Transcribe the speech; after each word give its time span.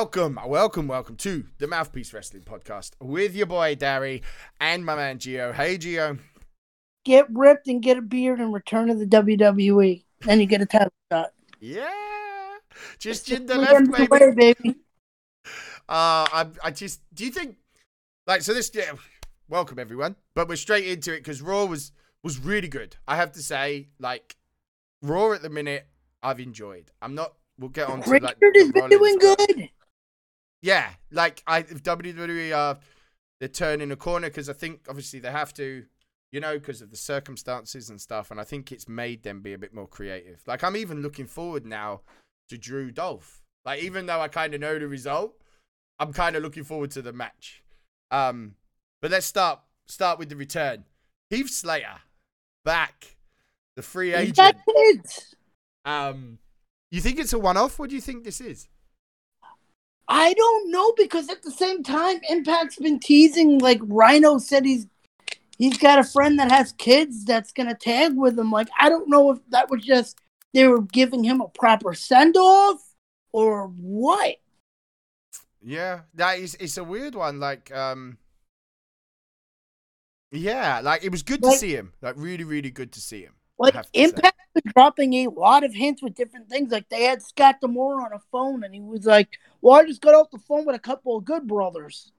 Welcome, 0.00 0.40
welcome, 0.46 0.88
welcome 0.88 1.16
to 1.16 1.44
the 1.58 1.66
Mouthpiece 1.66 2.14
Wrestling 2.14 2.44
Podcast 2.44 2.92
with 3.02 3.34
your 3.34 3.44
boy 3.44 3.74
Darry 3.74 4.22
and 4.58 4.82
my 4.82 4.96
man 4.96 5.18
Gio. 5.18 5.52
Hey, 5.52 5.76
Gio. 5.76 6.18
Get 7.04 7.26
ripped 7.30 7.68
and 7.68 7.82
get 7.82 7.98
a 7.98 8.00
beard 8.00 8.40
and 8.40 8.50
return 8.50 8.88
to 8.88 8.94
the 8.94 9.04
WWE. 9.04 10.02
Then 10.22 10.40
you 10.40 10.46
get 10.46 10.62
a 10.62 10.64
title 10.64 10.90
shot. 11.12 11.32
Yeah, 11.60 11.90
just 12.98 13.30
in 13.30 13.44
the 13.44 13.58
left, 13.58 13.92
baby. 13.92 14.08
way, 14.10 14.34
baby. 14.34 14.76
Uh, 15.86 16.24
I, 16.32 16.46
I 16.64 16.70
just, 16.70 17.02
do 17.12 17.26
you 17.26 17.30
think, 17.30 17.56
like, 18.26 18.40
so 18.40 18.54
this, 18.54 18.70
yeah, 18.72 18.92
welcome 19.50 19.78
everyone, 19.78 20.16
but 20.34 20.48
we're 20.48 20.56
straight 20.56 20.86
into 20.86 21.12
it 21.12 21.18
because 21.18 21.42
Raw 21.42 21.66
was 21.66 21.92
was 22.22 22.38
really 22.38 22.68
good. 22.68 22.96
I 23.06 23.16
have 23.16 23.32
to 23.32 23.42
say, 23.42 23.88
like, 23.98 24.36
Raw 25.02 25.32
at 25.32 25.42
the 25.42 25.50
minute, 25.50 25.86
I've 26.22 26.40
enjoyed. 26.40 26.90
I'm 27.02 27.14
not. 27.14 27.34
We'll 27.58 27.68
get 27.68 27.90
on 27.90 28.00
to 28.00 28.08
like. 28.08 28.22
Richard 28.22 28.56
has 28.56 28.72
been 28.72 28.88
doing 28.88 29.18
good. 29.18 29.68
Yeah, 30.62 30.88
like 31.10 31.42
I 31.46 31.60
if 31.60 31.82
WWE 31.82 32.56
are 32.56 32.78
they're 33.38 33.48
turning 33.48 33.90
a 33.90 33.96
corner 33.96 34.28
because 34.28 34.48
I 34.48 34.52
think 34.52 34.86
obviously 34.88 35.18
they 35.18 35.30
have 35.30 35.54
to, 35.54 35.84
you 36.30 36.40
know, 36.40 36.58
because 36.58 36.82
of 36.82 36.90
the 36.90 36.96
circumstances 36.96 37.88
and 37.88 38.00
stuff, 38.00 38.30
and 38.30 38.38
I 38.38 38.44
think 38.44 38.70
it's 38.70 38.88
made 38.88 39.22
them 39.22 39.40
be 39.40 39.54
a 39.54 39.58
bit 39.58 39.72
more 39.74 39.86
creative. 39.86 40.42
Like 40.46 40.62
I'm 40.62 40.76
even 40.76 41.02
looking 41.02 41.26
forward 41.26 41.64
now 41.64 42.02
to 42.50 42.58
Drew 42.58 42.90
Dolph. 42.90 43.42
Like 43.64 43.82
even 43.82 44.06
though 44.06 44.20
I 44.20 44.28
kind 44.28 44.54
of 44.54 44.60
know 44.60 44.78
the 44.78 44.88
result, 44.88 45.34
I'm 45.98 46.12
kind 46.12 46.36
of 46.36 46.42
looking 46.42 46.64
forward 46.64 46.90
to 46.92 47.02
the 47.02 47.12
match. 47.12 47.62
Um, 48.10 48.54
but 49.00 49.10
let's 49.10 49.26
start 49.26 49.60
start 49.86 50.18
with 50.18 50.28
the 50.28 50.36
return. 50.36 50.84
Heath 51.30 51.50
Slater 51.50 52.00
back, 52.64 53.16
the 53.76 53.82
free 53.82 54.12
agent. 54.14 54.36
Um, 55.84 56.38
you 56.90 57.00
think 57.00 57.18
it's 57.18 57.32
a 57.32 57.38
one 57.38 57.56
off? 57.56 57.78
What 57.78 57.88
do 57.88 57.94
you 57.94 58.02
think 58.02 58.24
this 58.24 58.40
is? 58.40 58.68
I 60.12 60.34
don't 60.34 60.72
know 60.72 60.92
because 60.96 61.30
at 61.30 61.42
the 61.42 61.52
same 61.52 61.84
time, 61.84 62.20
Impact's 62.28 62.76
been 62.76 62.98
teasing. 62.98 63.60
Like 63.60 63.78
Rhino 63.84 64.38
said, 64.38 64.64
he's 64.64 64.88
he's 65.56 65.78
got 65.78 66.00
a 66.00 66.04
friend 66.04 66.36
that 66.40 66.50
has 66.50 66.72
kids 66.72 67.24
that's 67.24 67.52
gonna 67.52 67.76
tag 67.76 68.16
with 68.16 68.36
him. 68.36 68.50
Like 68.50 68.68
I 68.78 68.88
don't 68.88 69.08
know 69.08 69.30
if 69.30 69.38
that 69.50 69.70
was 69.70 69.84
just 69.84 70.18
they 70.52 70.66
were 70.66 70.82
giving 70.82 71.22
him 71.22 71.40
a 71.40 71.48
proper 71.48 71.94
send 71.94 72.36
off 72.36 72.82
or 73.32 73.68
what. 73.68 74.36
Yeah, 75.62 76.00
that 76.14 76.40
is 76.40 76.56
it's 76.58 76.76
a 76.76 76.82
weird 76.82 77.14
one. 77.14 77.38
Like, 77.38 77.72
um, 77.72 78.18
yeah, 80.32 80.80
like 80.82 81.04
it 81.04 81.12
was 81.12 81.22
good 81.22 81.40
to 81.44 81.52
see 81.52 81.72
him. 81.72 81.92
Like, 82.02 82.16
really, 82.18 82.44
really 82.44 82.70
good 82.70 82.90
to 82.92 83.00
see 83.00 83.22
him. 83.22 83.34
Like. 83.58 83.76
Impact 83.92 84.38
dropping 84.74 85.14
a 85.14 85.28
lot 85.28 85.64
of 85.64 85.74
hints 85.74 86.02
with 86.02 86.14
different 86.14 86.48
things. 86.48 86.72
Like 86.72 86.88
they 86.88 87.04
had 87.04 87.22
Scott 87.22 87.56
D'Amore 87.60 88.04
on 88.04 88.12
a 88.12 88.20
phone, 88.32 88.64
and 88.64 88.74
he 88.74 88.80
was 88.80 89.06
like, 89.06 89.38
"Well, 89.60 89.80
I 89.80 89.84
just 89.84 90.00
got 90.00 90.14
off 90.14 90.30
the 90.30 90.38
phone 90.38 90.66
with 90.66 90.76
a 90.76 90.80
couple 90.80 91.16
of 91.16 91.24
good 91.24 91.46
brothers." 91.46 92.12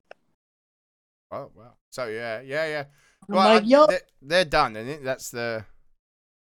Oh 1.32 1.52
wow. 1.56 1.74
So 1.92 2.08
yeah, 2.08 2.42
yeah, 2.42 2.66
yeah. 2.68 2.84
Well, 3.28 3.56
like, 3.56 3.68
"Yo, 3.68 3.88
they're, 3.88 4.02
they're 4.22 4.46
done, 4.46 4.76
and 4.76 4.90
it? 4.90 5.04
that's 5.04 5.30
the 5.30 5.66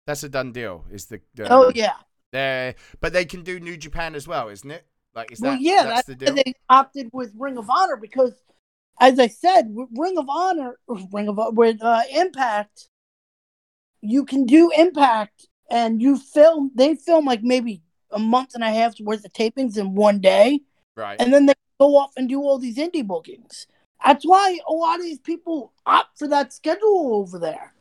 that's 0.06 0.24
a 0.24 0.30
done 0.30 0.52
deal. 0.52 0.86
Is 0.92 1.06
the, 1.06 1.22
the 1.36 1.52
oh 1.52 1.72
yeah." 1.74 1.96
They're, 2.34 2.76
but 3.00 3.14
they 3.14 3.26
can 3.26 3.44
do 3.44 3.60
New 3.60 3.78
Japan 3.78 4.14
as 4.14 4.28
well, 4.28 4.50
isn't 4.50 4.70
it? 4.70 4.86
Like, 5.16 5.32
is 5.32 5.40
Well, 5.40 5.54
that 5.54 5.61
yeah, 5.61 5.84
that's, 5.84 5.95
that's 5.95 6.08
the 6.08 6.16
deal? 6.16 6.36
they 6.36 6.54
opted 6.70 7.10
with 7.14 7.32
Ring 7.38 7.58
of 7.58 7.70
Honor 7.70 7.95
because, 7.95 8.34
as 9.00 9.17
I 9.17 9.28
said, 9.28 9.73
Ring 9.95 10.17
of 10.17 10.28
Honor, 10.30 10.78
Ring 11.11 11.30
of 11.30 11.40
with 11.56 11.82
uh, 11.82 12.04
Impact, 12.11 12.90
you 14.02 14.26
can 14.26 14.45
do 14.45 14.72
Impact, 14.78 15.48
and 15.70 16.02
you 16.02 16.17
film. 16.17 16.72
They 16.76 16.95
film 16.95 17.26
like 17.26 17.44
maybe 17.44 17.82
a 18.11 18.20
month 18.20 18.55
and 18.55 18.64
a 18.64 18.70
half's 18.70 19.02
worth 19.02 19.26
of 19.26 19.33
tapings 19.33 19.78
in 19.78 19.95
one 19.95 20.20
day, 20.20 20.61
right. 20.95 21.20
and 21.20 21.33
then 21.33 21.45
they 21.45 21.54
go 21.80 21.98
off 21.98 22.11
and 22.17 22.30
do 22.30 22.42
all 22.42 22.58
these 22.58 22.78
indie 22.78 23.05
bookings. 23.05 23.67
That's 24.05 24.26
why 24.26 24.60
a 24.67 24.73
lot 24.73 25.00
of 25.00 25.05
these 25.05 25.20
people 25.20 25.73
opt 25.86 26.20
for 26.20 26.28
that 26.28 26.54
schedule 26.54 27.16
over 27.16 27.39
there. 27.39 27.73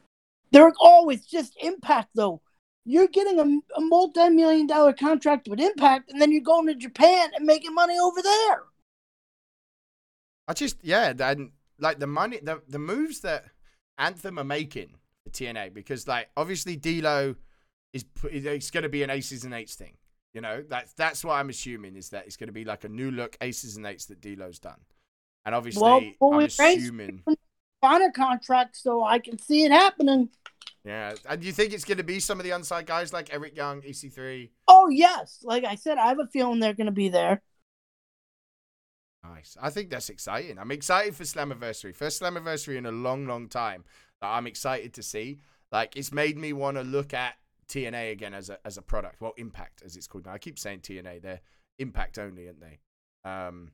They're 0.50 0.72
always 0.80 1.26
just 1.26 1.56
Impact 1.60 2.10
though. 2.14 2.40
You're 2.84 3.08
getting 3.08 3.40
a, 3.40 3.78
a 3.78 3.80
multi-million 3.80 4.68
dollar 4.68 4.92
contract 4.92 5.48
with 5.48 5.60
Impact, 5.60 6.10
and 6.10 6.22
then 6.22 6.30
you're 6.30 6.40
going 6.40 6.66
to 6.68 6.74
Japan 6.74 7.30
and 7.36 7.44
making 7.44 7.74
money 7.74 7.98
over 7.98 8.22
there. 8.22 8.62
I 10.48 10.52
just 10.54 10.76
yeah, 10.82 11.12
and 11.18 11.50
like 11.78 11.98
the 11.98 12.06
money, 12.06 12.38
the 12.42 12.62
the 12.68 12.78
moves 12.78 13.20
that 13.20 13.46
Anthem 13.98 14.38
are 14.38 14.44
making 14.44 14.94
for 15.24 15.30
TNA 15.30 15.74
because 15.74 16.06
like 16.06 16.28
obviously 16.36 16.76
D'Lo 16.76 17.34
is 17.96 18.04
it's 18.46 18.70
going 18.70 18.82
to 18.82 18.88
be 18.88 19.02
an 19.02 19.10
aces 19.10 19.44
and 19.44 19.52
eights 19.54 19.74
thing. 19.74 19.94
You 20.32 20.40
know 20.42 20.62
that's 20.68 20.92
that's 20.92 21.24
what 21.24 21.34
I'm 21.34 21.48
assuming 21.48 21.96
is 21.96 22.10
that 22.10 22.26
it's 22.26 22.36
going 22.36 22.48
to 22.48 22.52
be 22.52 22.64
like 22.64 22.84
a 22.84 22.88
new 22.88 23.10
look 23.10 23.36
aces 23.40 23.76
and 23.76 23.86
eights 23.86 24.06
that 24.06 24.20
D'Lo's 24.20 24.58
done, 24.58 24.80
and 25.44 25.54
obviously 25.54 25.82
Well, 25.82 26.02
well, 26.20 26.40
I'm 26.40 26.46
assuming 26.46 27.24
Honor 27.82 28.10
contract, 28.10 28.76
so 28.76 29.04
I 29.04 29.18
can 29.18 29.38
see 29.38 29.64
it 29.64 29.70
happening. 29.70 30.30
yeah. 30.84 31.14
And 31.28 31.44
you 31.44 31.52
think 31.52 31.72
it's 31.72 31.84
going 31.84 31.98
to 31.98 32.04
be 32.04 32.20
some 32.20 32.40
of 32.40 32.44
the 32.44 32.50
unsigned 32.50 32.86
guys 32.86 33.12
like 33.12 33.32
Eric 33.32 33.56
Young, 33.56 33.82
EC3? 33.82 34.50
Oh 34.66 34.88
yes, 34.88 35.40
like 35.42 35.64
I 35.64 35.74
said, 35.74 35.98
I 35.98 36.08
have 36.08 36.18
a 36.18 36.26
feeling 36.26 36.58
they're 36.60 36.74
going 36.74 36.86
to 36.86 36.92
be 36.92 37.08
there. 37.08 37.42
Nice. 39.24 39.56
I 39.60 39.70
think 39.70 39.90
that's 39.90 40.08
exciting. 40.08 40.58
I'm 40.58 40.70
excited 40.70 41.16
for 41.16 41.24
Slammiversary. 41.24 41.94
First 41.94 42.22
Slammiversary 42.22 42.76
in 42.76 42.86
a 42.86 42.92
long, 42.92 43.26
long 43.26 43.48
time 43.48 43.84
that 44.20 44.28
I'm 44.28 44.46
excited 44.46 44.94
to 44.94 45.02
see. 45.02 45.38
Like 45.72 45.96
it's 45.96 46.12
made 46.12 46.38
me 46.38 46.52
want 46.52 46.76
to 46.76 46.82
look 46.82 47.12
at 47.12 47.34
TNA 47.68 48.12
again 48.12 48.34
as 48.34 48.48
a 48.50 48.58
as 48.64 48.76
a 48.76 48.82
product. 48.82 49.20
Well, 49.20 49.32
Impact 49.36 49.82
as 49.84 49.96
it's 49.96 50.06
called 50.06 50.26
now. 50.26 50.32
I 50.32 50.38
keep 50.38 50.58
saying 50.58 50.80
TNA. 50.80 51.22
They're 51.22 51.40
Impact 51.78 52.18
only, 52.18 52.46
aren't 52.46 52.60
they? 52.60 52.78
Um, 53.28 53.72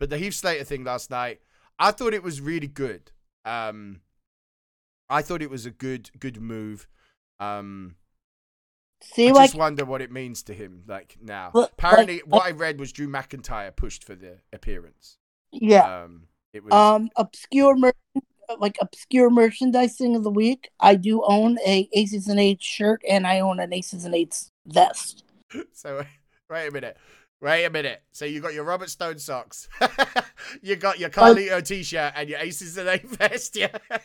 but 0.00 0.10
the 0.10 0.18
Heath 0.18 0.34
Slater 0.34 0.64
thing 0.64 0.84
last 0.84 1.10
night, 1.10 1.40
I 1.78 1.90
thought 1.90 2.14
it 2.14 2.22
was 2.22 2.40
really 2.40 2.66
good. 2.68 3.10
Um, 3.44 4.00
I 5.10 5.20
thought 5.22 5.42
it 5.42 5.50
was 5.50 5.66
a 5.66 5.70
good 5.70 6.10
good 6.18 6.40
move. 6.40 6.86
Um, 7.40 7.96
See, 9.02 9.28
I 9.28 9.32
like 9.32 9.50
just 9.50 9.58
wonder 9.58 9.84
what 9.84 10.00
it 10.00 10.10
means 10.10 10.42
to 10.44 10.54
him. 10.54 10.84
Like 10.86 11.18
now, 11.20 11.50
Look, 11.52 11.72
apparently, 11.72 12.16
like- 12.16 12.26
what 12.26 12.46
I 12.46 12.52
read 12.52 12.78
was 12.80 12.92
Drew 12.92 13.08
McIntyre 13.08 13.74
pushed 13.76 14.02
for 14.04 14.14
the 14.14 14.38
appearance. 14.52 15.18
yeah, 15.52 16.02
Um, 16.04 16.28
it 16.54 16.64
was 16.64 16.72
um, 16.72 17.10
obscure, 17.16 17.76
mer- 17.76 17.92
like 18.58 18.76
obscure 18.80 19.30
merchandising 19.30 20.16
of 20.16 20.24
the 20.24 20.30
week. 20.30 20.70
I 20.80 20.94
do 20.94 21.22
own 21.24 21.58
a 21.66 21.88
Aces 21.92 22.28
and 22.28 22.40
Eights 22.40 22.64
shirt, 22.64 23.02
and 23.08 23.26
I 23.26 23.40
own 23.40 23.60
an 23.60 23.72
Aces 23.72 24.04
and 24.04 24.14
Eights 24.14 24.50
vest. 24.66 25.24
so. 25.72 26.04
Wait 26.50 26.68
a 26.68 26.70
minute. 26.70 26.96
Wait 27.40 27.64
a 27.64 27.70
minute. 27.70 28.02
So 28.12 28.24
you 28.24 28.40
got 28.40 28.54
your 28.54 28.64
Robert 28.64 28.90
Stone 28.90 29.18
socks, 29.18 29.68
you 30.62 30.76
got 30.76 30.98
your 30.98 31.10
Carlito 31.10 31.66
t-shirt, 31.66 32.12
and 32.16 32.28
your 32.28 32.38
Aces 32.38 32.78
and 32.78 32.88
Eight 32.88 33.06
vest. 33.08 33.56
Yeah. 33.56 33.76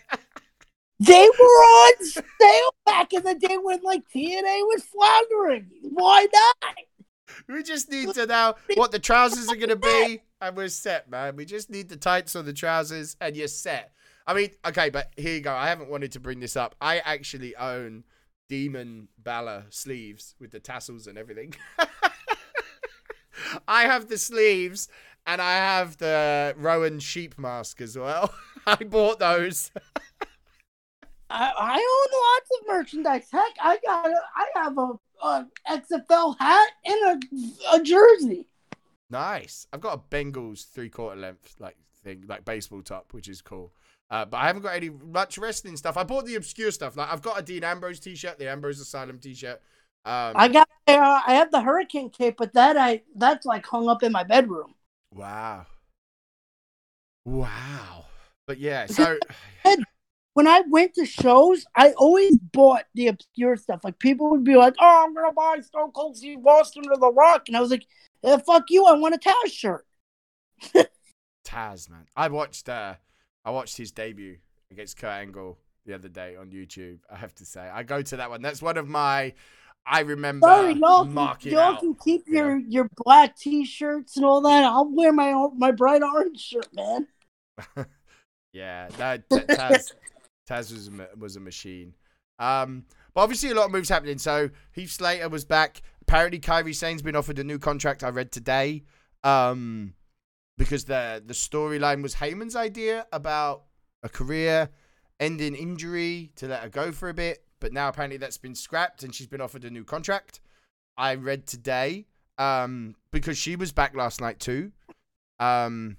They 1.02 1.30
were 1.30 1.46
on 1.46 1.94
sale 2.04 2.76
back 2.86 3.14
in 3.14 3.24
the 3.24 3.34
day 3.34 3.56
when 3.56 3.80
like 3.84 4.02
TNA 4.14 4.64
was 4.64 4.84
floundering. 4.84 5.70
Why 5.82 6.28
not? 6.34 6.76
we 7.48 7.64
just 7.64 7.90
need 7.90 8.14
to 8.16 8.26
know 8.26 8.56
what 8.74 8.92
the 8.92 9.00
trousers 9.00 9.48
are 9.48 9.56
gonna 9.56 9.78
be, 9.78 10.20
and 10.42 10.58
we're 10.58 10.68
set, 10.68 11.10
man. 11.10 11.38
We 11.38 11.46
just 11.46 11.70
need 11.70 11.88
the 11.88 11.96
tights 11.96 12.36
on 12.36 12.44
the 12.44 12.52
trousers, 12.52 13.16
and 13.22 13.34
you're 13.38 13.48
set. 13.48 13.94
I 14.30 14.34
mean, 14.36 14.52
okay, 14.64 14.92
but 14.92 15.12
here 15.18 15.34
you 15.34 15.42
go. 15.42 15.52
I 15.52 15.70
haven't 15.70 15.90
wanted 15.90 16.12
to 16.12 16.20
bring 16.20 16.40
this 16.40 16.56
up. 16.56 16.76
I 16.80 17.00
actually 17.00 17.56
own 17.56 18.04
Demon 18.48 19.08
Balor 19.18 19.66
sleeves 19.72 20.36
with 20.40 20.52
the 20.52 20.60
tassels 20.60 21.08
and 21.08 21.18
everything. 21.18 21.56
I 23.68 23.86
have 23.86 24.08
the 24.08 24.20
sleeves 24.20 24.88
and 25.26 25.42
I 25.42 25.56
have 25.56 25.98
the 25.98 26.54
Rowan 26.58 27.00
sheep 27.00 27.40
mask 27.40 27.82
as 27.82 27.98
well. 27.98 28.32
I 28.68 28.76
bought 28.76 29.18
those. 29.18 29.72
I, 31.32 31.52
I 31.58 31.78
own 31.80 32.12
lots 32.22 32.52
of 32.62 32.68
merchandise. 32.68 33.30
Heck, 33.32 33.56
I 33.60 33.80
got 33.84 34.12
a, 34.12 34.16
I 34.36 34.64
have 34.64 34.78
a, 34.78 34.94
a 35.24 35.48
XFL 35.72 36.38
hat 36.38 36.70
and 36.86 37.24
a, 37.24 37.78
a 37.78 37.82
jersey. 37.82 38.46
Nice. 39.10 39.66
I've 39.74 39.82
got 39.82 39.98
a 39.98 40.16
Bengals 40.16 40.70
three 40.70 40.90
quarter 40.90 41.20
length 41.20 41.56
like 41.58 41.78
thing, 42.04 42.26
like 42.28 42.46
baseball 42.46 42.84
top, 42.84 43.12
which 43.12 43.28
is 43.28 43.42
cool. 43.42 43.74
Uh, 44.12 44.26
but 44.26 44.38
I 44.38 44.48
haven't 44.48 44.64
got 44.64 44.76
any 44.76 44.90
much 44.90 45.38
wrestling 45.38 45.78
stuff. 45.78 45.96
I 45.98 46.04
bought 46.04 46.26
the 46.26 46.36
obscure 46.36 46.72
stuff. 46.72 46.98
Like 46.98 47.12
I've 47.12 47.22
got 47.22 47.40
a 47.40 47.44
Dean 47.44 47.64
Ambrose 47.64 48.00
t-shirt, 48.00 48.40
the 48.40 48.50
Ambrose 48.50 48.80
Asylum 48.80 49.20
t-shirt. 49.20 49.62
Um, 50.06 50.34
I 50.36 50.48
got 50.48 50.68
uh, 50.88 51.22
I 51.28 51.34
have 51.36 51.52
the 51.52 51.62
hurricane 51.62 52.10
cape, 52.10 52.36
but 52.38 52.54
that 52.54 52.78
I 52.78 53.02
that's 53.16 53.46
like 53.46 53.66
hung 53.66 53.88
up 53.90 54.02
in 54.02 54.12
my 54.12 54.24
bedroom. 54.24 54.74
wow, 55.14 55.66
wow. 57.26 58.06
But 58.48 58.60
yeah, 58.60 58.88
so 58.88 59.18
When 60.34 60.48
I 60.48 60.62
went 60.70 60.94
to 60.94 61.06
shows, 61.06 61.66
I 61.76 61.92
always 61.94 62.38
bought 62.38 62.86
the 62.96 63.08
obscure 63.08 63.58
stuff. 63.58 63.82
Like 63.84 64.00
people 64.00 64.30
would 64.30 64.44
be 64.44 64.56
like, 64.56 64.76
"Oh, 64.80 65.04
I'm 65.06 65.14
gonna 65.14 65.34
buy 65.34 65.60
Stone 65.60 65.92
Cold 65.92 66.16
Steve 66.18 66.46
Austin 66.46 66.84
or 66.90 66.98
The 66.98 67.12
Rock," 67.12 67.44
and 67.48 67.58
I 67.58 67.62
was 67.62 67.72
like, 67.72 67.86
eh, 68.24 68.38
"Fuck 68.38 68.66
you! 68.70 68.86
I 68.86 68.94
want 68.94 69.16
a 69.16 69.18
Taz 69.18 69.52
shirt." 69.52 69.86
Taz, 71.46 71.90
man. 71.90 72.06
I 72.16 72.30
watched 72.30 72.70
uh 72.70 72.96
I 73.46 73.52
watched 73.52 73.78
his 73.78 73.92
debut 73.92 74.38
against 74.72 74.98
Kurt 74.98 75.12
Angle 75.12 75.58
the 75.86 75.94
other 75.96 76.10
day 76.10 76.36
on 76.36 76.50
YouTube. 76.52 77.00
I 77.12 77.18
have 77.18 77.34
to 77.36 77.46
say, 77.46 77.62
I 77.62 77.84
go 77.84 78.02
to 78.02 78.18
that 78.18 78.30
one. 78.30 78.42
That's 78.42 78.62
one 78.62 78.78
of 78.78 78.88
my. 78.88 79.34
I 79.86 80.02
remember 80.02 80.46
Sorry, 80.46 80.74
y'all, 80.74 81.06
can, 81.06 81.14
marking 81.14 81.54
y'all 81.54 81.62
out. 81.62 81.80
can 81.80 81.96
keep 81.96 82.24
you 82.28 82.34
know? 82.34 82.40
your 82.40 82.58
your 82.60 82.90
black 82.98 83.36
t-shirts 83.38 84.18
and 84.18 84.26
all 84.26 84.42
that. 84.42 84.64
I'll 84.66 84.90
wear 84.92 85.12
my 85.12 85.48
my 85.56 85.72
bright 85.72 86.04
orange 86.04 86.40
shirt, 86.40 86.68
man. 86.74 87.08
Yeah, 88.54 88.88
that 88.98 89.30
T- 89.30 89.38
Taz, 89.38 89.94
Taz 90.50 90.72
was 90.72 90.88
a, 90.88 91.18
was 91.18 91.36
a 91.36 91.40
machine. 91.40 91.94
Um, 92.40 92.86
but 93.14 93.22
obviously 93.22 93.52
a 93.52 93.56
lot 93.56 93.66
of 93.66 93.72
moves 93.72 93.90
happening. 93.90 94.18
So 94.18 94.50
Heath 94.72 94.92
Slater 94.92 95.30
was 95.30 95.46
back. 95.46 95.82
Apparently, 96.02 96.40
Kairi 96.40 96.74
Sane's 96.74 97.02
been 97.02 97.16
offered 97.16 97.40
a 97.40 97.44
new 97.44 97.60
contract. 97.60 98.04
I 98.04 98.10
read 98.10 98.32
today, 98.32 98.84
um, 99.24 99.94
because 100.60 100.86
the 100.86 101.24
the 101.26 101.34
storyline 101.34 102.04
was 102.04 102.16
Heyman's 102.16 102.56
idea 102.56 103.08
about 103.12 103.64
a 104.04 104.10
career 104.10 104.70
ending 105.20 105.56
injury 105.56 106.32
to 106.36 106.48
let 106.48 106.62
her 106.62 106.70
go 106.70 106.92
for 106.92 107.10
a 107.10 107.14
bit. 107.14 107.44
But 107.60 107.74
now 107.74 107.88
apparently 107.90 108.18
that's 108.18 108.38
been 108.38 108.56
scrapped 108.56 109.04
and 109.04 109.14
she's 109.16 109.28
been 109.28 109.42
offered 109.42 109.66
a 109.66 109.72
new 109.72 109.84
contract. 109.84 110.40
I 110.98 111.16
read 111.16 111.48
today, 111.48 112.06
um, 112.38 112.96
because 113.12 113.38
she 113.38 113.56
was 113.56 113.72
back 113.72 113.96
last 113.96 114.22
night 114.22 114.40
too. 114.40 114.72
Um, 115.40 115.98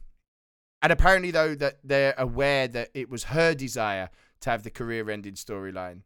and 0.82 0.92
apparently, 0.92 1.30
though, 1.30 1.54
that 1.54 1.78
they're 1.84 2.14
aware 2.16 2.68
that 2.68 2.90
it 2.94 3.10
was 3.10 3.24
her 3.24 3.54
desire 3.54 4.08
to 4.40 4.50
have 4.50 4.62
the 4.62 4.70
career-ending 4.70 5.34
storyline 5.34 6.02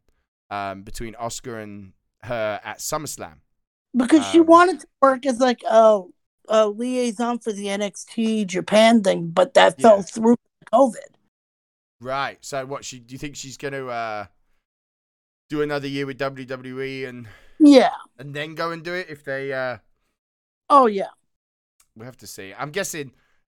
um, 0.49 0.83
between 0.83 1.13
Asuka 1.13 1.63
and 1.63 1.93
her 2.23 2.59
at 2.63 2.79
SummerSlam. 2.79 3.35
Because 3.95 4.25
she 4.27 4.39
Um, 4.39 4.45
wanted 4.47 4.81
to 4.81 4.87
work 5.01 5.25
as 5.25 5.39
like 5.39 5.61
a, 5.69 6.01
a 6.49 6.67
liaison 6.67 7.39
for 7.39 7.51
the 7.51 7.65
NXT 7.65 8.47
Japan 8.47 9.01
thing, 9.03 9.29
but 9.29 9.53
that 9.55 9.75
Yeah. 9.77 9.83
fell 9.89 10.01
through 10.03 10.35
COVID. 10.73 11.15
Right. 12.01 12.37
So, 12.41 12.65
what 12.65 12.83
she 12.85 12.99
do 12.99 13.13
you 13.13 13.17
think 13.19 13.35
she's 13.35 13.57
going 13.57 13.73
to 13.73 13.87
uh, 13.87 14.25
do 15.49 15.61
another 15.61 15.87
year 15.87 16.05
with 16.05 16.17
WWE 16.17 17.05
and 17.07 17.27
Yeah. 17.59 17.91
and 18.19 18.33
then 18.33 18.55
go 18.55 18.71
and 18.71 18.83
do 18.83 18.93
it 18.93 19.07
if 19.09 19.23
they? 19.23 19.53
Uh, 19.53 19.77
Oh 20.69 20.87
yeah. 20.87 21.09
we'll 21.95 22.05
have 22.05 22.17
to 22.17 22.27
see. 22.27 22.53
I'm 22.57 22.71
guessing 22.71 23.11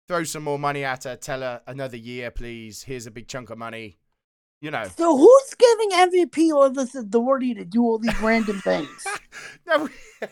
throw 0.07 0.23
some 0.23 0.43
more 0.43 0.59
money 0.59 0.83
at 0.83 1.03
her. 1.03 1.15
Tell 1.15 1.41
her 1.41 1.61
another 1.67 1.97
year, 1.97 2.31
please. 2.31 2.83
Here's 2.83 3.05
a 3.07 3.11
big 3.11 3.27
chunk 3.27 3.49
of 3.49 3.57
money. 3.57 3.97
You 4.61 4.71
know. 4.71 4.85
So 4.97 5.15
who's 5.17 5.53
giving 5.57 5.91
MVP 5.91 6.51
all 6.53 6.69
this 6.69 6.93
authority 6.93 7.53
to 7.53 7.63
do 7.65 7.81
all 7.83 7.97
these 7.97 8.19
random 8.21 8.59
things? 8.61 8.89
no, 9.67 9.85
we- 9.85 10.27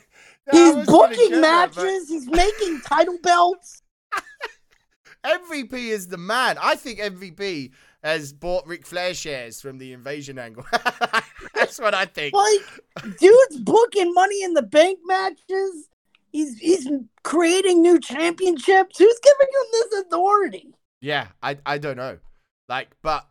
He's 0.52 0.86
booking 0.86 1.30
get 1.30 1.42
that, 1.42 1.76
matches. 1.76 2.10
He's 2.10 2.28
making 2.28 2.82
title 2.82 3.18
belts. 3.22 3.82
MVP 5.26 5.74
is 5.74 6.08
the 6.08 6.18
man. 6.18 6.58
I 6.62 6.76
think 6.76 7.00
MVP 7.00 7.72
has 8.04 8.32
bought 8.32 8.66
Ric 8.68 8.86
Flair 8.86 9.14
shares 9.14 9.60
from 9.60 9.78
the 9.78 9.94
invasion 9.94 10.40
angle. 10.40 10.66
That's 11.54 11.80
what 11.80 11.94
I 11.94 12.06
think. 12.06 12.34
Like, 12.34 13.18
dude's 13.20 13.60
booking 13.60 14.14
Money 14.14 14.44
in 14.44 14.54
the 14.54 14.62
Bank 14.62 15.00
matches. 15.06 15.90
He's 16.32 16.58
he's 16.58 16.88
creating 17.24 17.82
new 17.82 18.00
championships. 18.00 18.98
Who's 18.98 19.20
giving 19.24 19.54
him 19.54 19.68
this 19.72 20.02
authority? 20.02 20.76
Yeah, 21.02 21.28
I 21.42 21.58
I 21.66 21.78
don't 21.78 21.98
know. 21.98 22.20
Like, 22.70 22.90
but 23.02 23.26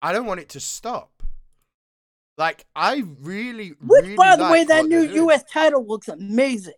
I 0.00 0.12
don't 0.12 0.26
want 0.26 0.40
it 0.40 0.48
to 0.50 0.60
stop. 0.60 1.17
Like, 2.38 2.64
I 2.74 3.02
really, 3.20 3.72
Which, 3.80 4.02
really 4.02 4.14
by 4.14 4.36
the 4.36 4.44
way, 4.44 4.64
that 4.64 4.86
new. 4.86 5.00
U.S. 5.00 5.42
title 5.52 5.84
looks 5.84 6.06
amazing. 6.08 6.74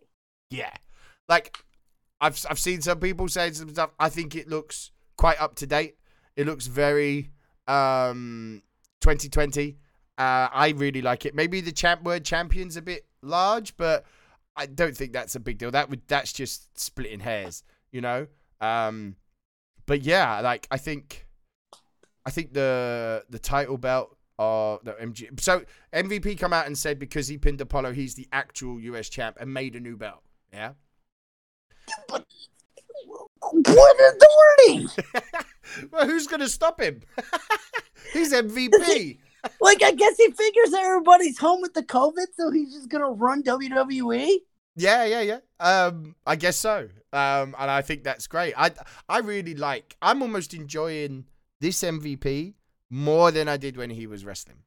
Yeah, 0.49 0.73
like 1.29 1.63
I've 2.19 2.43
I've 2.49 2.59
seen 2.59 2.81
some 2.81 2.99
people 2.99 3.27
say 3.27 3.51
some 3.51 3.69
stuff. 3.69 3.91
I 3.99 4.09
think 4.09 4.35
it 4.35 4.49
looks 4.49 4.91
quite 5.17 5.39
up 5.39 5.55
to 5.57 5.67
date. 5.67 5.95
It 6.35 6.47
looks 6.47 6.65
very 6.67 7.31
um 7.67 8.63
2020. 9.01 9.77
Uh, 10.17 10.49
I 10.51 10.73
really 10.75 11.01
like 11.01 11.25
it. 11.25 11.33
Maybe 11.33 11.61
the 11.61 11.71
champ 11.71 12.03
word 12.03 12.25
champion's 12.25 12.75
a 12.75 12.81
bit 12.81 13.05
large, 13.21 13.77
but 13.77 14.05
I 14.55 14.65
don't 14.65 14.95
think 14.95 15.13
that's 15.13 15.35
a 15.35 15.39
big 15.39 15.57
deal. 15.57 15.71
That 15.71 15.89
would 15.89 16.01
that's 16.07 16.33
just 16.33 16.77
splitting 16.79 17.19
hairs, 17.19 17.63
you 17.91 18.01
know. 18.01 18.27
Um, 18.59 19.15
but 19.85 20.01
yeah, 20.01 20.41
like 20.41 20.67
I 20.69 20.77
think, 20.77 21.27
I 22.25 22.31
think 22.31 22.53
the 22.53 23.23
the 23.29 23.39
title 23.39 23.77
belt 23.77 24.15
or 24.41 24.79
the 24.83 24.93
MG. 24.93 25.39
So 25.39 25.63
MVP 25.93 26.39
come 26.39 26.51
out 26.51 26.65
and 26.65 26.75
said 26.75 26.97
because 26.97 27.27
he 27.27 27.37
pinned 27.37 27.61
Apollo, 27.61 27.93
he's 27.93 28.15
the 28.15 28.27
actual 28.31 28.79
US 28.79 29.07
champ 29.07 29.37
and 29.39 29.53
made 29.53 29.75
a 29.75 29.79
new 29.79 29.95
belt. 29.95 30.23
Yeah. 30.51 30.71
What 32.09 32.25
authority? 33.43 34.87
well, 35.91 36.07
who's 36.07 36.25
gonna 36.25 36.49
stop 36.49 36.81
him? 36.81 37.01
he's 38.13 38.33
MVP. 38.33 39.19
like, 39.59 39.83
I 39.83 39.91
guess 39.91 40.17
he 40.17 40.31
figures 40.31 40.73
everybody's 40.73 41.37
home 41.37 41.61
with 41.61 41.75
the 41.75 41.83
COVID, 41.83 42.27
so 42.35 42.49
he's 42.49 42.73
just 42.73 42.89
gonna 42.89 43.11
run? 43.11 43.43
WWE. 43.43 44.37
Yeah, 44.75 45.03
yeah, 45.03 45.21
yeah. 45.21 45.39
Um, 45.59 46.15
I 46.25 46.35
guess 46.35 46.57
so. 46.57 46.89
Um, 47.13 47.55
and 47.59 47.69
I 47.69 47.81
think 47.83 48.03
that's 48.03 48.25
great. 48.25 48.55
I 48.57 48.71
I 49.07 49.19
really 49.19 49.53
like. 49.53 49.95
I'm 50.01 50.23
almost 50.23 50.55
enjoying 50.55 51.25
this 51.59 51.83
MVP 51.83 52.55
more 52.91 53.31
than 53.31 53.47
I 53.47 53.57
did 53.57 53.77
when 53.77 53.89
he 53.89 54.05
was 54.05 54.23
wrestling. 54.23 54.57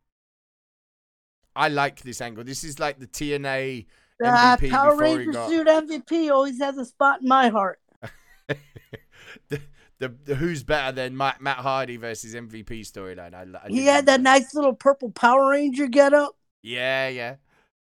I 1.54 1.68
like 1.68 2.00
this 2.00 2.20
angle. 2.20 2.42
This 2.42 2.64
is 2.64 2.80
like 2.80 2.98
the 2.98 3.06
TNA 3.06 3.86
Uh, 4.24 4.56
MVP 4.56 4.70
Power 4.70 4.96
before 4.96 4.96
Ranger 4.96 5.32
got 5.32 5.48
suit 5.48 5.66
MVP 5.68 6.30
always 6.32 6.58
has 6.58 6.76
a 6.78 6.84
spot 6.84 7.20
in 7.20 7.28
my 7.28 7.48
heart. 7.48 7.78
the, 8.48 9.60
the 9.98 10.08
the 10.24 10.34
who's 10.34 10.64
better 10.64 10.90
than 10.92 11.16
Matt, 11.16 11.40
Matt 11.40 11.58
Hardy 11.58 11.96
versus 11.96 12.34
MVP 12.34 12.80
storyline. 12.80 13.34
I, 13.34 13.46
I 13.64 13.68
He 13.68 13.86
had 13.86 14.06
that 14.06 14.20
nice 14.20 14.54
little 14.54 14.74
purple 14.74 15.10
Power 15.10 15.50
Ranger 15.50 15.86
getup. 15.86 16.36
Yeah, 16.62 17.08
yeah. 17.08 17.36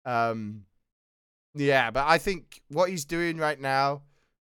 Um 0.04 0.64
yeah, 1.54 1.90
but 1.90 2.06
I 2.06 2.19
think 2.19 2.62
what 2.69 2.90
he's 2.90 3.04
doing 3.04 3.37
right 3.37 3.60
now 3.60 4.02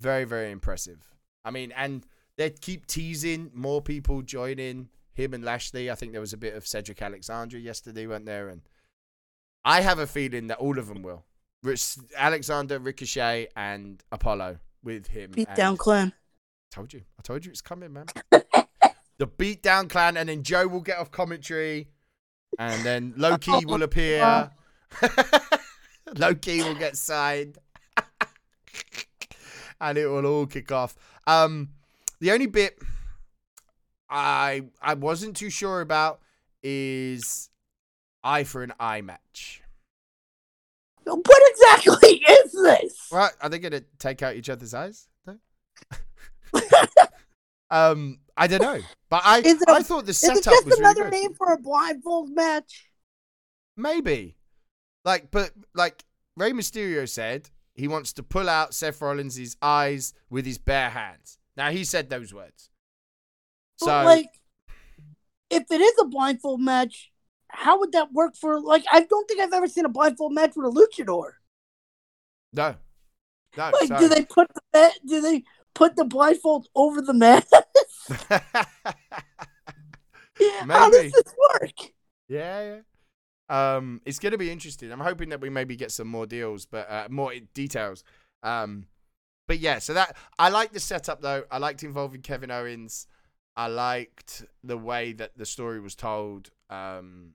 very 0.00 0.24
very 0.24 0.50
impressive. 0.50 0.98
I 1.44 1.50
mean, 1.50 1.72
and 1.76 2.06
they 2.36 2.50
keep 2.50 2.86
teasing 2.86 3.50
more 3.52 3.82
people 3.82 4.22
joining 4.22 4.88
him 5.12 5.34
and 5.34 5.44
Lashley. 5.44 5.90
I 5.90 5.94
think 5.94 6.12
there 6.12 6.20
was 6.20 6.32
a 6.32 6.38
bit 6.38 6.54
of 6.54 6.66
Cedric 6.66 7.00
Alexander 7.02 7.58
yesterday, 7.58 8.06
weren't 8.06 8.26
there? 8.26 8.48
And 8.48 8.62
I 9.64 9.80
have 9.80 9.98
a 9.98 10.06
feeling 10.06 10.48
that 10.48 10.58
all 10.58 10.78
of 10.78 10.88
them 10.88 11.02
will. 11.02 11.24
Rich- 11.62 11.98
Alexander, 12.16 12.78
Ricochet, 12.78 13.48
and 13.54 14.02
Apollo 14.10 14.58
with 14.82 15.08
him. 15.08 15.30
Beat 15.30 15.54
down 15.54 15.76
clan. 15.76 16.12
Told 16.70 16.92
you. 16.92 17.02
I 17.18 17.22
told 17.22 17.44
you 17.44 17.50
it's 17.50 17.60
coming, 17.60 17.92
man. 17.92 18.06
the 19.18 19.26
beatdown 19.26 19.88
clan, 19.88 20.16
and 20.16 20.28
then 20.28 20.42
Joe 20.42 20.66
will 20.66 20.80
get 20.80 20.98
off 20.98 21.10
commentary, 21.10 21.88
and 22.58 22.82
then 22.82 23.14
Loki 23.16 23.64
will 23.66 23.82
appear. 23.82 24.50
Loki 26.16 26.62
will 26.62 26.74
get 26.74 26.96
signed, 26.96 27.58
and 29.80 29.98
it 29.98 30.06
will 30.06 30.26
all 30.26 30.46
kick 30.46 30.72
off. 30.72 30.96
Um, 31.26 31.70
the 32.20 32.32
only 32.32 32.46
bit 32.46 32.78
I 34.12 34.64
I 34.80 34.94
wasn't 34.94 35.36
too 35.36 35.48
sure 35.48 35.80
about 35.80 36.20
is 36.62 37.48
eye 38.22 38.44
for 38.44 38.62
an 38.62 38.72
eye 38.78 39.00
match. 39.00 39.62
What 41.04 41.50
exactly 41.50 42.16
is 42.18 42.52
this? 42.52 43.08
Right? 43.10 43.32
Are 43.40 43.48
they 43.48 43.58
going 43.58 43.72
to 43.72 43.84
take 43.98 44.22
out 44.22 44.36
each 44.36 44.48
other's 44.48 44.72
eyes? 44.72 45.08
No. 45.26 45.38
um, 47.70 48.20
I 48.36 48.46
don't 48.46 48.62
know, 48.62 48.80
but 49.08 49.22
I 49.24 49.38
Is 49.38 49.60
it 49.60 49.68
I 49.68 49.82
thought 49.82 50.04
the 50.04 50.10
Is 50.10 50.22
it 50.22 50.26
setup 50.26 50.44
just 50.44 50.66
was 50.66 50.78
another 50.78 51.04
really 51.04 51.22
name 51.22 51.34
for 51.34 51.52
a 51.52 51.58
blindfold 51.58 52.30
match? 52.30 52.86
Maybe, 53.76 54.36
like, 55.04 55.30
but 55.30 55.50
like 55.74 56.04
Rey 56.36 56.52
Mysterio 56.52 57.08
said, 57.08 57.48
he 57.74 57.88
wants 57.88 58.12
to 58.12 58.22
pull 58.22 58.48
out 58.48 58.74
Seth 58.74 59.00
Rollins' 59.00 59.56
eyes 59.60 60.12
with 60.30 60.44
his 60.46 60.58
bare 60.58 60.90
hands. 60.90 61.38
Now 61.56 61.70
he 61.70 61.84
said 61.84 62.10
those 62.10 62.32
words. 62.32 62.68
But, 63.80 63.86
So 63.86 64.04
like, 64.04 64.28
if 65.50 65.64
it 65.70 65.80
is 65.80 65.94
a 66.00 66.04
blindfold 66.06 66.60
match, 66.60 67.10
how 67.48 67.78
would 67.80 67.92
that 67.92 68.12
work 68.12 68.36
for? 68.36 68.60
Like, 68.60 68.84
I 68.90 69.00
don't 69.02 69.28
think 69.28 69.40
I've 69.40 69.52
ever 69.52 69.68
seen 69.68 69.84
a 69.84 69.88
blindfold 69.90 70.32
match 70.32 70.52
with 70.56 70.66
a 70.66 70.70
luchador. 70.70 71.32
no, 72.52 72.76
no. 73.56 73.70
Like, 73.80 73.88
so- 73.88 73.98
do 73.98 74.08
they 74.08 74.24
put 74.24 74.48
the 74.72 74.92
do 75.06 75.20
they 75.20 75.44
put 75.74 75.96
the 75.96 76.04
blindfold 76.04 76.68
over 76.74 77.02
the 77.02 77.14
mat? 77.14 77.46
How 80.68 80.90
does 80.90 81.12
this 81.12 81.34
work? 81.60 81.92
Yeah, 82.28 82.62
yeah. 82.76 83.76
Um, 83.76 84.00
it's 84.06 84.18
gonna 84.18 84.38
be 84.38 84.50
interesting. 84.50 84.90
I'm 84.90 85.00
hoping 85.00 85.28
that 85.28 85.40
we 85.40 85.50
maybe 85.50 85.76
get 85.76 85.90
some 85.92 86.08
more 86.08 86.26
deals, 86.26 86.64
but 86.64 86.90
uh, 86.90 87.08
more 87.10 87.34
details. 87.52 88.02
Um, 88.42 88.86
but 89.46 89.58
yeah, 89.58 89.78
so 89.78 89.92
that 89.94 90.16
I 90.38 90.48
like 90.48 90.72
the 90.72 90.80
setup 90.80 91.20
though. 91.20 91.44
I 91.50 91.58
liked 91.58 91.82
involving 91.82 92.22
Kevin 92.22 92.50
Owens. 92.50 93.06
I 93.56 93.66
liked 93.66 94.44
the 94.64 94.78
way 94.78 95.12
that 95.12 95.36
the 95.36 95.46
story 95.46 95.80
was 95.80 95.94
told. 95.94 96.50
Um, 96.70 97.34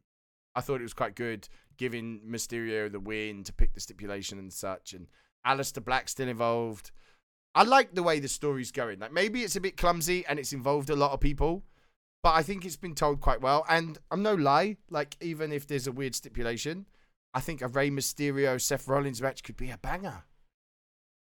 I 0.56 0.62
thought 0.62 0.80
it 0.80 0.84
was 0.84 0.94
quite 0.94 1.16
good, 1.16 1.48
giving 1.78 2.22
Mysterio 2.28 2.92
the 2.92 3.00
win 3.00 3.44
to 3.44 3.54
pick 3.54 3.74
the 3.74 3.80
stipulation 3.80 4.40
and 4.40 4.52
such, 4.52 4.94
and 4.94 5.08
Aleister 5.46 5.84
Black 5.84 6.10
still 6.10 6.28
involved. 6.28 6.92
I 7.54 7.64
like 7.64 7.94
the 7.94 8.04
way 8.04 8.20
the 8.20 8.28
story's 8.28 8.72
going. 8.72 9.00
Like 9.00 9.14
maybe 9.14 9.44
it's 9.44 9.56
a 9.56 9.62
bit 9.62 9.78
clumsy 9.78 10.26
and 10.28 10.38
it's 10.40 10.54
involved 10.54 10.90
a 10.90 10.96
lot 10.96 11.12
of 11.12 11.20
people, 11.20 11.64
but 12.24 12.34
I 12.34 12.44
think 12.44 12.66
it's 12.66 12.76
been 12.76 12.96
told 12.96 13.22
quite 13.22 13.42
well. 13.42 13.66
And 13.70 13.98
I'm 14.12 14.22
no 14.22 14.36
lie, 14.36 14.78
like 14.90 15.18
even 15.22 15.52
if 15.52 15.68
there's 15.68 15.88
a 15.88 15.92
weird 15.92 16.16
stipulation, 16.16 16.86
I 17.34 17.40
think 17.40 17.62
a 17.62 17.68
Rey 17.68 17.90
Mysterio 17.90 18.60
Seth 18.60 18.88
Rollins 18.88 19.22
match 19.22 19.44
could 19.44 19.58
be 19.58 19.70
a 19.70 19.78
banger. 19.78 20.24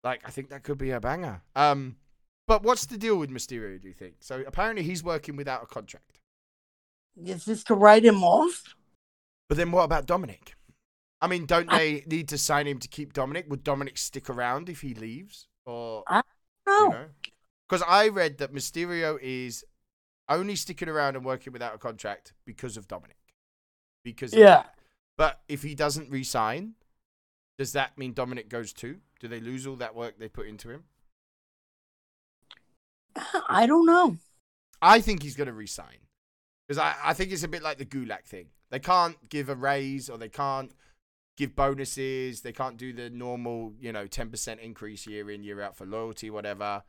Like 0.03 0.21
I 0.25 0.31
think 0.31 0.49
that 0.49 0.63
could 0.63 0.77
be 0.77 0.91
a 0.91 0.99
banger. 0.99 1.41
Um, 1.55 1.97
but 2.47 2.63
what's 2.63 2.85
the 2.85 2.97
deal 2.97 3.17
with 3.17 3.29
Mysterio? 3.29 3.79
Do 3.81 3.87
you 3.87 3.93
think? 3.93 4.15
So 4.21 4.43
apparently 4.47 4.83
he's 4.83 5.03
working 5.03 5.35
without 5.35 5.63
a 5.63 5.65
contract. 5.67 6.19
Is 7.23 7.45
this 7.45 7.63
to 7.65 7.75
write 7.75 8.05
him 8.05 8.23
off? 8.23 8.75
But 9.49 9.57
then 9.57 9.71
what 9.71 9.83
about 9.83 10.05
Dominic? 10.05 10.55
I 11.21 11.27
mean, 11.27 11.45
don't 11.45 11.71
I- 11.71 11.77
they 11.77 12.03
need 12.07 12.27
to 12.29 12.37
sign 12.37 12.67
him 12.67 12.79
to 12.79 12.87
keep 12.87 13.13
Dominic? 13.13 13.45
Would 13.49 13.63
Dominic 13.63 13.97
stick 13.97 14.29
around 14.29 14.69
if 14.69 14.81
he 14.81 14.93
leaves? 14.93 15.47
Or 15.65 16.03
No. 16.09 16.23
you 16.67 16.89
know? 16.89 17.09
Because 17.67 17.83
I 17.87 18.07
read 18.09 18.37
that 18.37 18.53
Mysterio 18.53 19.17
is 19.21 19.65
only 20.29 20.55
sticking 20.55 20.89
around 20.89 21.15
and 21.15 21.25
working 21.25 21.53
without 21.53 21.73
a 21.73 21.77
contract 21.77 22.33
because 22.45 22.77
of 22.77 22.87
Dominic. 22.87 23.17
Because 24.03 24.33
Yeah. 24.33 24.69
But 25.17 25.41
if 25.47 25.63
he 25.63 25.73
doesn't 25.73 26.09
resign, 26.11 26.75
does 27.57 27.71
that 27.73 27.97
mean 27.97 28.13
Dominic 28.13 28.47
goes 28.49 28.71
too? 28.71 29.01
Do 29.19 29.27
they 29.27 29.39
lose 29.39 29.65
all 29.65 29.75
that 29.77 29.95
work 29.95 30.19
they 30.19 30.29
put 30.29 30.47
into 30.47 30.69
him? 30.69 30.85
I 33.49 33.65
don't 33.65 33.85
know. 33.85 34.17
I 34.81 35.01
think 35.01 35.23
he's 35.23 35.35
going 35.35 35.47
to 35.47 35.53
resign. 35.53 36.07
Because 36.67 36.79
I, 36.79 36.95
I 37.03 37.13
think 37.13 37.31
it's 37.31 37.43
a 37.43 37.47
bit 37.47 37.63
like 37.63 37.77
the 37.77 37.85
Gulak 37.85 38.25
thing. 38.25 38.47
They 38.69 38.79
can't 38.79 39.15
give 39.29 39.49
a 39.49 39.55
raise 39.55 40.09
or 40.09 40.17
they 40.17 40.29
can't 40.29 40.71
give 41.37 41.55
bonuses. 41.55 42.41
They 42.41 42.51
can't 42.51 42.77
do 42.77 42.91
the 42.91 43.09
normal, 43.09 43.73
you 43.79 43.93
know, 43.93 44.05
10% 44.05 44.59
increase 44.59 45.07
year 45.07 45.31
in, 45.31 45.43
year 45.43 45.61
out 45.61 45.77
for 45.77 45.85
loyalty, 45.85 46.29
whatever. 46.29 46.83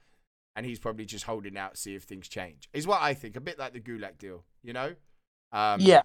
And 0.56 0.66
he's 0.66 0.80
probably 0.80 1.04
just 1.04 1.24
holding 1.24 1.56
out 1.56 1.78
see 1.78 1.94
if 1.94 2.02
things 2.02 2.28
change. 2.28 2.68
Is 2.72 2.86
what 2.86 3.00
I 3.00 3.14
think. 3.14 3.36
A 3.36 3.40
bit 3.40 3.58
like 3.58 3.72
the 3.72 3.80
Gulak 3.80 4.18
deal, 4.18 4.44
you 4.62 4.72
know? 4.72 4.94
Um, 5.52 5.80
yeah. 5.80 6.02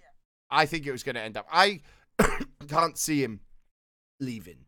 I 0.50 0.66
think 0.66 0.86
it 0.86 0.92
was 0.92 1.02
going 1.02 1.16
to 1.16 1.22
end 1.22 1.36
up. 1.36 1.48
I 1.50 1.80
can't 2.68 2.96
see 2.96 3.24
him 3.24 3.40
leaving. 4.20 4.58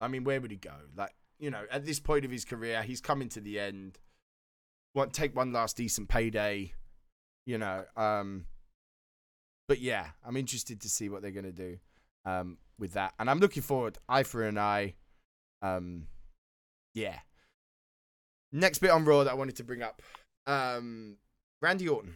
I 0.00 0.08
mean, 0.08 0.24
where 0.24 0.40
would 0.40 0.50
he 0.50 0.56
go? 0.56 0.74
Like, 0.96 1.14
you 1.38 1.50
know, 1.50 1.64
at 1.70 1.84
this 1.84 2.00
point 2.00 2.24
of 2.24 2.30
his 2.30 2.46
career, 2.46 2.82
he's 2.82 3.02
coming 3.02 3.28
to 3.30 3.40
the 3.40 3.60
end. 3.60 3.98
Want 4.96 5.12
take 5.12 5.36
one 5.36 5.52
last 5.52 5.76
decent 5.76 6.08
payday, 6.08 6.72
you 7.44 7.58
know. 7.58 7.84
Um, 7.98 8.46
but 9.68 9.78
yeah, 9.78 10.06
I'm 10.24 10.38
interested 10.38 10.80
to 10.80 10.88
see 10.88 11.10
what 11.10 11.20
they're 11.20 11.30
to 11.44 11.52
do 11.52 11.78
um, 12.24 12.56
with 12.78 12.94
that, 12.94 13.12
and 13.18 13.28
I'm 13.28 13.38
looking 13.38 13.62
forward. 13.62 13.98
Eye 14.08 14.22
for 14.22 14.42
an 14.42 14.56
eye. 14.56 14.94
Um, 15.60 16.06
yeah. 16.94 17.18
Next 18.52 18.78
bit 18.78 18.90
on 18.90 19.04
Raw 19.04 19.24
that 19.24 19.32
I 19.32 19.34
wanted 19.34 19.56
to 19.56 19.64
bring 19.64 19.82
up, 19.82 20.00
um, 20.46 21.18
Randy 21.60 21.88
Orton. 21.88 22.14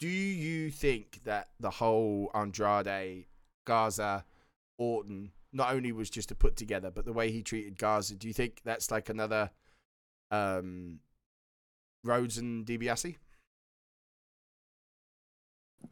Do 0.00 0.08
you 0.08 0.72
think 0.72 1.20
that 1.22 1.50
the 1.60 1.70
whole 1.70 2.28
Andrade, 2.34 3.26
Garza, 3.66 4.24
Orton 4.78 5.30
not 5.52 5.72
only 5.72 5.92
was 5.92 6.10
just 6.10 6.32
a 6.32 6.34
put 6.34 6.56
together, 6.56 6.90
but 6.90 7.04
the 7.04 7.12
way 7.12 7.30
he 7.30 7.42
treated 7.42 7.78
Garza, 7.78 8.16
do 8.16 8.26
you 8.26 8.34
think 8.34 8.62
that's 8.64 8.90
like 8.90 9.08
another 9.08 9.50
um, 10.30 11.00
Rhodes 12.04 12.38
and 12.38 12.64
DiBiase? 12.66 13.16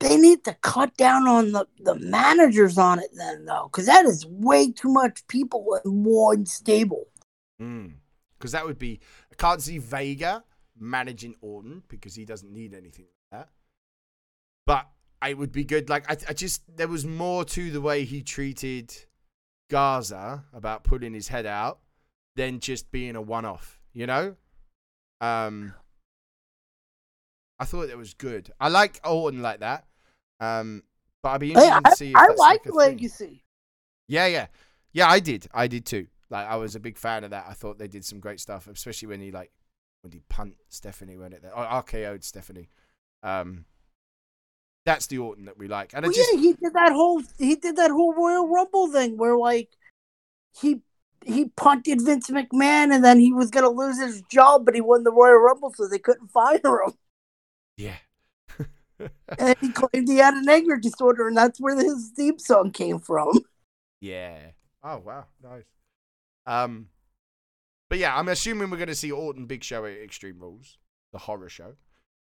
They 0.00 0.16
need 0.16 0.44
to 0.44 0.54
cut 0.54 0.96
down 0.96 1.28
on 1.28 1.52
the, 1.52 1.66
the 1.78 1.94
managers 1.94 2.78
on 2.78 2.98
it 2.98 3.10
then, 3.14 3.44
though, 3.44 3.70
because 3.72 3.86
that 3.86 4.04
is 4.04 4.26
way 4.26 4.72
too 4.72 4.88
much 4.92 5.26
people 5.28 5.80
in 5.84 6.04
one 6.04 6.46
stable. 6.46 7.06
Because 7.58 8.52
that 8.52 8.66
would 8.66 8.78
be, 8.78 9.00
I 9.30 9.34
can't 9.36 9.62
see 9.62 9.78
Vega 9.78 10.44
managing 10.78 11.36
Orton 11.40 11.84
because 11.88 12.14
he 12.14 12.24
doesn't 12.24 12.52
need 12.52 12.74
anything 12.74 13.06
like 13.06 13.40
that. 13.40 13.48
But 14.66 14.88
it 15.26 15.38
would 15.38 15.52
be 15.52 15.64
good. 15.64 15.88
Like, 15.88 16.10
I, 16.10 16.16
I 16.28 16.32
just, 16.32 16.62
there 16.76 16.88
was 16.88 17.06
more 17.06 17.44
to 17.44 17.70
the 17.70 17.80
way 17.80 18.04
he 18.04 18.22
treated 18.22 18.92
Garza 19.70 20.44
about 20.52 20.84
putting 20.84 21.14
his 21.14 21.28
head 21.28 21.46
out 21.46 21.78
than 22.36 22.58
just 22.60 22.90
being 22.90 23.16
a 23.16 23.22
one 23.22 23.44
off, 23.44 23.80
you 23.94 24.06
know? 24.06 24.36
Um, 25.20 25.74
I 27.58 27.64
thought 27.64 27.88
it 27.88 27.96
was 27.98 28.14
good. 28.14 28.50
I 28.60 28.68
like 28.68 29.00
Orton 29.04 29.42
like 29.42 29.60
that. 29.60 29.86
Um, 30.40 30.82
but 31.22 31.30
I'd 31.30 31.40
be 31.40 31.52
Hey, 31.54 31.68
interested 31.68 31.84
I, 31.84 31.90
to 31.90 31.96
see 31.96 32.12
if 32.12 32.16
I 32.16 32.28
like 32.34 32.66
a 32.66 32.72
thing. 32.72 32.74
Legacy. 32.74 33.44
Yeah, 34.08 34.26
yeah, 34.26 34.46
yeah. 34.92 35.08
I 35.08 35.20
did. 35.20 35.46
I 35.54 35.66
did 35.68 35.86
too. 35.86 36.08
Like, 36.30 36.46
I 36.46 36.56
was 36.56 36.74
a 36.74 36.80
big 36.80 36.98
fan 36.98 37.24
of 37.24 37.30
that. 37.30 37.46
I 37.48 37.52
thought 37.54 37.78
they 37.78 37.88
did 37.88 38.04
some 38.04 38.20
great 38.20 38.40
stuff, 38.40 38.66
especially 38.66 39.08
when 39.08 39.20
he 39.20 39.30
like 39.30 39.52
when 40.02 40.12
he 40.12 40.20
punt 40.28 40.56
Stephanie 40.68 41.16
when 41.16 41.32
it 41.32 41.42
there, 41.42 41.56
or 41.56 41.64
RKO'd 41.64 42.24
Stephanie. 42.24 42.68
Um, 43.22 43.64
that's 44.84 45.06
the 45.06 45.18
Orton 45.18 45.46
that 45.46 45.58
we 45.58 45.68
like, 45.68 45.92
and 45.94 46.04
Well, 46.04 46.12
just 46.12 46.30
yeah, 46.32 46.40
he 46.40 46.52
did 46.54 46.74
that 46.74 46.92
whole 46.92 47.22
he 47.38 47.56
did 47.56 47.76
that 47.76 47.90
whole 47.90 48.12
Royal 48.14 48.48
Rumble 48.48 48.88
thing 48.92 49.16
where 49.16 49.36
like 49.36 49.70
he 50.60 50.80
he 51.26 51.46
punted 51.56 52.00
Vince 52.02 52.30
McMahon 52.30 52.94
and 52.94 53.04
then 53.04 53.18
he 53.18 53.32
was 53.32 53.50
gonna 53.50 53.68
lose 53.70 54.00
his 54.00 54.22
job, 54.22 54.64
but 54.64 54.74
he 54.74 54.80
won 54.80 55.04
the 55.04 55.12
Royal 55.12 55.38
Rumble, 55.38 55.72
so 55.74 55.88
they 55.88 55.98
couldn't 55.98 56.28
fire 56.28 56.58
him. 56.62 56.92
yeah, 57.76 57.96
And 59.38 59.56
he 59.60 59.70
claimed 59.70 60.08
he 60.08 60.16
had 60.18 60.34
an 60.34 60.48
anger 60.48 60.76
disorder, 60.76 61.28
and 61.28 61.36
that's 61.36 61.60
where 61.60 61.76
his 61.76 62.12
theme 62.16 62.38
song 62.38 62.70
came 62.72 62.98
from. 62.98 63.40
yeah. 64.00 64.38
Oh 64.82 64.98
wow, 64.98 65.26
nice. 65.42 65.64
Um, 66.46 66.88
but 67.88 67.98
yeah, 67.98 68.16
I'm 68.16 68.28
assuming 68.28 68.70
we're 68.70 68.76
gonna 68.78 68.94
see 68.94 69.10
Orton 69.10 69.46
Big 69.46 69.64
Show 69.64 69.84
at 69.86 69.92
Extreme 69.98 70.40
Rules, 70.40 70.78
the 71.12 71.18
horror 71.18 71.48
show. 71.48 71.74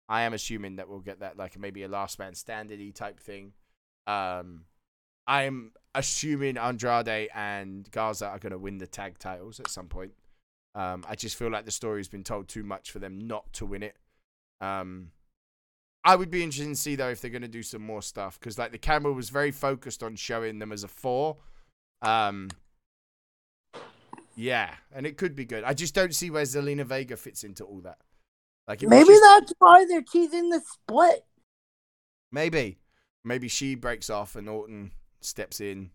I 0.10 0.24
am 0.24 0.34
assuming 0.34 0.78
that 0.78 0.90
we'll 0.90 1.00
get 1.00 1.20
that 1.22 1.38
like 1.38 1.58
maybe 1.60 1.84
a 1.84 1.88
last 1.88 2.20
man 2.20 2.36
standing 2.36 2.94
type 2.94 3.20
thing. 3.20 3.54
Um, 4.08 4.66
I'm 5.28 5.72
assuming 5.96 6.58
Andrade 6.58 7.30
and 7.36 7.90
Garza 7.92 8.28
are 8.28 8.40
going 8.40 8.52
to 8.52 8.58
win 8.58 8.78
the 8.78 8.88
tag 8.88 9.20
titles 9.20 9.60
at 9.60 9.70
some 9.70 9.88
point. 9.88 10.14
Um, 10.76 11.06
I 11.08 11.16
just 11.16 11.36
feel 11.36 11.52
like 11.52 11.66
the 11.66 11.72
story's 11.72 12.08
been 12.08 12.24
told 12.24 12.48
too 12.48 12.64
much 12.64 12.90
for 12.92 13.00
them 13.00 13.20
not 13.20 13.52
to 13.54 13.66
win 13.66 13.84
it. 13.84 13.96
Um, 14.60 15.12
I 16.04 16.16
would 16.16 16.32
be 16.32 16.44
interested 16.44 16.70
to 16.70 16.76
see 16.76 16.96
though 16.96 17.10
if 17.10 17.22
they're 17.22 17.32
going 17.32 17.44
to 17.44 17.48
do 17.48 17.64
some 17.64 17.82
more 17.82 18.02
stuff 18.02 18.40
because 18.40 18.58
like 18.58 18.72
the 18.72 18.78
camera 18.78 19.14
was 19.14 19.30
very 19.30 19.52
focused 19.52 20.02
on 20.04 20.16
showing 20.16 20.60
them 20.60 20.72
as 20.72 20.84
a 20.84 20.88
four. 20.88 21.38
Um, 22.02 22.50
yeah, 24.36 24.74
and 24.94 25.06
it 25.06 25.18
could 25.18 25.36
be 25.36 25.46
good. 25.46 25.64
I 25.64 25.74
just 25.74 25.94
don't 25.94 26.14
see 26.16 26.30
where 26.32 26.44
Zelina 26.44 26.86
Vega 26.86 27.16
fits 27.18 27.44
into 27.44 27.64
all 27.64 27.82
that. 27.82 28.00
Like 28.68 28.82
Maybe 28.82 29.10
just- 29.10 29.22
that's 29.22 29.54
why 29.60 29.86
they're 29.86 30.02
teasing 30.02 30.50
the 30.50 30.62
split. 30.62 31.24
Maybe. 32.32 32.80
Maybe 33.24 33.48
she 33.48 33.76
breaks 33.76 34.10
off 34.10 34.36
and 34.36 34.50
Orton 34.50 34.92
steps 35.26 35.60
in. 35.62 35.92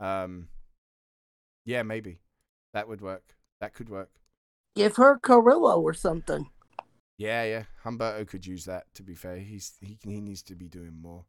Um 0.00 0.48
Yeah, 1.64 1.82
maybe. 1.82 2.20
That 2.72 2.88
would 2.88 3.00
work. 3.00 3.36
That 3.60 3.74
could 3.74 3.88
work. 3.88 4.10
Give 4.76 4.96
her 4.96 5.18
Carrillo 5.18 5.80
or 5.80 5.94
something. 5.94 6.50
Yeah, 7.16 7.44
yeah. 7.44 7.64
Humberto 7.84 8.26
could 8.28 8.46
use 8.46 8.64
that 8.66 8.84
to 8.94 9.02
be 9.02 9.14
fair. 9.14 9.38
He's 9.38 9.74
he 9.80 9.96
can, 9.96 10.10
he 10.10 10.20
needs 10.20 10.42
to 10.44 10.54
be 10.54 10.68
doing 10.68 11.00
more. 11.00 11.24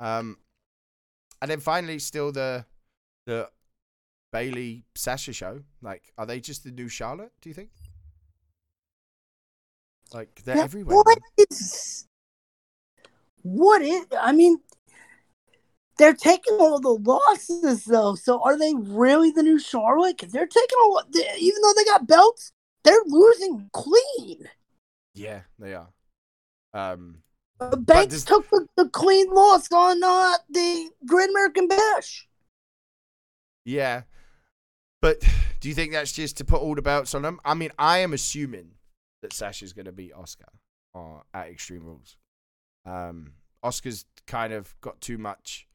Um 0.00 0.38
and 1.40 1.50
then 1.50 1.60
finally 1.60 1.98
still 1.98 2.32
the 2.32 2.66
the 3.26 3.48
Bayley 4.32 4.84
Sasha 4.94 5.32
show. 5.32 5.62
Like 5.82 6.12
are 6.18 6.26
they 6.26 6.40
just 6.40 6.64
the 6.64 6.70
new 6.70 6.88
Charlotte, 6.88 7.32
do 7.40 7.48
you 7.48 7.54
think? 7.54 7.70
Like 10.12 10.42
they're 10.44 10.56
Yeah, 10.56 10.64
everywhere. 10.64 10.96
What 10.96 11.18
is? 11.36 12.06
What 13.42 13.82
is? 13.82 14.06
I 14.20 14.32
mean, 14.32 14.58
they're 16.00 16.14
taking 16.14 16.54
all 16.58 16.80
the 16.80 16.88
losses 16.88 17.84
though. 17.84 18.14
So 18.16 18.42
are 18.42 18.58
they 18.58 18.72
really 18.74 19.30
the 19.30 19.42
new 19.42 19.58
Charlotte? 19.58 20.16
Because 20.16 20.32
they're 20.32 20.46
taking 20.46 20.78
all, 20.82 21.02
Even 21.38 21.62
though 21.62 21.72
they 21.76 21.84
got 21.84 22.06
belts, 22.08 22.52
they're 22.82 23.04
losing 23.06 23.68
clean. 23.72 24.48
Yeah, 25.14 25.42
they 25.58 25.74
are. 25.74 25.88
Um 26.72 27.22
Uh, 27.60 27.76
Banks 27.76 28.14
this- 28.14 28.24
took 28.24 28.48
the, 28.50 28.66
the 28.76 28.88
clean 28.88 29.28
loss 29.30 29.70
on 29.70 30.02
uh, 30.02 30.38
the 30.48 30.90
Great 31.06 31.28
American 31.30 31.68
Bash. 31.68 32.26
Yeah. 33.64 34.02
But 35.02 35.20
do 35.60 35.68
you 35.68 35.74
think 35.74 35.92
that's 35.92 36.12
just 36.12 36.36
to 36.38 36.44
put 36.44 36.60
all 36.60 36.74
the 36.74 36.82
belts 36.82 37.14
on 37.14 37.22
them? 37.22 37.38
I 37.44 37.54
mean, 37.54 37.70
I 37.78 37.98
am 37.98 38.12
assuming 38.12 38.72
that 39.22 39.32
Sasha's 39.32 39.72
going 39.74 39.86
to 39.86 39.92
beat 39.92 40.12
Asuka 40.14 40.48
uh, 40.94 41.20
at 41.34 41.48
Extreme 41.48 41.84
Rules. 41.84 42.16
Um, 42.86 43.32
Asuka's 43.64 44.06
kind 44.26 44.52
of 44.54 44.74
got 44.80 45.00
too 45.02 45.18
much, 45.18 45.66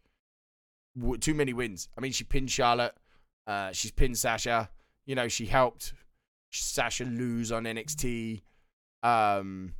w- 0.98 1.18
too 1.18 1.34
many 1.34 1.54
wins. 1.54 1.90
I 1.98 2.02
mean, 2.02 2.12
she 2.12 2.24
pinned 2.24 2.52
Charlotte. 2.52 2.96
Uh, 3.48 3.72
she's 3.72 3.92
pinned 3.92 4.18
Sasha. 4.18 4.70
You 5.06 5.16
know, 5.16 5.28
she 5.28 5.46
helped 5.46 5.94
Sasha 6.52 7.06
lose 7.06 7.52
on 7.52 7.66
NXT. 7.66 8.44
Um, 9.04 9.74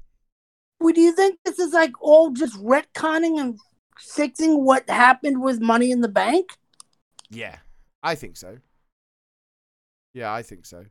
Well, 0.80 0.94
do 0.94 1.02
you 1.02 1.12
think 1.14 1.40
this 1.44 1.60
is 1.60 1.74
like 1.74 1.94
all 2.02 2.32
just 2.32 2.56
retconning 2.62 3.40
and 3.40 3.60
fixing 4.00 4.64
what 4.64 4.90
happened 4.90 5.42
with 5.42 5.60
Money 5.62 5.92
in 5.92 6.02
the 6.02 6.08
Bank? 6.10 6.58
yeah, 7.30 7.58
I 8.04 8.16
think 8.16 8.38
so. 8.38 8.58
Yeah, 10.14 10.34
I 10.34 10.44
think 10.44 10.66
so. 10.66 10.86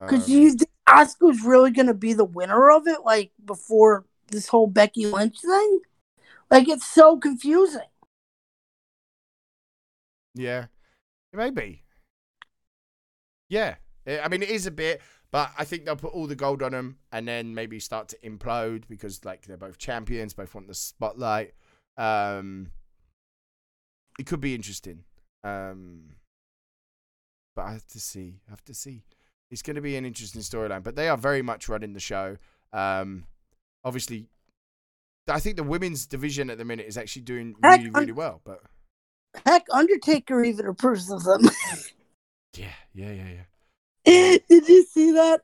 Because 0.00 0.26
Um, 0.26 0.32
you 0.32 0.50
think 0.52 0.70
Asuka's 0.88 1.42
really 1.42 1.70
gonna 1.70 1.94
be 1.94 2.12
the 2.12 2.24
winner 2.24 2.70
of 2.70 2.86
it, 2.86 3.02
like 3.04 3.32
before 3.44 4.04
this 4.28 4.48
whole 4.48 4.66
Becky 4.66 5.06
Lynch 5.06 5.40
thing? 5.40 5.80
Like 6.50 6.68
it's 6.68 6.86
so 6.86 7.18
confusing. 7.18 7.82
Yeah, 10.36 10.66
maybe. 11.32 11.82
Yeah, 13.48 13.76
I 14.06 14.28
mean 14.28 14.42
it 14.42 14.50
is 14.50 14.66
a 14.66 14.70
bit, 14.70 15.00
but 15.32 15.50
I 15.58 15.64
think 15.64 15.84
they'll 15.84 15.96
put 15.96 16.12
all 16.12 16.26
the 16.26 16.36
gold 16.36 16.62
on 16.62 16.72
them 16.72 16.98
and 17.12 17.26
then 17.26 17.54
maybe 17.54 17.80
start 17.80 18.08
to 18.08 18.18
implode 18.18 18.84
because 18.88 19.24
like 19.24 19.46
they're 19.46 19.56
both 19.56 19.78
champions, 19.78 20.34
both 20.34 20.54
want 20.54 20.68
the 20.68 20.74
spotlight. 20.74 21.54
Um, 21.96 22.70
it 24.18 24.26
could 24.26 24.40
be 24.40 24.54
interesting. 24.54 25.04
Um, 25.44 26.10
but 27.54 27.62
I 27.62 27.72
have 27.72 27.86
to 27.88 28.00
see. 28.00 28.40
I 28.46 28.50
have 28.50 28.64
to 28.64 28.74
see. 28.74 29.04
It's 29.50 29.62
going 29.62 29.76
to 29.76 29.82
be 29.82 29.96
an 29.96 30.04
interesting 30.04 30.42
storyline, 30.42 30.82
but 30.82 30.96
they 30.96 31.08
are 31.08 31.16
very 31.16 31.42
much 31.42 31.68
running 31.68 31.92
the 31.92 32.00
show. 32.00 32.36
Um, 32.72 33.24
obviously, 33.84 34.28
I 35.28 35.40
think 35.40 35.56
the 35.56 35.62
women's 35.62 36.06
division 36.06 36.50
at 36.50 36.58
the 36.58 36.64
minute 36.64 36.86
is 36.86 36.98
actually 36.98 37.22
doing 37.22 37.54
really, 37.62 37.90
really 37.90 38.12
well. 38.12 38.40
But 38.44 38.60
Heck, 39.44 39.66
Undertaker 39.72 40.42
even 40.44 40.66
approves 40.66 41.10
of 41.10 41.24
them. 41.24 41.42
yeah, 42.56 42.68
yeah, 42.94 43.12
yeah, 43.12 43.28
yeah. 44.04 44.38
did 44.48 44.68
you 44.68 44.84
see 44.84 45.12
that? 45.12 45.42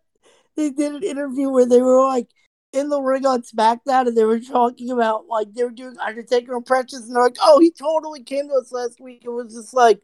They 0.57 0.71
did 0.71 0.95
an 0.95 1.03
interview 1.03 1.51
where 1.51 1.67
they 1.67 1.81
were 1.81 2.05
like 2.05 2.29
in 2.73 2.89
the 2.89 3.01
ring 3.01 3.27
on 3.27 3.43
SmackDown 3.43 4.09
and 4.09 4.17
they 4.17 4.25
were 4.25 4.41
talking 4.41 4.91
about 4.91 5.27
like 5.27 5.53
they 5.55 5.65
were 5.65 5.71
doing 5.71 5.99
Undertaker 5.99 6.55
impressions 6.55 7.07
and 7.07 7.15
they're 7.17 7.25
like, 7.25 7.37
oh, 7.41 7.61
he 7.61 7.71
totally 7.71 8.23
came 8.23 8.49
to 8.49 8.55
us 8.55 8.73
last 8.73 9.01
week. 9.01 9.23
It 9.25 9.31
was 9.31 9.53
just 9.55 9.75
like, 9.75 10.01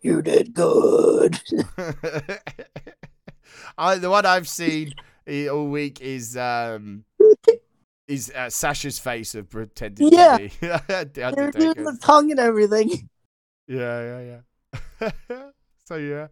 you 0.00 0.22
did 0.22 0.54
good. 0.54 1.40
I, 3.78 3.96
the 3.96 4.10
one 4.10 4.26
I've 4.26 4.48
seen 4.48 4.94
all 5.50 5.68
week 5.68 6.00
is 6.00 6.36
um 6.36 7.04
is 8.06 8.32
uh, 8.34 8.48
Sasha's 8.48 8.98
face 8.98 9.34
of 9.34 9.50
pretending 9.50 10.10
Yeah. 10.10 10.38
to 10.38 10.38
be 10.38 10.48
the 10.60 11.32
They 11.36 11.42
were 11.42 11.50
doing 11.50 11.84
the 11.84 11.98
tongue 12.00 12.30
and 12.30 12.40
everything. 12.40 13.08
Yeah, 13.68 14.20
yeah, 14.20 14.40
yeah. 15.00 15.10
so 15.84 15.96
yeah, 15.96 16.28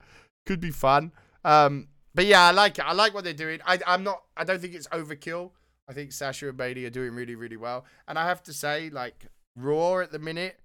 could 0.46 0.60
be 0.60 0.70
fun. 0.70 1.12
Um, 1.44 1.88
but 2.14 2.26
yeah, 2.26 2.42
I 2.42 2.50
like 2.50 2.78
it. 2.78 2.84
I 2.86 2.92
like 2.94 3.14
what 3.14 3.24
they're 3.24 3.34
doing. 3.34 3.60
I, 3.66 3.78
I'm 3.86 4.02
not. 4.02 4.22
I 4.36 4.44
don't 4.44 4.60
think 4.60 4.74
it's 4.74 4.88
overkill. 4.88 5.50
I 5.88 5.92
think 5.92 6.12
Sasha 6.12 6.48
and 6.48 6.56
Bayley 6.56 6.84
are 6.86 6.90
doing 6.90 7.12
really, 7.12 7.34
really 7.36 7.56
well. 7.56 7.84
And 8.08 8.18
I 8.18 8.26
have 8.26 8.42
to 8.44 8.52
say, 8.52 8.90
like 8.90 9.26
Raw 9.54 9.98
at 9.98 10.10
the 10.10 10.18
minute 10.18 10.58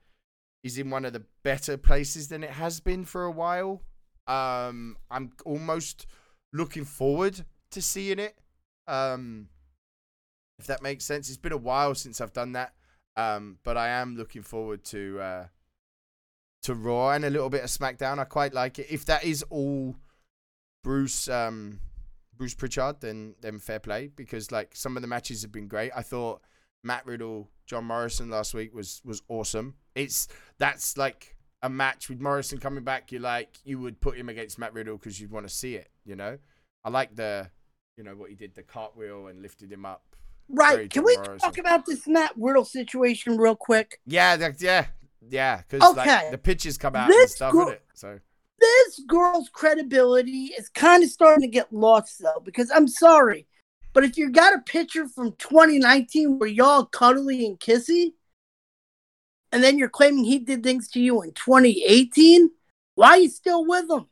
is 0.64 0.78
in 0.78 0.90
one 0.90 1.06
of 1.06 1.14
the 1.14 1.24
better 1.44 1.78
places 1.78 2.30
than 2.30 2.44
it 2.44 2.52
has 2.52 2.80
been 2.80 3.04
for 3.06 3.26
a 3.26 3.32
while. 3.32 3.82
Um, 4.28 4.98
I'm 5.10 5.32
almost 5.46 6.08
looking 6.54 6.86
forward 6.86 7.46
to 7.72 7.82
seeing 7.82 8.20
it. 8.20 8.38
Um, 8.88 9.50
if 10.60 10.68
that 10.68 10.82
makes 10.82 11.04
sense. 11.04 11.28
It's 11.28 11.38
been 11.38 11.52
a 11.52 11.58
while 11.58 11.96
since 11.96 12.22
I've 12.22 12.34
done 12.34 12.54
that. 12.54 12.74
Um, 13.18 13.58
but 13.64 13.78
I 13.78 13.90
am 13.90 14.16
looking 14.16 14.42
forward 14.42 14.84
to 14.86 15.20
uh, 15.20 15.46
to 16.64 16.76
Raw 16.76 17.12
and 17.12 17.26
a 17.26 17.30
little 17.30 17.50
bit 17.50 17.64
of 17.64 17.70
SmackDown. 17.70 18.20
I 18.20 18.26
quite 18.26 18.54
like 18.54 18.80
it. 18.80 18.88
If 18.90 19.06
that 19.06 19.24
is 19.24 19.44
all 19.50 19.96
Bruce 20.84 21.28
um, 21.28 21.80
Bruce 22.38 22.54
Pritchard, 22.54 23.02
then 23.02 23.36
then 23.42 23.60
fair 23.60 23.80
play 23.80 24.08
because 24.16 24.52
like 24.52 24.76
some 24.76 24.96
of 24.96 25.02
the 25.02 25.08
matches 25.08 25.42
have 25.42 25.52
been 25.52 25.68
great. 25.68 25.92
I 25.96 26.02
thought 26.02 26.42
Matt 26.84 27.06
Riddle, 27.06 27.50
John 27.66 27.86
Morrison 27.86 28.30
last 28.30 28.54
week 28.54 28.74
was 28.74 29.02
was 29.06 29.22
awesome. 29.28 29.76
It's 29.96 30.28
that's 30.58 30.98
like 30.98 31.36
a 31.62 31.70
match 31.70 32.10
with 32.10 32.20
Morrison 32.20 32.58
coming 32.58 32.84
back. 32.84 33.12
You 33.12 33.20
like 33.20 33.58
you 33.64 33.80
would 33.80 34.02
put 34.02 34.18
him 34.18 34.30
against 34.30 34.58
Matt 34.58 34.74
Riddle 34.74 34.98
because 34.98 35.20
you'd 35.20 35.32
want 35.32 35.48
to 35.48 35.54
see 35.54 35.76
it. 35.76 35.90
You 36.06 36.16
know, 36.16 36.38
I 36.84 36.90
like 36.90 37.16
the 37.16 37.50
you 37.98 38.04
know 38.04 38.16
what 38.16 38.30
he 38.30 38.36
did 38.36 38.56
the 38.56 38.64
cartwheel 38.64 39.28
and 39.28 39.42
lifted 39.42 39.72
him 39.72 39.86
up. 39.86 40.04
Right. 40.50 40.90
Can 40.90 41.04
we 41.04 41.16
Morrison. 41.16 41.40
talk 41.40 41.58
about 41.58 41.86
this 41.86 42.08
Matt 42.08 42.34
Riddle 42.36 42.66
situation 42.66 43.38
real 43.38 43.56
quick? 43.56 44.00
Yeah, 44.06 44.36
that, 44.36 44.62
yeah, 44.62 44.88
yeah. 45.32 45.62
Because 45.68 45.98
Okay. 45.98 46.10
like 46.24 46.32
the 46.32 46.38
pictures 46.38 46.78
come 46.78 46.96
out 46.96 47.06
and 47.10 47.14
This 47.14 47.36
stuff, 47.36 47.54
girl- 47.54 47.68
innit? 47.72 47.80
So 47.94 48.20
This 48.60 49.02
girl's 49.08 49.50
credibility 49.50 50.54
is 50.58 50.70
kind 50.70 51.04
of 51.04 51.10
starting 51.10 51.42
to 51.42 51.48
get 51.48 51.74
lost 51.74 52.20
though, 52.20 52.42
because 52.44 52.70
I'm 52.70 52.88
sorry, 52.88 53.48
but 53.94 54.04
if 54.04 54.18
you 54.18 54.30
got 54.30 54.54
a 54.54 54.60
picture 54.60 55.08
from 55.08 55.32
2019 55.38 56.38
where 56.38 56.48
y'all 56.50 56.86
cuddly 56.86 57.46
and 57.46 57.60
kissy, 57.60 58.14
and 59.52 59.64
then 59.64 59.78
you're 59.80 59.90
claiming 59.90 60.24
he 60.26 60.38
did 60.40 60.62
things 60.64 60.88
to 60.90 61.00
you 61.02 61.22
in 61.24 61.32
2018, 61.34 62.52
why 62.96 63.08
are 63.10 63.18
you 63.18 63.30
still 63.30 63.66
with 63.66 63.90
him? 63.90 64.06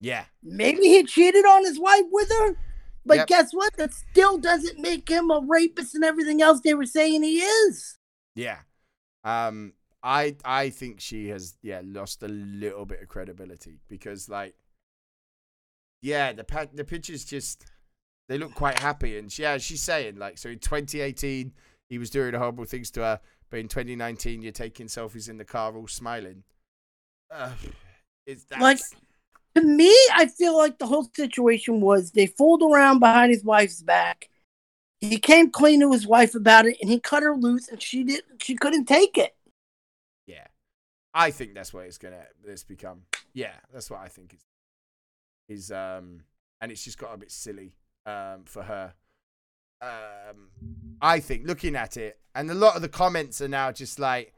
yeah, 0.00 0.24
Maybe 0.42 0.82
he 0.88 1.04
cheated 1.04 1.44
on 1.44 1.64
his 1.64 1.78
wife 1.78 2.06
with 2.10 2.28
her, 2.30 2.56
but 3.04 3.18
Yep. 3.18 3.26
guess 3.28 3.52
what? 3.52 3.76
That 3.76 3.92
still 3.92 4.38
doesn't 4.38 4.78
make 4.80 5.08
him 5.08 5.30
a 5.30 5.40
rapist 5.46 5.94
and 5.94 6.02
everything 6.02 6.40
else 6.42 6.60
they 6.60 6.74
were 6.74 6.86
saying 6.86 7.22
he 7.22 7.40
is. 7.40 7.98
yeah. 8.34 8.60
Um, 9.22 9.74
I 10.02 10.36
I 10.44 10.70
think 10.70 11.00
she 11.00 11.28
has 11.28 11.56
yeah 11.62 11.80
lost 11.84 12.22
a 12.22 12.28
little 12.28 12.84
bit 12.86 13.02
of 13.02 13.08
credibility 13.08 13.80
because 13.88 14.28
like, 14.28 14.54
yeah, 16.00 16.32
the 16.32 16.44
pa- 16.44 16.66
the 16.72 16.84
pictures 16.84 17.24
just 17.24 17.64
they 18.28 18.38
look 18.38 18.54
quite 18.54 18.78
happy 18.78 19.18
and 19.18 19.36
yeah, 19.38 19.58
she's 19.58 19.82
saying 19.82 20.16
like 20.16 20.38
so 20.38 20.48
in 20.48 20.58
2018 20.58 21.52
he 21.88 21.98
was 21.98 22.10
doing 22.10 22.34
horrible 22.34 22.64
things 22.64 22.90
to 22.92 23.00
her, 23.00 23.20
but 23.50 23.60
in 23.60 23.68
2019 23.68 24.42
you're 24.42 24.52
taking 24.52 24.86
selfies 24.86 25.28
in 25.28 25.36
the 25.38 25.44
car 25.44 25.76
all 25.76 25.86
smiling. 25.86 26.42
Uh, 27.30 27.52
it's 28.26 28.44
that's, 28.44 28.60
Like- 28.60 28.80
to 29.54 29.62
me, 29.62 29.94
I 30.14 30.26
feel 30.26 30.56
like 30.56 30.78
the 30.78 30.86
whole 30.86 31.10
situation 31.14 31.80
was 31.82 32.10
they 32.12 32.26
fooled 32.26 32.62
around 32.62 33.00
behind 33.00 33.30
his 33.32 33.44
wife's 33.44 33.82
back. 33.82 34.30
He 35.02 35.18
came 35.18 35.50
clean 35.50 35.80
to 35.80 35.92
his 35.92 36.06
wife 36.06 36.34
about 36.34 36.64
it, 36.64 36.78
and 36.80 36.90
he 36.90 36.98
cut 36.98 37.22
her 37.22 37.36
loose, 37.36 37.68
and 37.68 37.82
she 37.82 38.02
didn't. 38.04 38.42
She 38.42 38.54
couldn't 38.54 38.86
take 38.86 39.18
it. 39.18 39.34
I 41.14 41.30
think 41.30 41.54
that's 41.54 41.72
what 41.72 41.86
it's 41.86 41.98
gonna 41.98 42.24
this 42.44 42.64
become. 42.64 43.02
Yeah, 43.34 43.54
that's 43.72 43.90
what 43.90 44.00
I 44.00 44.08
think 44.08 44.34
is 44.34 44.46
is 45.48 45.70
um, 45.70 46.22
and 46.60 46.72
it's 46.72 46.84
just 46.84 46.98
got 46.98 47.14
a 47.14 47.16
bit 47.16 47.30
silly 47.30 47.74
um 48.06 48.44
for 48.44 48.62
her. 48.62 48.94
Um, 49.80 50.48
I 51.00 51.20
think 51.20 51.46
looking 51.46 51.74
at 51.76 51.96
it, 51.96 52.18
and 52.34 52.50
a 52.50 52.54
lot 52.54 52.76
of 52.76 52.82
the 52.82 52.88
comments 52.88 53.40
are 53.40 53.48
now 53.48 53.72
just 53.72 53.98
like, 53.98 54.32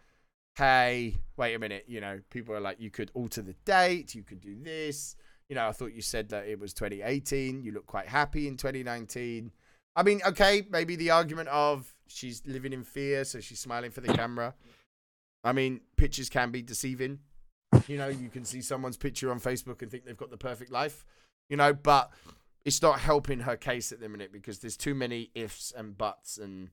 "Hey, 0.56 1.16
wait 1.36 1.54
a 1.54 1.58
minute," 1.58 1.84
you 1.86 2.00
know, 2.00 2.20
people 2.30 2.54
are 2.54 2.60
like, 2.60 2.80
"You 2.80 2.90
could 2.90 3.10
alter 3.14 3.42
the 3.42 3.54
date, 3.64 4.14
you 4.14 4.22
could 4.22 4.40
do 4.40 4.56
this." 4.62 5.16
You 5.48 5.56
know, 5.56 5.68
I 5.68 5.72
thought 5.72 5.92
you 5.92 6.00
said 6.00 6.30
that 6.30 6.46
it 6.46 6.58
was 6.58 6.72
2018. 6.72 7.62
You 7.62 7.72
look 7.72 7.86
quite 7.86 8.08
happy 8.08 8.48
in 8.48 8.56
2019. 8.56 9.52
I 9.94 10.02
mean, 10.02 10.20
okay, 10.26 10.66
maybe 10.70 10.96
the 10.96 11.10
argument 11.10 11.48
of 11.50 11.94
she's 12.06 12.42
living 12.46 12.72
in 12.72 12.82
fear, 12.82 13.24
so 13.24 13.40
she's 13.40 13.60
smiling 13.60 13.90
for 13.90 14.00
the 14.00 14.12
camera. 14.14 14.54
I 15.44 15.52
mean, 15.52 15.80
pictures 15.96 16.28
can 16.28 16.50
be 16.50 16.62
deceiving. 16.62 17.20
You 17.86 17.98
know, 17.98 18.08
you 18.08 18.30
can 18.30 18.44
see 18.44 18.62
someone's 18.62 18.96
picture 18.96 19.30
on 19.30 19.38
Facebook 19.38 19.82
and 19.82 19.90
think 19.90 20.04
they've 20.04 20.16
got 20.16 20.30
the 20.30 20.38
perfect 20.38 20.72
life, 20.72 21.04
you 21.48 21.56
know, 21.56 21.74
but 21.74 22.10
it's 22.64 22.80
not 22.80 23.00
helping 23.00 23.40
her 23.40 23.56
case 23.56 23.92
at 23.92 24.00
the 24.00 24.08
minute 24.08 24.32
because 24.32 24.60
there's 24.60 24.76
too 24.76 24.94
many 24.94 25.30
ifs 25.34 25.72
and 25.76 25.98
buts 25.98 26.38
and 26.38 26.70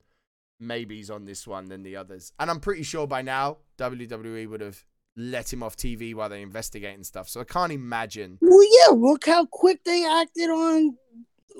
maybes 0.59 1.09
on 1.09 1.25
this 1.25 1.45
one 1.45 1.65
than 1.65 1.83
the 1.83 1.95
others. 1.95 2.31
And 2.39 2.49
I'm 2.49 2.59
pretty 2.59 2.83
sure 2.83 3.07
by 3.07 3.21
now 3.21 3.57
WWE 3.77 4.47
would 4.49 4.61
have 4.61 4.85
let 5.17 5.51
him 5.51 5.63
off 5.63 5.75
TV 5.75 6.15
while 6.15 6.29
they 6.29 6.41
investigate 6.41 6.95
and 6.95 7.05
stuff. 7.05 7.27
So 7.27 7.41
I 7.41 7.43
can't 7.43 7.71
imagine. 7.71 8.37
Well, 8.41 8.63
yeah. 8.63 8.93
Look 8.93 9.25
how 9.25 9.45
quick 9.45 9.83
they 9.83 10.05
acted 10.05 10.49
on 10.49 10.97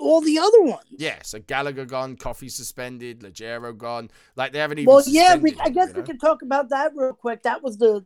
all 0.00 0.20
the 0.20 0.38
other 0.38 0.62
ones. 0.62 0.84
Yeah, 0.90 1.18
so 1.22 1.38
Gallagher 1.40 1.84
gone, 1.84 2.16
Coffey 2.16 2.48
suspended, 2.48 3.20
Ligero 3.20 3.76
gone. 3.76 4.10
Like 4.36 4.52
they 4.52 4.58
haven't 4.58 4.78
even. 4.78 4.92
Well, 4.92 5.02
yeah. 5.06 5.36
We, 5.36 5.54
I 5.60 5.70
guess 5.70 5.92
we 5.92 6.00
know? 6.00 6.06
could 6.06 6.20
talk 6.20 6.42
about 6.42 6.68
that 6.70 6.92
real 6.94 7.12
quick. 7.12 7.42
That 7.42 7.62
was 7.62 7.78
the 7.78 8.04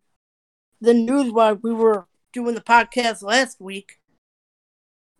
the 0.80 0.94
news 0.94 1.32
while 1.32 1.54
we 1.54 1.72
were 1.72 2.06
doing 2.32 2.54
the 2.54 2.60
podcast 2.60 3.22
last 3.22 3.60
week. 3.60 3.98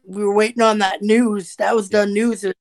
We 0.06 0.24
were 0.24 0.34
waiting 0.34 0.62
on 0.62 0.78
that 0.78 1.02
news. 1.02 1.56
That 1.56 1.74
was 1.74 1.88
the 1.88 2.06
news. 2.06 2.42
that 2.42 2.56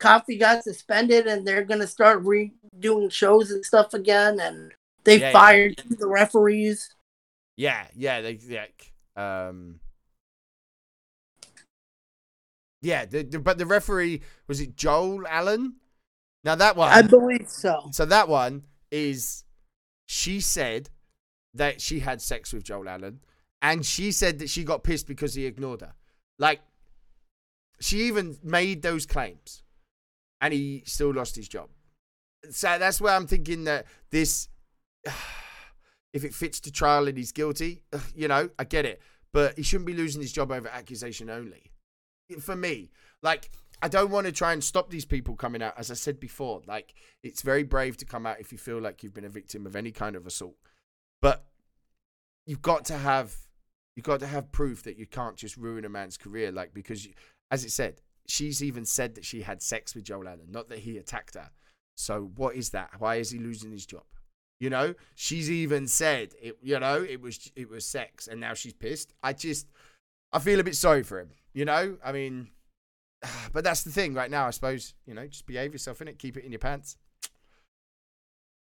Coffey 0.00 0.36
got 0.38 0.64
suspended, 0.64 1.26
and 1.26 1.46
they're 1.46 1.64
gonna 1.64 1.86
start 1.86 2.24
redoing 2.24 3.10
shows 3.12 3.50
and 3.50 3.64
stuff 3.64 3.94
again. 3.94 4.40
And 4.40 4.72
they 5.04 5.18
Yeah, 5.20 5.26
yeah. 5.26 5.32
fired 5.32 5.82
the 5.88 6.08
referees. 6.08 6.94
Yeah, 7.56 7.86
yeah, 7.94 8.20
they 8.20 8.38
like 8.48 8.92
um 9.16 9.78
Yeah, 12.84 13.06
the, 13.06 13.22
the, 13.22 13.38
but 13.38 13.56
the 13.56 13.64
referee 13.64 14.20
was 14.46 14.60
it 14.60 14.76
Joel 14.76 15.26
Allen? 15.26 15.76
Now 16.44 16.54
that 16.56 16.76
one 16.76 16.92
I 16.92 17.00
believe 17.00 17.48
so. 17.48 17.88
so 17.92 18.04
that 18.04 18.28
one 18.28 18.64
is 18.90 19.44
she 20.04 20.40
said 20.40 20.90
that 21.54 21.80
she 21.80 22.00
had 22.00 22.20
sex 22.20 22.52
with 22.52 22.62
Joel 22.62 22.88
Allen 22.90 23.20
and 23.62 23.86
she 23.86 24.12
said 24.12 24.38
that 24.40 24.50
she 24.50 24.64
got 24.64 24.84
pissed 24.84 25.06
because 25.06 25.32
he 25.32 25.46
ignored 25.46 25.80
her. 25.80 25.94
Like 26.38 26.60
she 27.80 28.02
even 28.02 28.36
made 28.42 28.82
those 28.82 29.06
claims 29.06 29.62
and 30.42 30.52
he 30.52 30.82
still 30.84 31.14
lost 31.14 31.36
his 31.36 31.48
job. 31.48 31.70
So 32.50 32.78
that's 32.78 33.00
where 33.00 33.14
I'm 33.14 33.26
thinking 33.26 33.64
that 33.64 33.86
this 34.10 34.50
if 36.12 36.22
it 36.22 36.34
fits 36.34 36.60
to 36.60 36.70
trial 36.70 37.08
and 37.08 37.16
he's 37.16 37.32
guilty, 37.32 37.80
you 38.14 38.28
know, 38.28 38.50
I 38.58 38.64
get 38.64 38.84
it. 38.84 39.00
But 39.32 39.56
he 39.56 39.62
shouldn't 39.62 39.86
be 39.86 39.94
losing 39.94 40.20
his 40.20 40.32
job 40.32 40.52
over 40.52 40.68
accusation 40.68 41.30
only. 41.30 41.72
For 42.40 42.56
me, 42.56 42.90
like, 43.22 43.50
I 43.82 43.88
don't 43.88 44.10
want 44.10 44.26
to 44.26 44.32
try 44.32 44.52
and 44.52 44.64
stop 44.64 44.90
these 44.90 45.04
people 45.04 45.36
coming 45.36 45.62
out. 45.62 45.74
As 45.76 45.90
I 45.90 45.94
said 45.94 46.18
before, 46.18 46.62
like, 46.66 46.94
it's 47.22 47.42
very 47.42 47.62
brave 47.62 47.96
to 47.98 48.04
come 48.04 48.26
out 48.26 48.40
if 48.40 48.50
you 48.52 48.58
feel 48.58 48.80
like 48.80 49.02
you've 49.02 49.14
been 49.14 49.24
a 49.24 49.30
victim 49.30 49.66
of 49.66 49.76
any 49.76 49.90
kind 49.90 50.16
of 50.16 50.26
assault. 50.26 50.56
But 51.20 51.44
you've 52.46 52.62
got 52.62 52.84
to 52.86 52.98
have 52.98 53.36
you've 53.96 54.06
got 54.06 54.20
to 54.20 54.26
have 54.26 54.52
proof 54.52 54.82
that 54.84 54.98
you 54.98 55.06
can't 55.06 55.36
just 55.36 55.56
ruin 55.56 55.84
a 55.84 55.88
man's 55.88 56.16
career, 56.16 56.50
like 56.50 56.74
because, 56.74 57.06
you, 57.06 57.12
as 57.50 57.64
it 57.64 57.70
said, 57.70 58.00
she's 58.26 58.62
even 58.62 58.84
said 58.84 59.14
that 59.14 59.24
she 59.24 59.42
had 59.42 59.62
sex 59.62 59.94
with 59.94 60.04
Joel 60.04 60.28
Allen, 60.28 60.48
not 60.50 60.68
that 60.68 60.80
he 60.80 60.98
attacked 60.98 61.34
her. 61.34 61.50
So 61.96 62.30
what 62.36 62.56
is 62.56 62.70
that? 62.70 62.90
Why 62.98 63.16
is 63.16 63.30
he 63.30 63.38
losing 63.38 63.70
his 63.70 63.86
job? 63.86 64.04
You 64.60 64.70
know, 64.70 64.94
she's 65.14 65.50
even 65.50 65.86
said 65.88 66.32
it. 66.40 66.56
You 66.62 66.80
know, 66.80 67.02
it 67.02 67.20
was 67.20 67.52
it 67.54 67.68
was 67.68 67.86
sex, 67.86 68.28
and 68.28 68.40
now 68.40 68.54
she's 68.54 68.72
pissed. 68.72 69.12
I 69.22 69.32
just, 69.32 69.68
I 70.32 70.38
feel 70.38 70.60
a 70.60 70.64
bit 70.64 70.76
sorry 70.76 71.02
for 71.02 71.20
him. 71.20 71.30
You 71.54 71.64
know, 71.64 71.96
I 72.04 72.12
mean, 72.12 72.48
but 73.52 73.64
that's 73.64 73.82
the 73.82 73.90
thing 73.90 74.14
right 74.14 74.30
now. 74.30 74.46
I 74.46 74.50
suppose 74.50 74.94
you 75.06 75.14
know, 75.14 75.26
just 75.26 75.46
behave 75.46 75.72
yourself 75.72 76.02
in 76.02 76.08
it. 76.08 76.18
Keep 76.18 76.36
it 76.36 76.44
in 76.44 76.52
your 76.52 76.58
pants. 76.58 76.96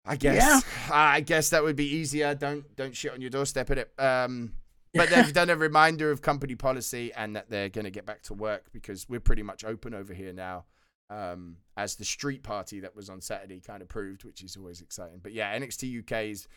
I 0.06 0.16
guess. 0.16 0.36
Yeah. 0.36 0.62
I 0.92 1.22
guess 1.22 1.50
that 1.52 1.64
would 1.64 1.76
be 1.76 1.88
easier. 1.88 2.36
Don't 2.36 2.76
don't 2.76 2.96
shit 2.96 3.14
on 3.14 3.22
your 3.22 3.30
doorstep 3.30 3.70
in 3.72 3.78
it. 3.80 3.92
Um, 3.98 4.54
but 4.94 5.10
they've 5.10 5.32
done 5.32 5.52
a 5.52 5.56
reminder 5.56 6.10
of 6.10 6.24
company 6.24 6.56
policy 6.56 7.14
and 7.14 7.36
that 7.36 7.50
they're 7.50 7.70
going 7.70 7.86
to 7.86 7.92
get 7.92 8.08
back 8.08 8.24
to 8.24 8.34
work 8.34 8.72
because 8.72 9.08
we're 9.08 9.20
pretty 9.20 9.44
much 9.44 9.64
open 9.64 9.94
over 9.94 10.14
here 10.14 10.34
now. 10.34 10.66
Um, 11.12 11.58
as 11.78 11.96
the 11.96 12.06
street 12.06 12.44
party 12.44 12.80
that 12.82 12.96
was 12.96 13.10
on 13.10 13.22
Saturday 13.22 13.60
kind 13.60 13.82
of 13.82 13.88
proved, 13.88 14.24
which 14.24 14.44
is 14.44 14.58
always 14.58 14.82
exciting. 14.82 15.20
But 15.22 15.34
yeah, 15.34 15.58
NXT 15.58 16.00
UK 16.00 16.32
is 16.32 16.48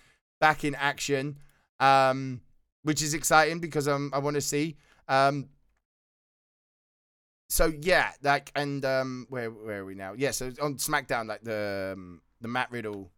back 0.41 0.65
in 0.65 0.75
action, 0.75 1.39
um, 1.81 2.41
which 2.83 3.03
is 3.03 3.15
exciting 3.15 3.61
because 3.61 3.87
um, 3.87 4.11
I 4.15 4.19
want 4.19 4.35
to 4.35 4.43
see. 4.43 4.77
Um, 5.09 5.49
so 7.53 7.71
yeah, 7.83 8.13
like 8.23 8.51
and 8.57 8.83
um, 8.83 9.27
where 9.29 9.51
where 9.51 9.81
are 9.81 9.85
we 9.85 9.95
now? 9.95 10.15
Yeah, 10.17 10.31
so 10.31 10.51
on 10.63 10.77
SmackDown, 10.77 11.27
like 11.27 11.43
the 11.43 11.93
um, 11.95 12.23
the 12.41 12.49
Matt 12.49 12.71
Riddle, 12.71 13.11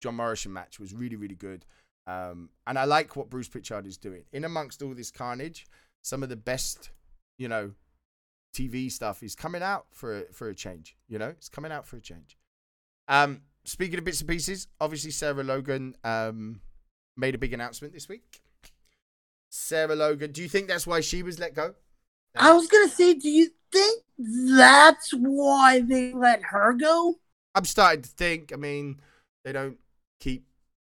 John 0.00 0.14
Morrison 0.14 0.52
match 0.52 0.78
was 0.78 0.94
really 0.94 1.16
really 1.16 1.34
good. 1.34 1.66
Um, 2.06 2.50
and 2.68 2.78
I 2.78 2.84
like 2.84 3.16
what 3.16 3.30
Bruce 3.30 3.48
Pritchard 3.48 3.88
is 3.88 3.96
doing. 3.96 4.22
In 4.32 4.44
amongst 4.44 4.80
all 4.80 4.94
this 4.94 5.10
carnage, 5.10 5.66
some 6.02 6.22
of 6.22 6.28
the 6.28 6.36
best, 6.36 6.90
you 7.36 7.48
know, 7.48 7.72
TV 8.54 8.92
stuff 8.92 9.24
is 9.24 9.34
coming 9.34 9.60
out 9.60 9.86
for 9.90 10.20
a, 10.20 10.22
for 10.32 10.48
a 10.48 10.54
change. 10.54 10.96
You 11.08 11.18
know, 11.18 11.30
it's 11.30 11.48
coming 11.48 11.72
out 11.72 11.84
for 11.84 11.96
a 11.96 12.00
change. 12.00 12.38
Um, 13.08 13.40
speaking 13.64 13.98
of 13.98 14.04
bits 14.04 14.20
and 14.20 14.30
pieces, 14.30 14.68
obviously 14.80 15.10
Sarah 15.10 15.42
Logan 15.42 15.96
um, 16.04 16.60
made 17.16 17.34
a 17.34 17.38
big 17.38 17.52
announcement 17.52 17.92
this 17.92 18.08
week. 18.08 18.40
Sarah 19.48 19.96
Logan, 19.96 20.30
do 20.30 20.42
you 20.42 20.48
think 20.48 20.68
that's 20.68 20.86
why 20.86 21.00
she 21.00 21.24
was 21.24 21.40
let 21.40 21.54
go? 21.54 21.74
I 22.36 22.52
was 22.52 22.68
gonna 22.68 22.88
say, 22.88 23.14
do 23.14 23.28
you 23.28 23.50
think 23.72 24.02
that's 24.56 25.10
why 25.12 25.80
they 25.80 26.12
let 26.12 26.42
her 26.42 26.72
go? 26.72 27.16
I'm 27.54 27.64
starting 27.64 28.02
to 28.02 28.08
think. 28.08 28.52
I 28.52 28.56
mean, 28.56 29.00
they 29.44 29.52
don't 29.52 29.78
keep 30.20 30.46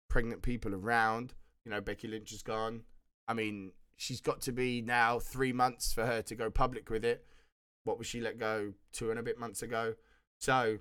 pregnant 0.09 0.43
people 0.43 0.75
around. 0.75 1.35
You 1.65 1.73
know, 1.73 1.81
Becky 1.81 2.09
Lynch 2.09 2.33
is 2.33 2.43
gone. 2.43 2.83
I 3.29 3.35
mean, 3.35 3.73
she's 3.97 4.21
got 4.21 4.41
to 4.43 4.53
be 4.53 4.83
now 4.83 5.19
three 5.19 5.53
months 5.53 5.93
for 5.93 6.05
her 6.05 6.23
to 6.23 6.35
go 6.35 6.51
public 6.51 6.91
with 6.91 7.05
it. 7.05 7.25
What 7.85 7.99
was 7.99 8.07
she 8.07 8.21
let 8.21 8.39
go 8.39 8.73
two 8.93 9.11
and 9.11 9.19
a 9.19 9.23
bit 9.23 9.39
months 9.39 9.63
ago? 9.63 9.95
So, 10.41 10.79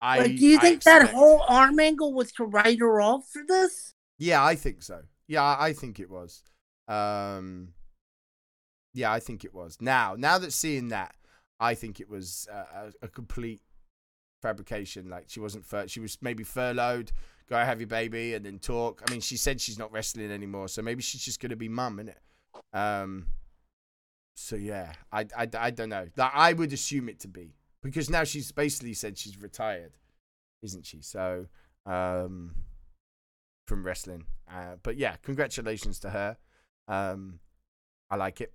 I. 0.00 0.18
Like, 0.18 0.36
do 0.36 0.46
you 0.46 0.58
I 0.58 0.60
think 0.60 0.82
that 0.84 1.10
whole 1.10 1.44
arm 1.48 1.78
angle 1.78 2.12
was 2.12 2.32
to 2.32 2.44
write 2.44 2.80
her 2.80 3.00
off 3.00 3.28
for 3.28 3.42
this? 3.46 3.94
Yeah, 4.18 4.44
I 4.44 4.54
think 4.54 4.82
so. 4.82 5.02
Yeah, 5.28 5.56
I 5.58 5.72
think 5.72 6.00
it 6.00 6.10
was. 6.10 6.42
Um, 6.88 7.68
yeah, 8.94 9.12
I 9.12 9.20
think 9.20 9.44
it 9.44 9.54
was. 9.54 9.78
Now, 9.80 10.14
now 10.16 10.38
that 10.38 10.52
seeing 10.52 10.88
that, 10.88 11.14
I 11.60 11.74
think 11.74 12.00
it 12.00 12.08
was 12.08 12.48
uh, 12.52 12.90
a, 13.02 13.06
a 13.06 13.08
complete 13.08 13.62
fabrication. 14.40 15.08
Like 15.08 15.24
she 15.28 15.40
wasn't 15.40 15.64
fur- 15.64 15.88
she 15.88 16.00
was 16.00 16.18
maybe 16.20 16.44
furloughed, 16.44 17.12
go 17.48 17.56
have 17.56 17.80
your 17.80 17.88
baby, 17.88 18.34
and 18.34 18.44
then 18.44 18.58
talk. 18.58 19.02
I 19.06 19.10
mean, 19.10 19.20
she 19.20 19.36
said 19.36 19.60
she's 19.60 19.78
not 19.78 19.92
wrestling 19.92 20.30
anymore, 20.30 20.68
so 20.68 20.82
maybe 20.82 21.02
she's 21.02 21.22
just 21.22 21.40
gonna 21.40 21.56
be 21.56 21.68
mum, 21.68 22.00
innit? 22.00 22.78
Um. 22.78 23.26
So 24.34 24.56
yeah, 24.56 24.92
I, 25.12 25.26
I, 25.36 25.48
I 25.58 25.70
don't 25.70 25.90
know. 25.90 26.08
That 26.16 26.32
I 26.34 26.52
would 26.52 26.72
assume 26.72 27.08
it 27.08 27.20
to 27.20 27.28
be 27.28 27.54
because 27.82 28.08
now 28.10 28.24
she's 28.24 28.50
basically 28.50 28.94
said 28.94 29.18
she's 29.18 29.40
retired, 29.40 29.92
isn't 30.62 30.86
she? 30.86 31.02
So, 31.02 31.46
um, 31.86 32.54
from 33.66 33.84
wrestling. 33.84 34.24
Uh, 34.50 34.76
but 34.82 34.96
yeah, 34.96 35.16
congratulations 35.22 35.98
to 36.00 36.10
her. 36.10 36.36
Um, 36.88 37.40
I 38.10 38.16
like 38.16 38.40
it. 38.40 38.52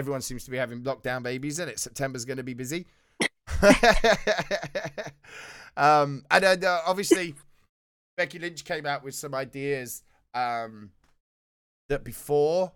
Everyone 0.00 0.22
seems 0.22 0.44
to 0.44 0.50
be 0.50 0.56
having 0.56 0.80
lockdown 0.80 1.22
babies, 1.22 1.58
and 1.58 1.70
it 1.70 1.78
September's 1.78 2.24
going 2.24 2.38
to 2.38 2.42
be 2.42 2.54
busy. 2.54 2.86
um, 5.76 6.24
and 6.30 6.64
uh, 6.64 6.80
obviously, 6.86 7.34
Becky 8.16 8.38
Lynch 8.38 8.64
came 8.64 8.86
out 8.86 9.04
with 9.04 9.14
some 9.14 9.34
ideas 9.34 10.02
um, 10.32 10.92
that 11.90 12.02
before. 12.02 12.72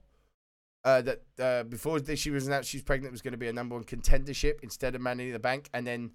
Uh, 0.84 1.00
that 1.00 1.22
uh, 1.40 1.62
before 1.62 1.98
she 2.14 2.30
was 2.30 2.46
announced 2.46 2.68
she 2.68 2.76
was 2.76 2.84
pregnant, 2.84 3.10
was 3.10 3.22
going 3.22 3.32
to 3.32 3.38
be 3.38 3.48
a 3.48 3.52
number 3.54 3.74
one 3.74 3.84
contendership 3.84 4.60
instead 4.62 4.94
of 4.94 5.00
Money 5.00 5.28
in 5.28 5.32
the 5.32 5.38
Bank, 5.38 5.70
and 5.72 5.86
then 5.86 6.10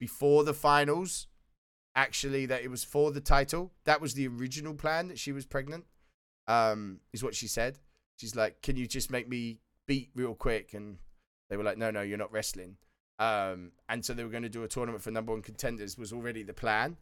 before 0.00 0.44
the 0.44 0.54
finals, 0.54 1.26
actually 1.94 2.46
that 2.46 2.62
it 2.62 2.70
was 2.70 2.82
for 2.82 3.12
the 3.12 3.20
title. 3.20 3.70
That 3.84 4.00
was 4.00 4.14
the 4.14 4.26
original 4.28 4.72
plan 4.72 5.08
that 5.08 5.18
she 5.18 5.30
was 5.30 5.44
pregnant. 5.44 5.84
Um, 6.48 7.00
is 7.12 7.22
what 7.22 7.34
she 7.34 7.48
said. 7.48 7.80
She's 8.16 8.34
like, 8.34 8.62
"Can 8.62 8.76
you 8.76 8.86
just 8.86 9.10
make 9.10 9.28
me 9.28 9.58
beat 9.86 10.10
real 10.14 10.34
quick?" 10.34 10.74
And 10.74 10.98
they 11.50 11.56
were 11.56 11.64
like, 11.64 11.78
"No, 11.78 11.90
no, 11.90 12.02
you're 12.02 12.18
not 12.18 12.32
wrestling." 12.32 12.76
Um, 13.18 13.72
and 13.88 14.04
so 14.04 14.12
they 14.12 14.24
were 14.24 14.30
going 14.30 14.42
to 14.42 14.48
do 14.48 14.64
a 14.64 14.68
tournament 14.68 15.02
for 15.02 15.10
number 15.10 15.32
one 15.32 15.42
contenders 15.42 15.96
was 15.96 16.12
already 16.12 16.42
the 16.42 16.54
plan, 16.54 16.96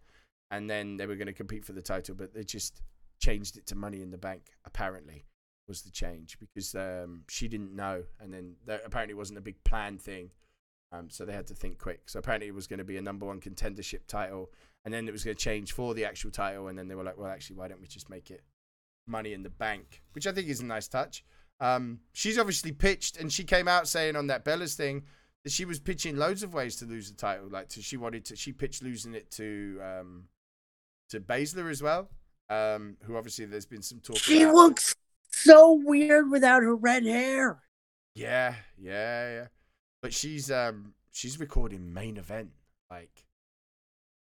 and 0.51 0.68
then 0.68 0.97
they 0.97 1.07
were 1.07 1.16
going 1.16 1.27
to 1.27 1.33
compete 1.33 1.64
for 1.64 1.73
the 1.73 1.83
title, 1.83 2.14
but 2.14 2.35
they 2.35 2.45
just 2.45 2.83
changed 3.21 3.57
it 3.57 3.66
to 3.66 3.75
Money 3.75 4.03
in 4.03 4.11
the 4.11 4.18
Bank. 4.18 4.51
Apparently, 4.64 5.25
was 5.66 5.83
the 5.83 5.90
change 5.90 6.38
because 6.38 6.75
um, 6.75 7.23
she 7.29 7.49
didn't 7.49 7.75
know, 7.75 8.05
and 8.21 8.33
then 8.33 8.57
there 8.66 8.81
apparently 8.85 9.14
wasn't 9.14 9.38
a 9.38 9.42
big 9.42 9.62
plan 9.64 9.99
thing. 9.99 10.31
Um, 10.92 11.09
so 11.09 11.25
they 11.25 11.33
had 11.33 11.47
to 11.47 11.55
think 11.55 11.79
quick. 11.79 12.11
So 12.11 12.18
apparently 12.18 12.49
it 12.49 12.55
was 12.55 12.66
going 12.66 12.79
to 12.79 12.85
be 12.85 12.99
a 12.99 13.03
number 13.03 13.25
one 13.25 13.40
contendership 13.40 14.07
title, 14.07 14.51
and 14.85 14.92
then 14.92 15.09
it 15.09 15.12
was 15.12 15.25
going 15.25 15.37
to 15.37 15.42
change 15.42 15.73
for 15.73 15.95
the 15.95 16.05
actual 16.05 16.31
title, 16.31 16.68
and 16.68 16.79
then 16.79 16.88
they 16.88 16.95
were 16.95 17.05
like, 17.05 17.16
well, 17.16 17.31
actually, 17.31 17.57
why 17.57 17.68
don't 17.68 17.81
we 17.81 17.87
just 17.87 18.11
make 18.11 18.31
it 18.31 18.42
Money 19.07 19.33
in 19.33 19.42
the 19.42 19.51
Bank, 19.51 20.03
which 20.12 20.27
I 20.27 20.33
think 20.33 20.49
is 20.49 20.61
a 20.61 20.66
nice 20.66 20.88
touch. 20.88 21.25
Um, 21.62 22.01
she's 22.12 22.38
obviously 22.38 22.72
pitched, 22.72 23.16
and 23.16 23.33
she 23.33 23.44
came 23.44 23.68
out 23.68 23.87
saying 23.87 24.16
on 24.16 24.27
that 24.27 24.44
Bella's 24.44 24.75
thing 24.75 25.05
that 25.44 25.53
she 25.53 25.64
was 25.64 25.79
pitching 25.79 26.16
loads 26.16 26.42
of 26.42 26.53
ways 26.53 26.75
to 26.77 26.85
lose 26.85 27.09
the 27.09 27.16
title. 27.16 27.48
Like, 27.48 27.68
to, 27.70 27.83
she 27.83 27.96
wanted 27.96 28.25
to, 28.27 28.37
she 28.37 28.53
pitched 28.53 28.83
losing 28.83 29.14
it 29.14 29.31
to 29.33 29.81
um, 29.81 30.25
to 31.11 31.20
Baszler 31.20 31.70
as 31.70 31.81
well, 31.81 32.09
um, 32.51 32.96
who 33.05 33.16
obviously 33.16 33.44
there's 33.44 33.64
been 33.64 33.81
some 33.81 34.01
talk. 34.01 34.16
She 34.16 34.42
about. 34.42 34.55
looks 34.55 34.96
so 35.31 35.81
weird 35.85 36.31
without 36.31 36.64
her 36.64 36.75
red 36.75 37.05
hair. 37.05 37.62
Yeah, 38.16 38.57
yeah, 38.77 39.33
yeah. 39.33 39.46
But 40.03 40.12
she's 40.12 40.51
um 40.51 40.94
she's 41.12 41.38
recording 41.38 41.94
main 41.94 42.16
event. 42.16 42.51
Like, 42.90 43.25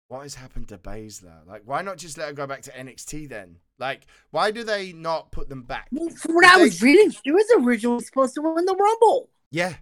what 0.06 0.22
has 0.22 0.36
happened 0.36 0.68
to 0.68 0.78
Baszler? 0.78 1.44
Like, 1.46 1.62
why 1.64 1.82
not 1.82 1.98
just 1.98 2.16
let 2.16 2.28
her 2.28 2.32
go 2.32 2.46
back 2.46 2.62
to 2.62 2.70
NXT 2.70 3.28
then? 3.28 3.56
Like, 3.78 4.06
why 4.30 4.50
do 4.50 4.62
they 4.64 4.92
not 4.92 5.32
put 5.32 5.48
them 5.48 5.62
back? 5.62 5.88
Well, 5.90 6.08
from 6.10 6.34
what 6.36 6.44
I 6.44 6.58
They- 6.58 6.64
was 6.64 6.82
reading, 6.82 7.10
she 7.10 7.30
was 7.32 7.46
originally 7.58 8.04
supposed 8.04 8.34
to 8.34 8.42
win 8.42 8.64
the 8.66 8.74
Rumble. 8.76 9.30
Yeah, 9.50 9.76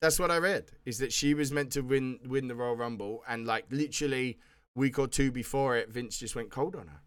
that's 0.00 0.18
what 0.18 0.30
I 0.30 0.36
read. 0.38 0.70
Is 0.84 0.98
that 0.98 1.12
she 1.12 1.34
was 1.34 1.50
meant 1.50 1.72
to 1.72 1.80
win 1.80 2.20
win 2.26 2.48
the 2.48 2.54
Royal 2.54 2.76
Rumble, 2.76 3.22
and 3.26 3.46
like 3.46 3.66
literally 3.70 4.38
week 4.74 4.98
or 4.98 5.08
two 5.08 5.30
before 5.32 5.76
it, 5.76 5.88
Vince 5.90 6.18
just 6.18 6.36
went 6.36 6.50
cold 6.50 6.76
on 6.76 6.88
her. 6.88 7.00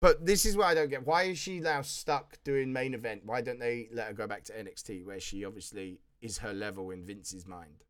But 0.00 0.26
this 0.26 0.44
is 0.44 0.56
what 0.56 0.66
I 0.66 0.74
don't 0.74 0.90
get. 0.90 1.06
Why 1.06 1.24
is 1.24 1.38
she 1.38 1.60
now 1.60 1.80
stuck 1.82 2.42
doing 2.44 2.72
main 2.72 2.94
event? 2.94 3.22
Why 3.24 3.40
don't 3.40 3.58
they 3.58 3.88
let 3.90 4.08
her 4.08 4.12
go 4.12 4.26
back 4.26 4.44
to 4.44 4.52
NXT, 4.52 5.04
where 5.04 5.18
she 5.20 5.44
obviously 5.44 6.00
is 6.20 6.38
her 6.38 6.52
level 6.52 6.90
in 6.90 7.04
Vince's 7.04 7.46
mind? 7.46 7.84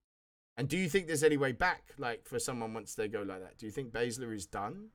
And 0.57 0.69
do 0.69 0.77
you 0.79 0.89
think 0.89 1.09
there's 1.09 1.25
any 1.25 1.37
way 1.37 1.51
back, 1.53 1.93
like 1.99 2.27
for 2.29 2.39
someone 2.39 2.73
once 2.73 2.95
they 2.95 3.09
go 3.09 3.23
like 3.23 3.41
that? 3.41 3.59
Do 3.59 3.67
you 3.67 3.73
think 3.73 3.91
Baszler 3.93 4.33
is 4.35 4.47
done? 4.47 4.91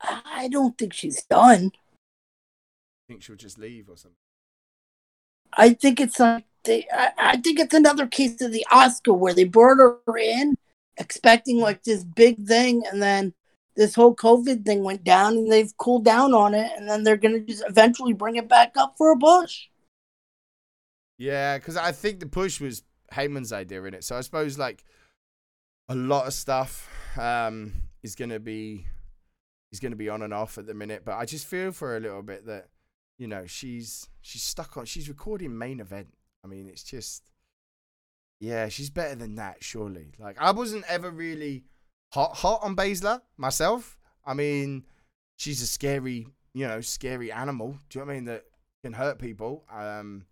I 0.00 0.48
don't 0.50 0.76
think 0.78 0.92
she's 0.92 1.22
done. 1.24 1.72
I 1.74 3.12
think 3.12 3.22
she'll 3.22 3.36
just 3.36 3.58
leave 3.58 3.88
or 3.88 3.96
something? 3.96 4.16
I 5.52 5.70
think 5.70 6.00
it's 6.00 6.20
like 6.20 6.44
they, 6.64 6.86
I, 6.92 7.10
I 7.18 7.36
think 7.38 7.58
it's 7.58 7.74
another 7.74 8.06
case 8.06 8.40
of 8.40 8.52
the 8.52 8.66
Asuka 8.70 9.16
where 9.16 9.34
they 9.34 9.44
brought 9.44 9.78
her 9.78 10.18
in 10.18 10.56
expecting 10.98 11.58
like 11.58 11.82
this 11.84 12.04
big 12.04 12.46
thing, 12.46 12.84
and 12.90 13.02
then 13.02 13.32
this 13.76 13.94
whole 13.94 14.14
COVID 14.14 14.64
thing 14.64 14.82
went 14.82 15.04
down, 15.04 15.36
and 15.36 15.50
they've 15.50 15.76
cooled 15.78 16.04
down 16.04 16.34
on 16.34 16.54
it, 16.54 16.70
and 16.76 16.88
then 16.88 17.02
they're 17.02 17.16
gonna 17.16 17.40
just 17.40 17.64
eventually 17.66 18.12
bring 18.12 18.36
it 18.36 18.48
back 18.48 18.72
up 18.76 18.94
for 18.98 19.12
a 19.12 19.16
push. 19.16 19.68
Yeah, 21.16 21.58
because 21.58 21.76
I 21.76 21.92
think 21.92 22.20
the 22.20 22.26
push 22.26 22.60
was 22.60 22.82
Heyman's 23.12 23.52
idea 23.52 23.82
in 23.84 23.94
it. 23.94 24.04
So 24.04 24.16
I 24.16 24.20
suppose 24.20 24.58
like 24.58 24.84
a 25.88 25.94
lot 25.94 26.26
of 26.26 26.34
stuff 26.34 26.88
um, 27.18 27.72
is 28.02 28.14
gonna 28.14 28.38
be 28.38 28.86
is 29.72 29.80
gonna 29.80 29.96
be 29.96 30.08
on 30.08 30.22
and 30.22 30.34
off 30.34 30.58
at 30.58 30.66
the 30.66 30.74
minute. 30.74 31.02
But 31.04 31.16
I 31.16 31.24
just 31.24 31.46
feel 31.46 31.72
for 31.72 31.88
her 31.88 31.96
a 31.96 32.00
little 32.00 32.22
bit 32.22 32.46
that 32.46 32.68
you 33.18 33.26
know 33.26 33.46
she's 33.46 34.08
she's 34.20 34.42
stuck 34.42 34.76
on. 34.76 34.84
She's 34.84 35.08
recording 35.08 35.56
main 35.56 35.80
event. 35.80 36.08
I 36.44 36.48
mean, 36.48 36.68
it's 36.68 36.82
just 36.82 37.24
yeah, 38.40 38.68
she's 38.68 38.90
better 38.90 39.14
than 39.14 39.36
that. 39.36 39.62
Surely, 39.62 40.12
like 40.18 40.36
I 40.40 40.52
wasn't 40.52 40.84
ever 40.88 41.10
really 41.10 41.64
hot 42.12 42.36
hot 42.36 42.60
on 42.62 42.76
Baszler 42.76 43.20
myself. 43.36 43.98
I 44.24 44.34
mean, 44.34 44.84
she's 45.36 45.62
a 45.62 45.66
scary 45.66 46.28
you 46.58 46.66
know, 46.66 46.80
scary 46.80 47.30
animal. 47.30 47.78
Do 47.88 47.98
you 47.98 48.04
know 48.04 48.06
what 48.06 48.12
I 48.12 48.16
mean? 48.16 48.24
That 48.24 48.44
can 48.82 48.92
hurt 48.92 49.20
people. 49.20 49.64
Um, 49.72 50.24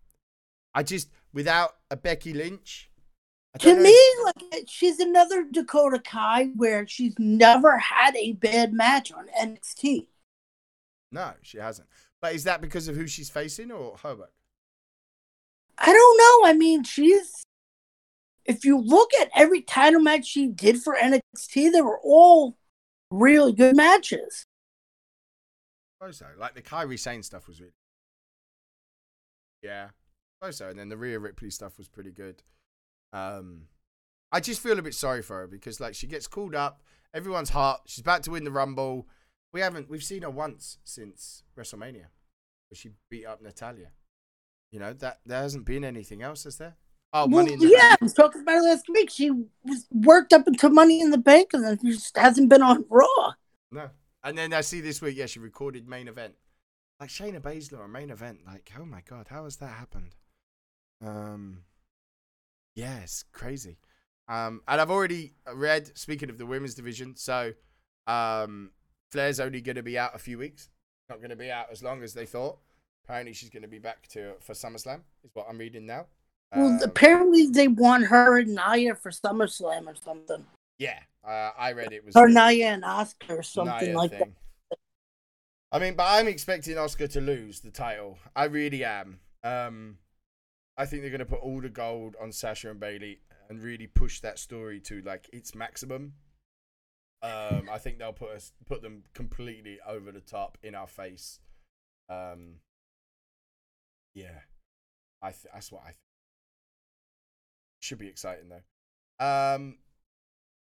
I 0.74 0.82
just 0.82 1.08
without 1.32 1.76
a 1.90 1.96
Becky 1.96 2.32
Lynch. 2.32 2.90
To 3.60 3.74
know 3.74 3.82
me, 3.82 3.98
like 4.24 4.42
eh, 4.52 4.60
she's 4.66 4.98
another 5.00 5.44
Dakota 5.50 5.98
Kai 5.98 6.46
where 6.56 6.86
she's 6.86 7.14
never 7.18 7.78
had 7.78 8.16
a 8.16 8.32
bad 8.32 8.72
match 8.72 9.12
on 9.12 9.28
NXT. 9.40 10.06
no, 11.12 11.32
she 11.42 11.58
hasn't. 11.58 11.88
But 12.20 12.34
is 12.34 12.44
that 12.44 12.60
because 12.60 12.88
of 12.88 12.96
who 12.96 13.06
she's 13.06 13.30
facing 13.30 13.70
or 13.70 13.96
her 14.02 14.14
work? 14.14 14.32
I 15.78 15.86
don't 15.92 16.18
know. 16.18 16.48
I 16.48 16.54
mean, 16.54 16.84
she's. 16.84 17.44
If 18.44 18.64
you 18.64 18.78
look 18.78 19.10
at 19.20 19.30
every 19.34 19.60
title 19.60 20.00
match 20.00 20.26
she 20.26 20.46
did 20.46 20.80
for 20.80 20.94
NXT, 20.94 21.72
they 21.72 21.82
were 21.82 22.00
all 22.02 22.56
really 23.10 23.52
good 23.52 23.76
matches. 23.76 24.46
I 26.00 26.06
suppose 26.06 26.18
so. 26.18 26.26
Like 26.38 26.54
the 26.54 26.62
Kairi 26.62 26.98
Sane 26.98 27.22
stuff 27.22 27.48
was 27.48 27.60
really. 27.60 27.72
Yeah, 29.62 29.88
I 29.88 30.46
suppose 30.46 30.56
so. 30.56 30.68
And 30.68 30.78
then 30.78 30.88
the 30.88 30.96
Rhea 30.96 31.18
Ripley 31.18 31.50
stuff 31.50 31.76
was 31.78 31.88
pretty 31.88 32.12
good. 32.12 32.42
Um, 33.12 33.62
I 34.32 34.40
just 34.40 34.60
feel 34.62 34.78
a 34.78 34.82
bit 34.82 34.94
sorry 34.94 35.22
for 35.22 35.40
her 35.40 35.46
because 35.46 35.80
like 35.80 35.94
she 35.94 36.06
gets 36.06 36.26
called 36.26 36.54
up, 36.54 36.82
everyone's 37.14 37.50
hot. 37.50 37.82
She's 37.86 38.02
about 38.02 38.22
to 38.24 38.30
win 38.32 38.44
the 38.44 38.50
Rumble. 38.50 39.08
We 39.52 39.60
haven't 39.60 39.88
we've 39.88 40.04
seen 40.04 40.22
her 40.22 40.30
once 40.30 40.78
since 40.84 41.42
WrestleMania, 41.56 42.06
where 42.68 42.74
she 42.74 42.90
beat 43.10 43.26
up 43.26 43.40
Natalya. 43.40 43.92
You 44.72 44.80
know 44.80 44.92
that 44.94 45.20
there 45.24 45.40
hasn't 45.40 45.64
been 45.64 45.84
anything 45.84 46.22
else, 46.22 46.44
has 46.44 46.58
there? 46.58 46.76
Oh, 47.12 47.20
Well, 47.20 47.44
money 47.44 47.54
in 47.54 47.60
the 47.60 47.68
yeah, 47.68 47.94
I 47.98 48.04
was 48.04 48.12
talking 48.12 48.42
about 48.42 48.56
it 48.58 48.62
last 48.62 48.88
week. 48.92 49.10
She 49.10 49.30
was 49.30 49.86
worked 49.92 50.32
up 50.32 50.46
into 50.46 50.68
Money 50.68 51.00
in 51.00 51.10
the 51.10 51.18
Bank, 51.18 51.50
and 51.52 51.64
then 51.64 51.78
she 51.80 51.92
just 51.92 52.16
hasn't 52.16 52.50
been 52.50 52.62
on 52.62 52.84
Raw. 52.90 53.32
No. 53.70 53.90
And 54.24 54.36
then 54.36 54.52
I 54.52 54.60
see 54.60 54.80
this 54.80 55.00
week, 55.00 55.16
yeah, 55.16 55.26
she 55.26 55.38
recorded 55.38 55.88
main 55.88 56.08
event. 56.08 56.34
Like 56.98 57.10
Shayna 57.10 57.40
Baszler 57.40 57.82
on 57.84 57.92
main 57.92 58.10
event. 58.10 58.40
Like, 58.44 58.72
oh 58.78 58.84
my 58.84 59.02
god, 59.08 59.28
how 59.30 59.44
has 59.44 59.56
that 59.58 59.68
happened? 59.68 60.16
Um 61.00 61.62
Yeah, 62.76 62.98
it's 63.00 63.24
crazy. 63.32 63.78
Um 64.28 64.62
and 64.68 64.80
I've 64.80 64.90
already 64.90 65.34
read, 65.52 65.96
speaking 65.98 66.30
of 66.30 66.38
the 66.38 66.46
women's 66.46 66.74
division, 66.74 67.16
so 67.16 67.52
um 68.06 68.70
Flair's 69.10 69.40
only 69.40 69.60
gonna 69.60 69.82
be 69.82 69.98
out 69.98 70.14
a 70.14 70.18
few 70.18 70.38
weeks. 70.38 70.68
Not 71.08 71.20
gonna 71.20 71.36
be 71.36 71.50
out 71.50 71.66
as 71.72 71.82
long 71.82 72.02
as 72.04 72.14
they 72.14 72.26
thought. 72.26 72.58
Apparently 73.04 73.32
she's 73.32 73.50
gonna 73.50 73.68
be 73.68 73.78
back 73.78 74.06
to 74.08 74.34
for 74.40 74.52
SummerSlam, 74.52 75.00
is 75.24 75.30
what 75.34 75.46
I'm 75.48 75.58
reading 75.58 75.86
now. 75.86 76.06
Well, 76.54 76.66
Um, 76.68 76.80
apparently 76.82 77.46
they 77.48 77.66
want 77.68 78.06
her 78.06 78.38
and 78.38 78.54
Nia 78.54 78.94
for 78.94 79.10
SummerSlam 79.10 79.86
or 79.86 79.96
something. 79.96 80.46
yeah, 80.78 81.02
uh, 81.24 81.50
I 81.56 81.72
read 81.72 81.92
it 81.92 82.04
was 82.04 82.14
the- 82.14 82.26
Nia 82.26 82.68
and 82.68 82.82
Asuka 82.84 83.38
or 83.38 83.42
something 83.42 83.88
Nia 83.88 83.96
like 83.96 84.10
that. 84.12 84.28
I 85.72 85.78
mean, 85.80 85.94
but 85.94 86.04
I'm 86.04 86.28
expecting 86.28 86.76
Asuka 86.76 87.10
to 87.12 87.20
lose 87.20 87.60
the 87.60 87.70
title. 87.70 88.18
I 88.34 88.44
really 88.44 88.84
am. 88.84 89.20
Um, 89.42 89.98
I 90.78 90.84
think 90.84 91.02
they're 91.02 91.10
going 91.10 91.20
to 91.20 91.26
put 91.26 91.40
all 91.40 91.60
the 91.60 91.68
gold 91.68 92.16
on 92.20 92.32
Sasha 92.32 92.70
and 92.70 92.78
Bayley 92.78 93.20
and 93.48 93.62
really 93.62 93.86
push 93.86 94.20
that 94.20 94.38
story 94.38 94.80
to 94.80 95.00
like 95.02 95.28
its 95.32 95.54
maximum. 95.54 96.14
Um, 97.22 97.68
I 97.72 97.78
think 97.78 97.98
they'll 97.98 98.12
put 98.12 98.30
us 98.30 98.52
put 98.66 98.82
them 98.82 99.04
completely 99.14 99.78
over 99.86 100.12
the 100.12 100.20
top 100.20 100.58
in 100.62 100.74
our 100.74 100.86
face. 100.86 101.40
Um, 102.08 102.56
yeah, 104.14 104.40
I 105.22 105.30
th- 105.30 105.52
that's 105.52 105.72
what 105.72 105.82
I 105.82 105.86
think. 105.86 105.96
Should 107.80 107.98
be 107.98 108.08
exciting 108.08 108.50
though. 108.50 109.24
Um, 109.24 109.78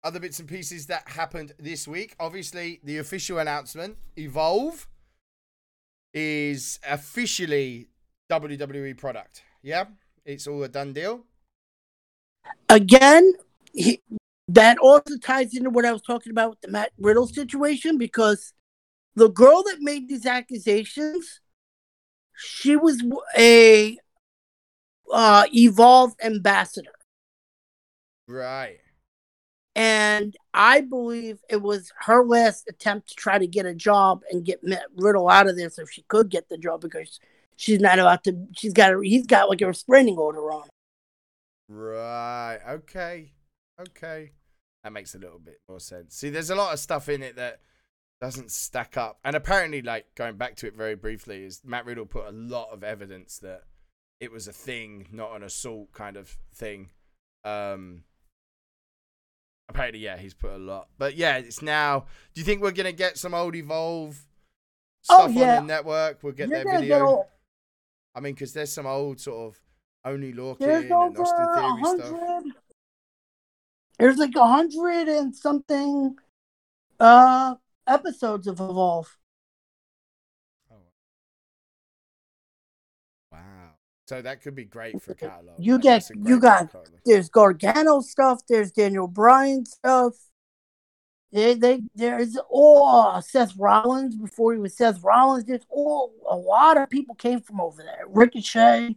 other 0.03 0.19
bits 0.19 0.39
and 0.39 0.49
pieces 0.49 0.87
that 0.87 1.07
happened 1.07 1.53
this 1.57 1.87
week. 1.87 2.15
Obviously, 2.19 2.79
the 2.83 2.97
official 2.97 3.39
announcement 3.39 3.97
Evolve 4.17 4.87
is 6.13 6.79
officially 6.87 7.87
WWE 8.29 8.97
product. 8.97 9.43
Yeah, 9.61 9.85
it's 10.25 10.47
all 10.47 10.63
a 10.63 10.67
done 10.67 10.93
deal. 10.93 11.25
Again, 12.69 13.33
he, 13.73 14.01
that 14.47 14.77
also 14.79 15.17
ties 15.17 15.55
into 15.55 15.69
what 15.69 15.85
I 15.85 15.91
was 15.91 16.01
talking 16.01 16.31
about 16.31 16.51
with 16.51 16.61
the 16.61 16.67
Matt 16.69 16.91
Riddle 16.97 17.27
situation 17.27 17.97
because 17.97 18.53
the 19.15 19.29
girl 19.29 19.63
that 19.63 19.77
made 19.79 20.09
these 20.09 20.25
accusations, 20.25 21.41
she 22.35 22.75
was 22.75 23.03
a 23.37 23.97
uh, 25.11 25.45
Evolve 25.53 26.13
ambassador. 26.23 26.93
Right. 28.27 28.79
And 29.75 30.35
I 30.53 30.81
believe 30.81 31.39
it 31.49 31.61
was 31.61 31.93
her 31.99 32.25
last 32.25 32.65
attempt 32.67 33.09
to 33.09 33.15
try 33.15 33.37
to 33.37 33.47
get 33.47 33.65
a 33.65 33.73
job 33.73 34.21
and 34.29 34.43
get 34.43 34.63
Matt 34.63 34.83
Riddle 34.95 35.29
out 35.29 35.47
of 35.47 35.55
there 35.55 35.69
so 35.69 35.85
she 35.85 36.03
could 36.03 36.29
get 36.29 36.49
the 36.49 36.57
job 36.57 36.81
because 36.81 37.19
she's 37.55 37.79
not 37.79 37.99
about 37.99 38.23
to. 38.25 38.47
She's 38.55 38.73
got 38.73 38.93
a, 38.93 39.01
he's 39.03 39.25
got 39.25 39.49
like 39.49 39.61
a 39.61 39.67
restraining 39.67 40.17
order 40.17 40.51
on. 40.51 40.67
Right. 41.69 42.59
Okay. 42.69 43.31
Okay. 43.79 44.31
That 44.83 44.93
makes 44.93 45.15
a 45.15 45.19
little 45.19 45.39
bit 45.39 45.59
more 45.69 45.79
sense. 45.79 46.15
See, 46.15 46.29
there's 46.29 46.49
a 46.49 46.55
lot 46.55 46.73
of 46.73 46.79
stuff 46.79 47.07
in 47.09 47.21
it 47.23 47.35
that 47.35 47.59
doesn't 48.19 48.51
stack 48.51 48.97
up. 48.97 49.19
And 49.23 49.35
apparently, 49.35 49.81
like 49.81 50.13
going 50.15 50.37
back 50.37 50.55
to 50.57 50.67
it 50.67 50.75
very 50.75 50.95
briefly, 50.95 51.43
is 51.43 51.61
Matt 51.63 51.85
Riddle 51.85 52.05
put 52.05 52.27
a 52.27 52.31
lot 52.31 52.69
of 52.71 52.83
evidence 52.83 53.37
that 53.39 53.63
it 54.19 54.31
was 54.31 54.47
a 54.47 54.53
thing, 54.53 55.07
not 55.11 55.35
an 55.35 55.43
assault 55.43 55.91
kind 55.93 56.17
of 56.17 56.37
thing. 56.53 56.89
Um 57.43 58.03
apparently, 59.69 59.99
yeah, 59.99 60.17
he's 60.17 60.33
put 60.33 60.51
a 60.51 60.57
lot. 60.57 60.89
But 60.97 61.15
yeah, 61.15 61.37
it's 61.37 61.61
now 61.61 62.05
do 62.33 62.41
you 62.41 62.45
think 62.45 62.61
we're 62.61 62.71
gonna 62.71 62.91
get 62.91 63.17
some 63.17 63.33
old 63.33 63.55
evolve 63.55 64.25
Oh, 65.09 65.15
stuff 65.27 65.31
yeah. 65.33 65.57
on 65.57 65.65
the 65.67 65.73
network? 65.73 66.19
We'll 66.21 66.33
get 66.33 66.49
You're 66.49 66.63
gonna 66.63 66.79
video. 66.81 66.95
get 66.95 67.01
all, 67.01 67.29
I 68.13 68.19
mean, 68.19 68.33
because 68.33 68.53
there's 68.53 68.71
some 68.73 68.85
old 68.85 69.19
sort 69.19 69.47
of 69.55 69.61
only 70.03 70.33
Lorcan 70.33 70.59
there's 70.59 70.83
and 70.83 70.91
Austin 71.17 71.53
Theory 71.55 71.99
stuff. 71.99 72.43
There's 73.99 74.17
like 74.17 74.35
a 74.35 74.47
hundred 74.47 75.07
and 75.07 75.35
something 75.35 76.15
uh 76.99 77.55
episodes 77.87 78.47
of 78.47 78.59
Evolve. 78.59 79.17
Oh. 80.71 80.75
Wow. 83.31 83.39
So 84.07 84.21
that 84.21 84.41
could 84.41 84.55
be 84.55 84.65
great 84.65 85.01
for 85.01 85.13
catalog. 85.13 85.55
You 85.59 85.75
Like, 85.75 85.83
get- 85.83 86.09
you 86.15 86.39
got- 86.39 86.71
catalog. 86.71 86.99
There's 87.05 87.29
Gargano 87.29 88.01
stuff. 88.01 88.41
There's 88.47 88.71
Daniel 88.71 89.07
Bryan 89.07 89.65
stuff. 89.65 90.15
They, 91.31 91.53
they, 91.53 91.81
there's 91.95 92.37
all 92.49 93.21
Seth 93.21 93.55
Rollins 93.57 94.15
before 94.17 94.53
he 94.53 94.59
was 94.59 94.75
Seth 94.75 95.01
Rollins. 95.01 95.45
There's 95.45 95.65
all 95.69 96.13
a 96.29 96.35
lot 96.35 96.77
of 96.77 96.89
people 96.89 97.15
came 97.15 97.39
from 97.39 97.61
over 97.61 97.81
there. 97.81 98.03
Ricochet, 98.07 98.95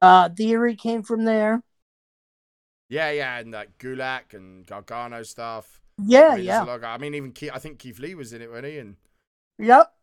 uh, 0.00 0.28
Theory 0.30 0.74
came 0.74 1.02
from 1.02 1.24
there. 1.24 1.62
Yeah, 2.88 3.10
yeah, 3.10 3.38
and 3.38 3.54
that 3.54 3.78
Gulak 3.78 4.34
and 4.34 4.66
Gargano 4.66 5.22
stuff. 5.22 5.80
Yeah, 6.04 6.30
I 6.32 6.36
mean, 6.36 6.44
yeah, 6.44 6.62
of- 6.62 6.84
I 6.84 6.98
mean, 6.98 7.14
even 7.14 7.32
Keith, 7.32 7.52
I 7.54 7.58
think 7.58 7.78
Keith 7.78 7.98
Lee 7.98 8.14
was 8.14 8.32
in 8.32 8.42
it, 8.42 8.50
wasn't 8.50 8.66
he? 8.66 8.78
And 8.78 8.96
yep. 9.58 9.94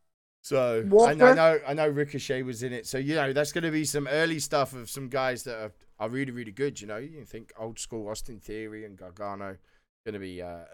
so 0.42 0.84
I, 0.86 0.88
Walter. 0.88 1.26
I 1.26 1.34
know, 1.34 1.60
I 1.68 1.74
know 1.74 1.88
Ricochet 1.88 2.44
was 2.44 2.64
in 2.64 2.72
it. 2.72 2.88
So 2.88 2.98
you 2.98 3.16
know, 3.16 3.34
that's 3.34 3.52
going 3.52 3.66
to 3.66 3.72
be 3.72 3.84
some 3.84 4.08
early 4.08 4.40
stuff 4.40 4.74
of 4.74 4.90
some 4.90 5.10
guys 5.10 5.44
that 5.44 5.58
are, 5.62 5.72
are 6.00 6.10
really, 6.10 6.32
really 6.32 6.54
good. 6.54 6.80
You 6.80 6.88
know, 6.88 6.98
you 6.98 7.26
think 7.26 7.52
old 7.60 7.78
school 7.78 8.08
Austin 8.08 8.40
Theory 8.40 8.86
and 8.86 8.98
Gargano 8.98 9.58
going 10.06 10.14
to 10.14 10.20
be 10.20 10.42
uh, 10.42 10.66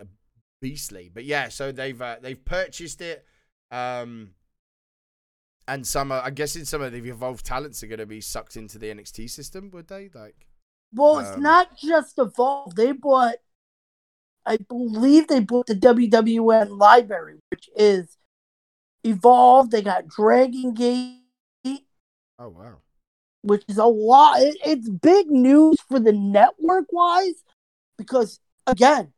beastly. 0.61 1.11
But 1.13 1.25
yeah, 1.25 1.49
so 1.49 1.71
they've 1.71 2.01
uh, 2.01 2.17
they've 2.21 2.43
purchased 2.43 3.01
it. 3.01 3.25
Um, 3.71 4.31
and 5.67 5.85
some, 5.85 6.11
are, 6.11 6.21
I 6.21 6.29
guess, 6.29 6.55
in 6.55 6.65
some 6.65 6.81
of 6.81 6.91
the 6.91 6.99
evolved 7.09 7.45
talents 7.45 7.83
are 7.83 7.87
going 7.87 7.99
to 7.99 8.05
be 8.05 8.21
sucked 8.21 8.55
into 8.55 8.77
the 8.77 8.87
NXT 8.87 9.29
system, 9.29 9.71
would 9.71 9.87
they? 9.87 10.09
Like, 10.13 10.47
Well, 10.93 11.19
it's 11.19 11.31
Um, 11.31 11.41
not 11.41 11.75
just 11.77 12.19
Evolve. 12.19 12.75
They 12.75 12.91
bought, 12.91 13.35
I 14.45 14.57
believe 14.57 15.27
they 15.27 15.39
bought 15.39 15.65
the 15.65 15.75
WWN 15.75 16.77
library, 16.77 17.39
which 17.49 17.69
is 17.75 18.17
Evolve. 19.03 19.71
They 19.71 19.81
got 19.81 20.07
Dragon 20.07 20.73
Gate, 20.73 21.21
oh 22.37 22.49
wow, 22.49 22.77
which 23.41 23.63
is 23.67 23.77
a 23.77 23.85
lot. 23.85 24.41
It, 24.41 24.57
it's 24.65 24.89
big 24.89 25.31
news 25.31 25.77
for 25.89 25.99
the 25.99 26.13
network 26.13 26.85
wise 26.91 27.43
because 27.97 28.39
again, 28.67 29.13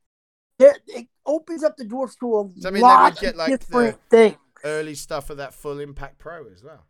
it 0.60 1.08
opens 1.26 1.64
up 1.64 1.78
the 1.78 1.86
doors 1.86 2.16
to 2.20 2.40
a 2.40 2.48
Does 2.50 2.64
that 2.64 2.74
mean 2.74 2.82
they 2.82 2.88
lot 2.88 3.14
would 3.14 3.20
get, 3.22 3.32
of 3.34 3.38
like, 3.38 3.52
the- 3.52 3.58
different 3.58 4.00
things. 4.10 4.36
early 4.64 4.96
stuff 4.96 5.30
of 5.30 5.38
that 5.38 5.54
full 5.54 5.80
Impact 5.80 6.18
Pro 6.18 6.48
as 6.52 6.64
well. 6.64 6.86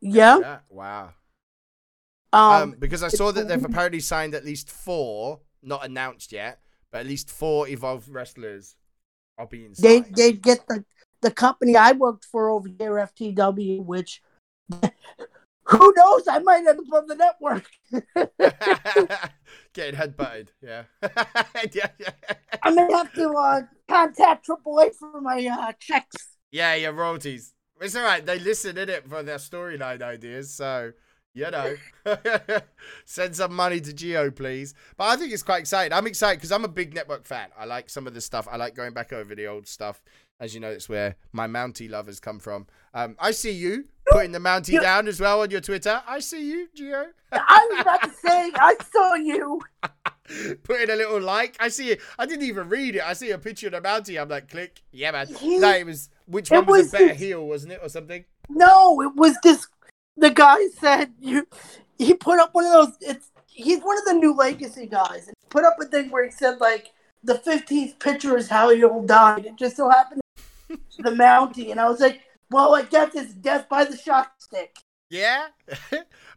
Yeah. 0.00 0.38
Yeah, 0.38 0.58
wow. 0.68 1.10
Um, 2.32 2.42
Um, 2.62 2.74
because 2.78 3.02
I 3.02 3.08
saw 3.08 3.32
that 3.32 3.48
they've 3.48 3.64
apparently 3.64 4.00
signed 4.00 4.34
at 4.34 4.44
least 4.44 4.70
four, 4.70 5.40
not 5.62 5.84
announced 5.84 6.30
yet, 6.32 6.60
but 6.90 6.98
at 7.00 7.06
least 7.06 7.30
four 7.30 7.68
Evolved 7.68 8.08
wrestlers 8.08 8.76
are 9.38 9.46
being 9.46 9.72
they 9.78 10.00
they 10.00 10.32
get 10.32 10.66
the 10.68 10.84
the 11.20 11.30
company 11.30 11.76
I 11.76 11.92
worked 11.92 12.24
for 12.24 12.50
over 12.50 12.68
here, 12.68 12.92
FTW, 12.94 13.84
which 13.84 14.20
who 15.64 15.92
knows, 15.96 16.28
I 16.28 16.38
might 16.40 16.66
end 16.66 16.80
up 16.80 16.92
on 16.92 17.06
the 17.06 17.14
network. 17.16 17.66
Getting 19.78 19.94
headbutted, 19.94 20.48
yeah. 20.60 20.82
yeah, 21.72 21.86
yeah. 22.00 22.10
I 22.64 22.70
may 22.72 22.88
have 22.90 23.12
to 23.12 23.30
uh, 23.30 23.60
contact 23.88 24.48
AAA 24.48 24.92
for 24.96 25.20
my 25.20 25.46
uh, 25.46 25.72
checks. 25.78 26.16
Yeah, 26.50 26.74
yeah, 26.74 26.88
royalties. 26.88 27.54
It's 27.80 27.94
all 27.94 28.02
right. 28.02 28.26
They 28.26 28.40
listen 28.40 28.76
in 28.76 28.88
it 28.88 29.08
for 29.08 29.22
their 29.22 29.36
storyline 29.36 30.02
ideas, 30.02 30.52
so 30.52 30.94
you 31.32 31.48
know, 31.48 31.76
send 33.04 33.36
some 33.36 33.54
money 33.54 33.80
to 33.80 33.92
Geo, 33.92 34.32
please. 34.32 34.74
But 34.96 35.04
I 35.04 35.16
think 35.16 35.32
it's 35.32 35.44
quite 35.44 35.60
exciting. 35.60 35.92
I'm 35.92 36.08
excited 36.08 36.38
because 36.38 36.50
I'm 36.50 36.64
a 36.64 36.68
big 36.68 36.92
network 36.92 37.24
fan. 37.24 37.50
I 37.56 37.64
like 37.64 37.88
some 37.88 38.08
of 38.08 38.14
the 38.14 38.20
stuff. 38.20 38.48
I 38.50 38.56
like 38.56 38.74
going 38.74 38.94
back 38.94 39.12
over 39.12 39.32
the 39.36 39.46
old 39.46 39.68
stuff. 39.68 40.02
As 40.40 40.54
you 40.54 40.60
know, 40.60 40.70
it's 40.70 40.88
where 40.88 41.14
my 41.30 41.46
Mountie 41.46 41.88
lovers 41.88 42.18
come 42.18 42.40
from. 42.40 42.66
Um, 42.94 43.14
I 43.20 43.30
see 43.30 43.52
you 43.52 43.84
putting 44.10 44.32
the 44.32 44.38
Mountie 44.38 44.80
down 44.80 45.08
as 45.08 45.20
well 45.20 45.42
on 45.42 45.50
your 45.50 45.60
Twitter. 45.60 46.02
I 46.06 46.20
see 46.20 46.48
you, 46.50 46.68
Geo. 46.74 47.06
I 47.32 47.68
was 47.70 47.80
about 47.80 48.02
to 48.04 48.10
say, 48.10 48.50
I 48.54 48.76
saw 48.92 49.14
you. 49.14 49.60
putting 50.64 50.90
a 50.90 50.96
little 50.96 51.20
like. 51.20 51.56
I 51.60 51.68
see 51.68 51.90
it. 51.90 52.00
I 52.18 52.26
didn't 52.26 52.44
even 52.46 52.68
read 52.68 52.96
it. 52.96 53.02
I 53.02 53.12
see 53.12 53.30
a 53.30 53.38
picture 53.38 53.66
of 53.68 53.72
the 53.72 53.80
Mountie. 53.80 54.20
I'm 54.20 54.28
like, 54.28 54.50
click. 54.50 54.82
Yeah, 54.92 55.10
man. 55.12 55.26
He- 55.34 55.58
no, 55.58 55.70
it 55.72 55.86
was 55.86 56.10
which 56.26 56.50
it 56.50 56.56
one 56.56 56.66
was, 56.66 56.78
was 56.82 56.88
a 56.88 56.92
better 56.92 57.08
this- 57.08 57.18
heel, 57.18 57.46
wasn't 57.46 57.72
it, 57.74 57.80
or 57.82 57.88
something? 57.88 58.24
No, 58.48 59.00
it 59.02 59.14
was 59.14 59.36
this. 59.42 59.66
The 60.16 60.30
guy 60.30 60.66
said 60.78 61.12
you. 61.20 61.46
He 61.98 62.14
put 62.14 62.38
up 62.38 62.54
one 62.54 62.64
of 62.64 62.72
those. 62.72 62.94
It's 63.00 63.30
he's 63.46 63.80
one 63.82 63.98
of 63.98 64.04
the 64.04 64.14
new 64.14 64.34
legacy 64.34 64.86
guys. 64.86 65.28
Put 65.50 65.64
up 65.64 65.76
a 65.80 65.84
thing 65.86 66.10
where 66.10 66.24
he 66.24 66.30
said 66.30 66.60
like 66.60 66.92
the 67.22 67.36
fifteenth 67.36 67.98
picture 67.98 68.36
is 68.36 68.48
how 68.48 68.70
he 68.70 68.84
all 68.84 69.02
died. 69.04 69.46
It 69.46 69.56
just 69.56 69.76
so 69.76 69.88
happened 69.90 70.20
to 70.68 70.78
the 70.98 71.10
Mountie, 71.10 71.70
and 71.70 71.80
I 71.80 71.88
was 71.88 72.00
like, 72.00 72.20
well, 72.50 72.74
I 72.74 72.82
guess 72.82 73.14
it's 73.14 73.34
death 73.34 73.68
by 73.68 73.84
the 73.84 73.96
shock 73.96 74.32
stick. 74.38 74.76
Yeah, 75.10 75.48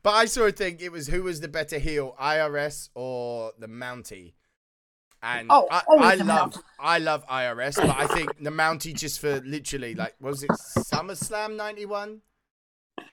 but 0.03 0.11
I 0.11 0.25
sort 0.25 0.49
of 0.49 0.55
think 0.55 0.81
It 0.81 0.91
was 0.91 1.07
who 1.07 1.23
was 1.23 1.41
the 1.41 1.47
better 1.49 1.77
heel, 1.77 2.15
IRS 2.21 2.89
or 2.95 3.51
the 3.59 3.67
Mountie? 3.67 4.33
And 5.21 5.47
Oh, 5.51 5.67
I, 5.69 5.83
I 5.99 6.15
love, 6.15 6.53
Mountie. 6.53 6.61
I 6.79 6.97
love 6.99 7.27
IRS, 7.27 7.75
but 7.75 7.95
I 7.95 8.07
think 8.07 8.37
the 8.41 8.49
Mountie 8.49 8.95
just 8.95 9.19
for 9.19 9.39
literally 9.41 9.93
like, 9.93 10.15
was 10.19 10.41
it 10.43 10.49
SummerSlam 10.51 11.55
'91? 11.57 12.21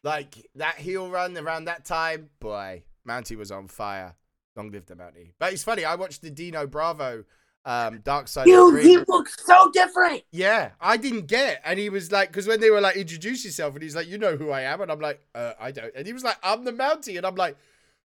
Like 0.02 0.46
that 0.54 0.76
heel 0.76 1.10
run 1.10 1.36
around 1.36 1.64
that 1.64 1.84
time, 1.84 2.30
boy, 2.40 2.84
Mountie 3.06 3.36
was 3.36 3.50
on 3.50 3.68
fire. 3.68 4.14
Long 4.56 4.70
live 4.70 4.86
the 4.86 4.94
Mountie. 4.94 5.32
But 5.38 5.52
it's 5.52 5.64
funny. 5.64 5.84
I 5.84 5.96
watched 5.96 6.22
the 6.22 6.30
Dino 6.30 6.66
Bravo 6.66 7.24
um, 7.64 8.00
Dark 8.00 8.28
Side 8.28 8.42
of 8.42 8.46
Dude, 8.46 8.82
he 8.82 8.98
looks 9.08 9.36
so 9.44 9.70
different. 9.72 10.22
Yeah, 10.30 10.70
I 10.80 10.96
didn't 10.96 11.26
get 11.26 11.52
it. 11.54 11.58
And 11.64 11.78
he 11.78 11.90
was 11.90 12.10
like, 12.12 12.28
because 12.30 12.46
when 12.46 12.60
they 12.60 12.70
were 12.70 12.80
like, 12.80 12.96
introduce 12.96 13.44
yourself, 13.44 13.74
and 13.74 13.82
he's 13.82 13.94
like, 13.96 14.08
you 14.08 14.16
know 14.18 14.36
who 14.36 14.50
I 14.50 14.62
am. 14.62 14.80
And 14.80 14.90
I'm 14.90 15.00
like, 15.00 15.20
uh, 15.34 15.52
I 15.60 15.70
don't. 15.72 15.92
And 15.94 16.06
he 16.06 16.12
was 16.12 16.24
like, 16.24 16.36
I'm 16.42 16.64
the 16.64 16.72
Mountie. 16.72 17.16
And 17.18 17.26
I'm 17.26 17.34
like, 17.34 17.56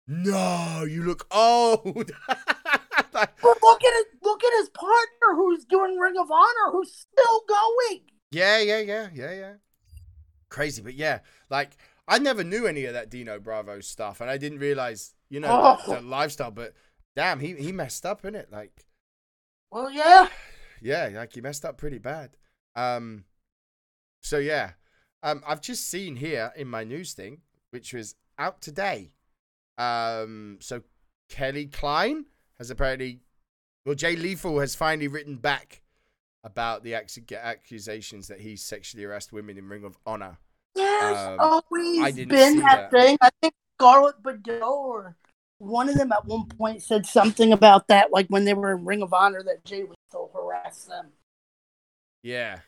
no, 0.06 0.84
you 0.88 1.02
look 1.04 1.26
old. 1.30 2.10
But 3.12 3.32
look 3.42 3.84
at 3.84 3.92
his 3.94 4.04
look 4.22 4.42
at 4.44 4.52
his 4.60 4.68
partner 4.70 5.34
who's 5.34 5.64
doing 5.64 5.96
Ring 5.98 6.14
of 6.18 6.30
Honor, 6.30 6.70
who's 6.72 6.92
still 6.92 7.40
going. 7.48 8.00
yeah, 8.30 8.58
yeah, 8.60 8.78
yeah, 8.80 9.08
yeah, 9.12 9.32
yeah. 9.32 9.52
Crazy. 10.48 10.80
But 10.80 10.94
yeah, 10.94 11.18
like, 11.50 11.76
I 12.06 12.18
never 12.18 12.44
knew 12.44 12.66
any 12.66 12.84
of 12.84 12.94
that 12.94 13.10
Dino 13.10 13.38
Bravo 13.40 13.80
stuff. 13.80 14.20
And 14.20 14.30
I 14.30 14.36
didn't 14.38 14.58
realize, 14.58 15.14
you 15.28 15.40
know, 15.40 15.76
Oh. 15.86 16.00
lifestyle. 16.02 16.50
But 16.52 16.74
damn, 17.16 17.40
he, 17.40 17.54
he 17.54 17.72
messed 17.72 18.06
up, 18.06 18.24
in 18.24 18.34
it, 18.34 18.48
Like, 18.52 18.84
Well, 19.70 19.90
yeah. 19.90 20.28
Yeah, 20.80 21.10
like 21.12 21.34
he 21.34 21.40
messed 21.40 21.64
up 21.64 21.76
pretty 21.76 21.98
bad. 21.98 22.30
Um, 22.74 23.24
so 24.22 24.38
yeah, 24.38 24.72
um, 25.22 25.42
I've 25.46 25.60
just 25.60 25.88
seen 25.88 26.16
here 26.16 26.52
in 26.56 26.68
my 26.68 26.84
news 26.84 27.12
thing, 27.12 27.42
which 27.70 27.92
was 27.92 28.14
out 28.38 28.60
today. 28.60 29.12
Um, 29.78 30.58
so 30.60 30.82
Kelly 31.28 31.66
Klein 31.66 32.26
has 32.58 32.70
apparently, 32.70 33.20
well, 33.84 33.94
Jay 33.94 34.16
Lethal 34.16 34.58
has 34.60 34.74
finally 34.74 35.08
written 35.08 35.36
back 35.36 35.82
about 36.42 36.82
the 36.82 36.94
acc- 36.94 37.32
accusations 37.32 38.28
that 38.28 38.40
he 38.40 38.56
sexually 38.56 39.04
harassed 39.04 39.32
women 39.32 39.58
in 39.58 39.68
Ring 39.68 39.84
of 39.84 39.96
Honor. 40.06 40.38
There's 40.74 41.16
Um, 41.18 41.38
always 41.40 42.14
been 42.14 42.28
that, 42.28 42.62
that. 42.62 42.90
thing. 42.90 43.18
I 43.20 43.30
think 43.42 43.54
Scarlett 43.78 44.22
Bordeaux 44.22 44.60
or 44.62 45.16
one 45.60 45.88
of 45.88 45.94
them 45.96 46.10
at 46.10 46.24
one 46.24 46.46
point 46.46 46.82
said 46.82 47.06
something 47.06 47.52
about 47.52 47.86
that, 47.88 48.10
like 48.12 48.26
when 48.28 48.44
they 48.44 48.54
were 48.54 48.72
in 48.74 48.84
Ring 48.84 49.02
of 49.02 49.12
Honor, 49.12 49.42
that 49.44 49.64
Jay 49.64 49.82
Lethal 49.82 50.30
harassed 50.34 50.88
them. 50.88 51.08
Yeah, 52.22 52.60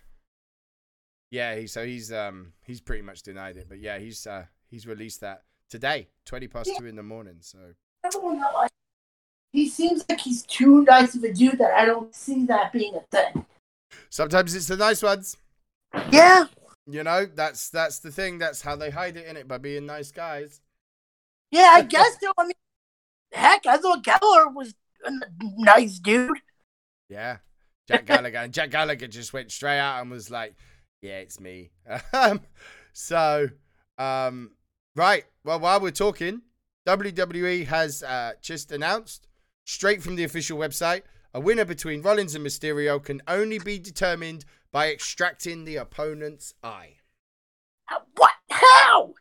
yeah. 1.31 1.57
He 1.57 1.66
so 1.66 1.85
he's 1.85 2.12
um 2.12 2.52
he's 2.64 2.81
pretty 2.81 3.02
much 3.02 3.22
denied 3.22 3.57
it, 3.57 3.66
but 3.68 3.81
yeah, 3.81 3.98
he's 3.98 4.26
uh 4.26 4.44
he's 4.68 4.87
released 4.87 5.20
that 5.22 5.42
today, 5.70 6.09
twenty 6.26 6.48
past 6.48 6.68
Yeah. 6.70 6.78
two 6.78 6.87
in 6.87 6.96
the 6.96 7.02
morning. 7.02 7.37
So. 7.40 7.59
Everyone 8.05 8.40
that, 8.40 8.52
like, 8.52 8.70
he 9.52 9.68
seems 9.68 10.05
like 10.09 10.20
he's 10.20 10.42
too 10.42 10.83
nice 10.85 11.14
of 11.14 11.22
a 11.22 11.33
dude 11.33 11.59
that 11.59 11.72
I 11.74 11.85
don't 11.85 12.12
see 12.14 12.44
that 12.46 12.72
being 12.72 12.94
a 12.96 13.00
thing. 13.16 13.46
Sometimes 14.11 14.55
it's 14.55 14.66
the 14.66 14.76
nice 14.76 15.02
ones. 15.02 15.37
Yeah, 16.11 16.46
You 16.87 17.05
know, 17.05 17.26
that's 17.26 17.70
that's 17.70 18.00
the 18.00 18.11
thing. 18.11 18.38
That's 18.38 18.61
how 18.62 18.74
they 18.76 18.90
hide 18.90 19.16
it 19.16 19.26
in 19.26 19.37
it 19.37 19.46
by 19.46 19.59
being 19.59 19.87
nice 19.87 20.11
guys. 20.11 20.61
yeah, 21.50 21.68
I 21.72 21.83
guess 21.83 22.16
so. 22.20 22.33
I 22.38 22.44
mean, 22.44 22.52
heck, 23.33 23.66
I 23.66 23.77
thought 23.77 24.05
Geller 24.05 24.55
was 24.55 24.75
a 25.05 25.11
nice 25.40 25.99
dude. 25.99 26.38
Yeah. 27.09 27.38
Jack 27.88 28.07
Gallagher 28.07 28.38
and 28.38 28.53
Jack 28.53 28.71
Gallagher 28.71 29.09
just 29.09 29.33
went 29.33 29.51
straight 29.51 29.79
out 29.79 30.01
and 30.01 30.11
was 30.11 30.31
like, 30.31 30.55
"Yeah, 31.01 31.18
it's 31.18 31.40
me." 31.40 31.71
Um, 32.12 32.40
so, 32.92 33.49
um, 33.99 34.53
right. 34.95 35.25
Well, 35.45 35.61
while 35.61 35.81
we're 35.81 35.90
talking, 35.90 36.42
WWE 36.87 37.66
has 37.66 38.03
uh, 38.03 38.33
just 38.40 38.71
announced 38.71 39.27
straight 39.64 40.03
from 40.03 40.16
the 40.16 40.25
official 40.25 40.59
website 40.59 41.03
a 41.35 41.40
winner 41.40 41.64
between 41.64 42.03
Rollins 42.03 42.35
and 42.35 42.45
Mysterio 42.45 43.03
can 43.03 43.23
only 43.27 43.59
be 43.59 43.79
determined 43.79 44.45
by 44.71 44.90
extracting 44.90 45.64
the 45.64 45.77
opponent's 45.77 46.55
eye. 46.62 46.97
What? 48.16 48.33
How? 48.51 49.14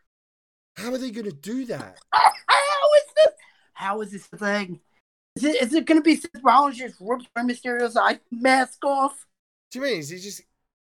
How 0.75 0.93
are 0.93 0.97
they 0.97 1.11
going 1.11 1.29
to 1.29 1.31
do 1.31 1.65
that? 1.65 1.99
How 2.11 2.89
is 2.97 3.13
this? 3.15 3.33
How 3.81 3.99
is 4.01 4.11
this 4.11 4.27
thing? 4.27 4.79
Is 5.35 5.43
it, 5.43 5.59
is 5.59 5.73
it 5.73 5.87
going 5.87 5.99
to 5.99 6.03
be 6.03 6.15
Seth 6.15 6.43
Rollins 6.43 6.77
just 6.77 6.97
rips 6.99 7.25
Rey 7.35 7.41
Mysterio's 7.41 7.97
eye 7.97 8.19
mask 8.29 8.85
off? 8.85 9.25
Do 9.71 9.79
you 9.79 9.85
mean 9.85 9.97
is 9.97 10.09
he 10.09 10.19
just 10.19 10.41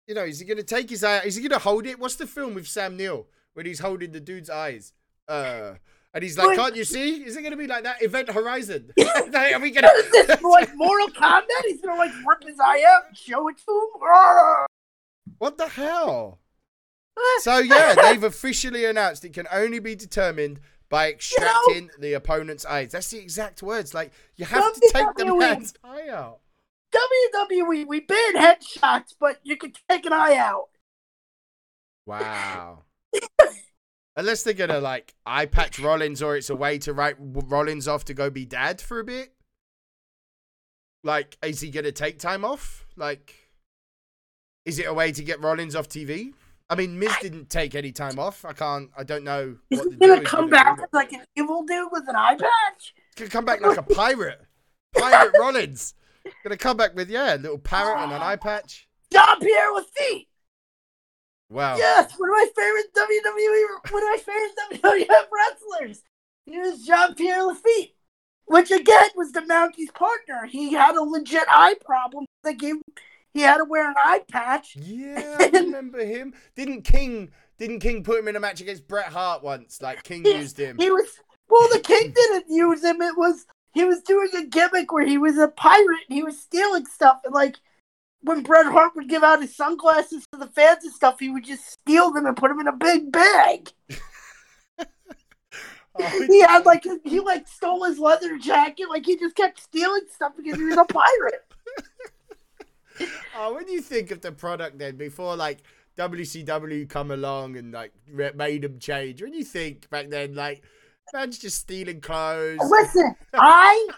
you 0.09 0.15
know 0.15 0.25
is 0.25 0.41
he 0.41 0.47
gonna 0.47 0.65
take 0.65 0.91
his 0.91 1.05
eye? 1.05 1.19
Is 1.19 1.37
he 1.37 1.47
gonna 1.47 1.61
hold 1.61 1.87
it? 1.87 2.01
What's 2.01 2.17
the 2.17 2.27
film 2.27 2.55
with 2.55 2.67
Sam 2.67 2.97
Neill 2.97 3.27
when 3.55 3.67
he's 3.67 3.79
holding 3.79 4.11
the 4.11 4.21
dude's 4.21 4.51
eyes? 4.51 4.95
Uh, 5.29 5.75
and 6.13 6.25
he's 6.25 6.37
like. 6.37 6.57
"Can't 6.57 6.75
you 6.75 6.85
see? 6.85 7.23
Is 7.23 7.37
it 7.37 7.43
gonna 7.43 7.57
be 7.57 7.67
like 7.69 7.85
that? 7.85 8.03
Event 8.03 8.31
Horizon? 8.31 8.91
Are 9.01 9.61
we 9.61 9.71
gonna? 9.71 9.89
Is 9.95 10.11
this 10.11 10.43
like 10.43 10.71
Mortal 10.75 11.09
Kombat? 11.09 11.45
He's 11.67 11.81
going 11.81 11.95
to 11.95 11.99
like 11.99 12.13
rip 12.27 12.43
his 12.49 12.59
eye 12.59 12.83
out 12.89 13.17
show 13.17 13.47
it 13.49 13.59
to 13.59 13.73
him? 13.73 14.03
Arrgh. 14.03 14.67
what 15.39 15.59
the 15.59 15.69
hell? 15.69 16.41
So 17.41 17.59
yeah, 17.59 17.95
they've 17.95 18.25
officially 18.25 18.87
announced 18.87 19.25
it 19.25 19.35
can 19.35 19.47
only 19.53 19.81
be 19.81 19.95
determined 19.95 20.61
by 20.89 21.11
extracting 21.11 21.91
the 21.99 22.15
opponent's 22.15 22.65
eyes. 22.65 22.93
That's 22.93 23.11
the 23.11 23.19
exact 23.19 23.63
words. 23.63 23.95
Like 23.95 24.13
you 24.37 24.45
have 24.45 24.73
to 24.75 24.91
take 24.93 25.15
the 25.17 25.25
WWE. 25.25 25.39
man's 25.39 25.75
eye 25.85 26.09
out. 26.11 26.39
WWE, 26.93 27.87
we 27.87 28.01
ban 28.01 28.35
headshots, 28.35 29.15
but 29.19 29.39
you 29.43 29.57
can 29.57 29.73
take 29.89 30.07
an 30.07 30.13
eye 30.13 30.37
out. 30.37 30.69
Wow. 32.07 32.85
Unless 34.17 34.43
they're 34.43 34.55
gonna 34.55 34.81
like 34.81 35.15
eye 35.27 35.47
patch 35.47 35.79
Rollins, 35.79 36.23
or 36.23 36.37
it's 36.37 36.51
a 36.51 36.57
way 36.57 36.79
to 36.79 36.93
write 36.93 37.17
Rollins 37.19 37.87
off 37.87 38.05
to 38.07 38.15
go 38.15 38.31
be 38.31 38.47
dad 38.47 38.81
for 38.81 38.99
a 38.99 39.05
bit. 39.05 39.35
Like, 41.05 41.37
is 41.43 41.61
he 41.61 41.71
gonna 41.71 41.93
take 41.93 42.19
time 42.19 42.45
off? 42.45 42.87
Like, 42.97 43.35
is 44.65 44.79
it 44.79 44.87
a 44.87 44.95
way 44.95 45.13
to 45.13 45.23
get 45.23 45.43
Rollins 45.43 45.77
off 45.77 45.89
TV? 45.89 46.33
I 46.71 46.75
mean, 46.75 46.99
Miz 46.99 47.13
didn't 47.23 47.49
take 47.49 47.75
any 47.75 47.93
time 47.93 48.19
off. 48.19 48.45
I 48.45 48.53
can't. 48.53 48.91
I 48.97 49.03
don't 49.03 49.25
know. 49.25 49.57
Is 49.71 49.81
what 49.81 49.95
he 50.01 50.07
is 50.23 50.29
come 50.29 50.51
back 50.51 50.79
like 50.93 51.13
an 51.13 51.25
evil 51.35 51.65
dude 51.65 51.89
with 51.91 52.09
an 52.09 52.17
eye 52.17 52.37
patch? 52.37 52.95
Gonna 53.17 53.31
come 53.31 53.45
back 53.45 53.61
like 53.63 53.79
a 53.79 53.83
pirate. 53.83 54.41
Pirate 54.95 55.33
Rollins. 55.39 55.95
Gonna 56.45 56.57
come 56.57 56.77
back 56.77 56.95
with 56.95 57.09
yeah, 57.09 57.35
a 57.35 57.39
little 57.39 57.59
parrot 57.59 58.03
and 58.03 58.13
an 58.13 58.21
eye 58.21 58.37
patch. 58.41 58.87
John 59.11 59.41
Pierre 59.41 59.73
with 59.73 59.87
Lafitte! 59.99 60.29
Wow. 61.51 61.79
Yes, 61.79 62.13
one 62.19 62.29
of 62.29 62.35
my 62.35 62.47
favorite 62.55 62.95
WWE, 62.95 63.93
one 63.93 64.03
of 64.03 64.09
my 64.09 64.19
favorite 64.19 65.09
WWF 65.09 65.25
wrestlers. 65.33 66.03
He 66.45 66.59
was 66.59 66.85
Jean 66.85 67.15
Pierre 67.15 67.45
Lafitte, 67.45 67.95
which 68.45 68.71
again 68.71 69.09
was 69.17 69.33
the 69.33 69.41
Mountie's 69.41 69.91
partner. 69.93 70.47
He 70.47 70.75
had 70.75 70.95
a 70.95 71.03
legit 71.03 71.45
eye 71.49 71.77
problem. 71.85 72.27
They 72.45 72.55
gave 72.55 72.77
he 73.39 73.45
had 73.45 73.59
to 73.59 73.65
wear 73.65 73.89
an 73.89 73.95
eye 73.97 74.23
patch. 74.31 74.77
Yeah, 74.77 75.37
I 75.41 75.49
remember 75.49 76.05
him. 76.05 76.35
Didn't 76.57 76.83
King 76.83 77.31
didn't 77.59 77.81
King 77.81 78.03
put 78.03 78.19
him 78.19 78.29
in 78.29 78.37
a 78.37 78.41
match 78.41 78.61
against 78.61 78.89
Bret 78.89 79.07
Hart 79.07 79.43
once? 79.43 79.81
Like 79.81 80.03
King 80.03 80.25
He- 80.25 80.35
used 80.35 80.59
him. 80.59 80.77
He 80.79 80.91
was 80.91 81.07
well, 81.49 81.69
the 81.73 81.81
King 81.81 82.13
didn't 82.15 82.47
use 82.49 82.83
him. 82.83 83.01
It 83.01 83.17
was 83.17 83.47
he 83.75 83.85
was 83.85 84.03
doing 84.03 84.29
a 84.37 84.45
gimmick 84.45 84.93
where 84.93 85.07
he 85.07 85.19
was 85.19 85.39
a 85.39 85.49
pirate 85.49 86.05
and 86.09 86.17
he 86.17 86.23
was 86.23 86.39
stealing 86.41 86.87
stuff. 86.87 87.21
And 87.25 87.35
like 87.35 87.57
when 88.23 88.43
Bret 88.43 88.67
Hart 88.67 88.97
would 88.97 89.09
give 89.09 89.23
out 89.23 89.41
his 89.41 89.55
sunglasses 89.55 90.27
to 90.33 90.39
the 90.39 90.49
fans 90.49 90.83
and 90.85 90.93
stuff, 90.93 91.21
he 91.21 91.31
would 91.31 91.45
just 91.45 91.65
steal 91.71 92.11
them 92.11 92.27
and 92.27 92.37
put 92.37 92.49
them 92.49 92.61
in 92.61 92.67
a 92.67 92.73
big 92.77 93.13
bag. 93.13 93.71
Oh, 96.01 96.27
he 96.29 96.41
had 96.43 96.65
like 96.65 96.85
he 97.03 97.19
like 97.19 97.49
stole 97.49 97.83
his 97.83 97.99
leather 97.99 98.39
jacket. 98.39 98.89
Like 98.89 99.05
he 99.05 99.17
just 99.17 99.35
kept 99.35 99.61
stealing 99.61 100.03
stuff 100.15 100.33
because 100.37 100.57
he 100.57 100.65
was 100.65 100.77
a 100.77 100.85
pirate. 100.85 101.45
oh, 103.37 103.55
when 103.55 103.69
you 103.69 103.81
think 103.81 104.11
of 104.11 104.21
the 104.21 104.33
product 104.33 104.79
then 104.79 104.97
before 104.97 105.37
like 105.37 105.61
WCW 105.99 106.89
come 106.89 107.11
along 107.11 107.57
and 107.57 107.73
like 107.73 107.93
made 108.35 108.63
them 108.63 108.79
change. 108.79 109.21
When 109.21 109.35
you 109.35 109.45
think 109.45 109.91
back 109.91 110.09
then, 110.11 110.35
like 110.35 110.63
man's 111.13 111.39
just 111.39 111.59
stealing 111.59 112.01
clothes. 112.01 112.61
Listen, 112.69 113.15
I, 113.35 113.89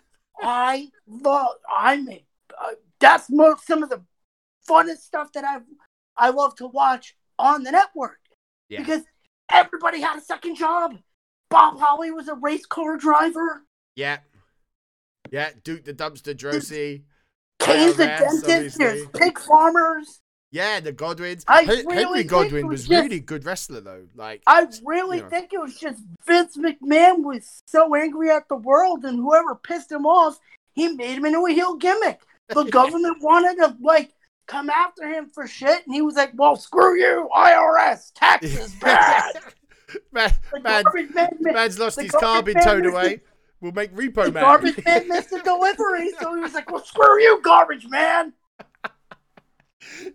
I 0.40 0.88
love. 1.07 1.57
I 1.68 1.98
mean, 1.98 2.22
uh, 2.59 2.70
that's 2.98 3.28
most 3.30 3.66
some 3.66 3.82
of 3.82 3.90
the 3.90 4.03
funnest 4.68 4.98
stuff 4.98 5.32
that 5.32 5.44
I, 5.44 5.59
I 6.16 6.30
love 6.30 6.55
to 6.57 6.66
watch 6.66 7.14
on 7.38 7.62
the 7.64 7.72
network 7.72 8.20
Yeah. 8.68 8.80
because 8.80 9.03
everybody 9.51 10.01
had 10.01 10.18
a 10.18 10.22
second 10.22 10.57
job. 10.57 10.96
Bob 11.51 11.78
Holly 11.78 12.11
was 12.11 12.28
a 12.28 12.34
race 12.34 12.64
car 12.66 12.96
driver. 12.96 13.64
Yeah, 13.96 14.18
yeah. 15.30 15.51
Duke 15.64 15.84
the 15.84 15.92
dumpster 15.92 16.34
Droese. 16.34 17.03
Kane's 17.61 17.97
the 17.97 18.07
Rance, 18.07 18.43
dentist. 18.43 18.79
There's 18.79 19.07
pig 19.15 19.39
farmers. 19.39 20.21
Yeah, 20.53 20.81
the 20.81 20.91
Godwins. 20.93 21.45
I 21.47 21.63
really 21.63 21.95
Henry 21.95 22.25
Godwin 22.25 22.67
was 22.67 22.81
was 22.81 22.89
just- 22.89 23.03
really 23.05 23.21
good 23.21 23.45
wrestler 23.45 23.81
though. 23.81 24.07
Like, 24.17 24.43
I 24.47 24.67
really 24.85 25.19
Yeah. 25.19 25.29
think 25.29 25.53
it 25.53 25.61
was 25.61 25.77
just 25.79 26.03
Vince 26.27 26.57
McMahon 26.57 27.23
was 27.23 27.63
so 27.67 27.95
angry 27.95 28.31
at 28.31 28.49
the 28.49 28.57
world, 28.57 29.05
and 29.05 29.17
whoever 29.19 29.55
pissed 29.55 29.93
him 29.93 30.07
off, 30.07 30.39
he 30.73 30.89
made 30.89 31.19
him 31.19 31.25
into 31.25 31.47
a 31.47 31.53
heel 31.53 31.77
gimmick. 31.77 32.21
The 32.49 32.65
government 32.79 33.23
wanted 33.23 33.57
to 33.59 33.77
like 33.81 34.13
come 34.49 34.71
after 34.71 35.07
him 35.07 35.29
for 35.33 35.47
shit, 35.47 35.87
and 35.87 35.95
he 35.95 36.03
was 36.03 36.17
like, 36.17 36.33
"Well, 36.35 36.57
screw 36.57 36.99
you, 36.99 37.29
IRS, 37.33 38.11
taxes 38.17 38.75
bad." 38.81 39.33
man, 40.13 40.33
The 40.53 40.61
man, 41.15 41.29
man's 41.41 41.79
lost 41.79 42.01
his 42.01 42.11
car, 42.11 42.43
been 42.43 42.61
towed 42.61 42.87
away. 42.87 43.21
We'll 43.61 43.73
make 43.73 43.95
the 43.95 44.03
Repo 44.09 44.33
Man. 44.33 44.43
garbage 44.43 44.85
man 44.85 45.09
missed 45.09 45.31
the 45.31 45.41
delivery, 45.41 46.11
so 46.21 46.35
he 46.35 46.41
was 46.41 46.55
like, 46.55 46.71
"Well, 46.71 46.85
screw 46.85 47.21
you, 47.21 47.41
garbage 47.43 47.87
man." 47.89 48.33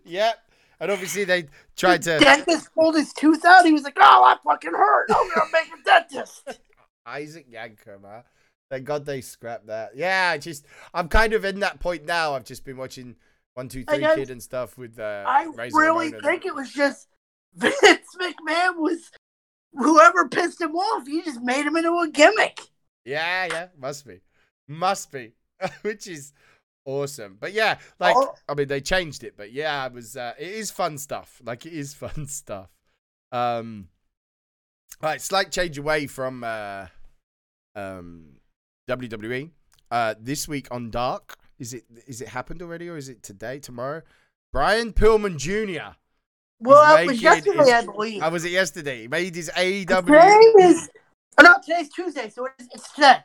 yep. 0.03 0.35
And 0.79 0.91
obviously 0.91 1.23
they 1.23 1.45
tried 1.77 2.01
to. 2.03 2.19
Dentist 2.19 2.73
pulled 2.73 2.95
his 2.95 3.13
tooth 3.13 3.45
out. 3.45 3.65
He 3.65 3.71
was 3.71 3.83
like, 3.83 3.97
"Oh, 3.99 4.25
that 4.27 4.41
fucking 4.43 4.71
hurt. 4.73 5.07
I'm 5.09 5.29
gonna 5.29 5.49
make 5.53 5.67
a 5.67 5.83
dentist." 5.83 6.59
Isaac 7.05 7.49
Yankem, 7.51 8.01
man. 8.01 8.23
Thank 8.69 8.85
God 8.85 9.05
they 9.05 9.21
scrapped 9.21 9.67
that. 9.67 9.91
Yeah, 9.95 10.31
I 10.33 10.37
just 10.37 10.65
I'm 10.93 11.07
kind 11.07 11.33
of 11.33 11.45
in 11.45 11.59
that 11.61 11.79
point 11.79 12.05
now. 12.05 12.33
I've 12.33 12.45
just 12.45 12.65
been 12.65 12.77
watching 12.77 13.15
One 13.53 13.69
Two 13.69 13.85
Three 13.85 14.03
I- 14.03 14.15
Kid 14.15 14.31
and 14.31 14.41
stuff 14.43 14.77
with 14.77 14.99
uh, 14.99 15.23
I 15.25 15.45
Razor 15.55 15.77
really 15.77 16.07
Ramon 16.07 16.13
and- 16.15 16.23
think 16.23 16.45
it 16.45 16.55
was 16.55 16.71
just 16.73 17.07
Vince 17.55 18.17
McMahon 18.19 18.77
was 18.77 19.11
whoever 19.73 20.27
pissed 20.27 20.59
him 20.59 20.75
off. 20.75 21.07
He 21.07 21.21
just 21.21 21.41
made 21.41 21.65
him 21.65 21.77
into 21.77 21.97
a 21.99 22.09
gimmick. 22.09 22.59
Yeah, 23.05 23.45
yeah, 23.45 23.67
must 23.79 24.05
be, 24.07 24.19
must 24.67 25.11
be, 25.11 25.33
which 25.83 26.07
is 26.07 26.33
awesome. 26.85 27.37
But 27.39 27.53
yeah, 27.53 27.77
like 27.99 28.15
Oh. 28.17 28.33
I 28.49 28.55
mean, 28.55 28.67
they 28.67 28.81
changed 28.81 29.23
it, 29.23 29.35
but 29.37 29.51
yeah, 29.53 29.85
it 29.85 29.93
was. 29.93 30.17
Uh, 30.17 30.33
it 30.39 30.47
is 30.51 30.71
fun 30.71 30.97
stuff. 30.97 31.41
Like 31.45 31.65
it 31.65 31.73
is 31.73 31.93
fun 31.93 32.27
stuff. 32.27 32.69
Um, 33.31 33.89
right, 35.01 35.21
slight 35.21 35.51
change 35.51 35.77
away 35.77 36.07
from 36.07 36.43
uh, 36.43 36.87
um, 37.75 38.37
WWE. 38.89 39.51
Uh, 39.91 40.15
this 40.19 40.47
week 40.47 40.67
on 40.71 40.89
Dark, 40.89 41.37
is 41.59 41.73
it 41.73 41.83
is 42.07 42.21
it 42.21 42.27
happened 42.29 42.61
already 42.61 42.89
or 42.89 42.97
is 42.97 43.09
it 43.09 43.21
today, 43.23 43.59
tomorrow? 43.59 44.01
Brian 44.51 44.93
Pillman 44.93 45.37
Jr. 45.37 45.95
Well, 46.61 46.97
it 46.97 47.07
was 47.07 47.21
yesterday, 47.21 47.57
his- 47.59 47.69
I 47.69 47.85
believe. 47.85 48.31
Was 48.31 48.45
it 48.45 48.51
yesterday? 48.51 49.01
He 49.01 49.07
made 49.09 49.35
his 49.35 49.49
AEW. 49.55 50.05
Today 50.05 50.65
is, 50.69 50.89
oh 51.37 51.43
no, 51.43 51.53
today's 51.63 51.89
Tuesday, 51.89 52.29
so 52.29 52.45
it's, 52.59 52.67
it's 52.73 52.91
today. 52.93 53.17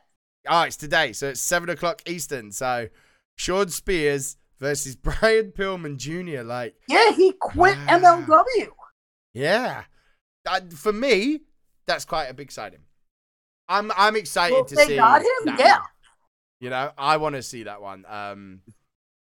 Oh, 0.48 0.62
it's 0.62 0.76
today. 0.76 1.12
So 1.12 1.28
it's 1.28 1.40
seven 1.40 1.68
o'clock 1.68 2.02
Eastern. 2.06 2.50
So 2.52 2.88
Shawn 3.36 3.68
Spears 3.68 4.36
versus 4.58 4.96
Brian 4.96 5.52
Pillman 5.52 5.96
Jr. 5.96 6.42
Like, 6.42 6.74
Yeah, 6.88 7.12
he 7.12 7.32
quit 7.32 7.76
Wow. 7.86 8.24
MLW. 8.26 8.68
yeah. 9.34 9.84
Uh, 10.46 10.60
for 10.74 10.92
me, 10.92 11.40
that's 11.86 12.04
quite 12.06 12.26
a 12.26 12.34
big 12.34 12.50
signing. 12.50 12.80
I'm 13.68 13.92
I'm 13.96 14.16
excited 14.16 14.54
Well, 14.54 14.64
to 14.64 14.74
they 14.74 14.86
see. 14.86 14.96
got 14.96 15.20
him, 15.20 15.26
that 15.46 15.58
yeah. 15.58 15.78
one. 15.78 15.88
You 16.60 16.70
know, 16.70 16.90
I 16.98 17.18
want 17.18 17.36
to 17.36 17.42
see 17.42 17.62
that 17.64 17.80
one. 17.82 18.04
Um, 18.08 18.60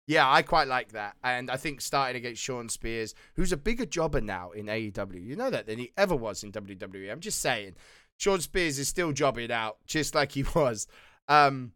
yeah, 0.06 0.30
I 0.30 0.42
quite 0.42 0.68
like 0.68 0.92
that, 0.92 1.16
and 1.24 1.50
I 1.50 1.56
think 1.56 1.80
starting 1.80 2.16
against 2.16 2.40
Shawn 2.40 2.68
Spears, 2.68 3.14
who's 3.34 3.50
a 3.52 3.56
bigger 3.56 3.84
jobber 3.86 4.20
now 4.20 4.52
in 4.52 4.66
AEW, 4.66 5.20
you 5.24 5.34
know 5.36 5.50
that 5.50 5.66
than 5.66 5.78
he 5.78 5.92
ever 5.96 6.14
was 6.14 6.44
in 6.44 6.52
WWE. 6.52 7.10
I'm 7.10 7.20
just 7.20 7.40
saying, 7.40 7.74
Shawn 8.18 8.40
Spears 8.40 8.78
is 8.78 8.88
still 8.88 9.12
jobbing 9.12 9.52
out 9.52 9.78
just 9.86 10.14
like 10.14 10.32
he 10.32 10.44
was. 10.54 10.86
Um, 11.28 11.72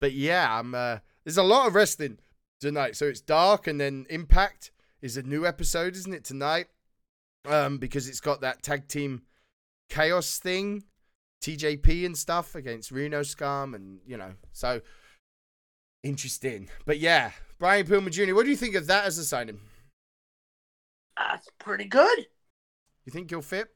but 0.00 0.12
yeah, 0.12 0.58
I'm. 0.58 0.74
Uh, 0.74 0.98
there's 1.24 1.38
a 1.38 1.42
lot 1.42 1.66
of 1.66 1.74
wrestling 1.74 2.18
tonight, 2.60 2.96
so 2.96 3.06
it's 3.06 3.20
dark, 3.20 3.66
and 3.66 3.80
then 3.80 4.06
Impact 4.08 4.70
is 5.02 5.16
a 5.16 5.22
new 5.22 5.46
episode, 5.46 5.96
isn't 5.96 6.14
it 6.14 6.24
tonight? 6.24 6.66
Um, 7.46 7.78
because 7.78 8.08
it's 8.08 8.20
got 8.20 8.40
that 8.40 8.62
tag 8.62 8.88
team 8.88 9.22
chaos 9.88 10.38
thing, 10.38 10.84
TJP 11.42 12.06
and 12.06 12.16
stuff 12.16 12.54
against 12.54 12.90
Reno 12.90 13.22
Scum, 13.22 13.74
and 13.74 14.00
you 14.06 14.16
know, 14.16 14.32
so 14.52 14.80
interesting. 16.02 16.68
But 16.84 16.98
yeah, 16.98 17.32
Brian 17.58 17.86
Pillman 17.86 18.10
Jr. 18.10 18.34
What 18.34 18.44
do 18.44 18.50
you 18.50 18.56
think 18.56 18.74
of 18.74 18.86
that 18.86 19.04
as 19.04 19.18
a 19.18 19.24
signing? 19.24 19.60
That's 21.16 21.48
pretty 21.58 21.86
good. 21.86 22.26
You 23.04 23.12
think 23.12 23.30
he'll 23.30 23.42
fit? 23.42 23.68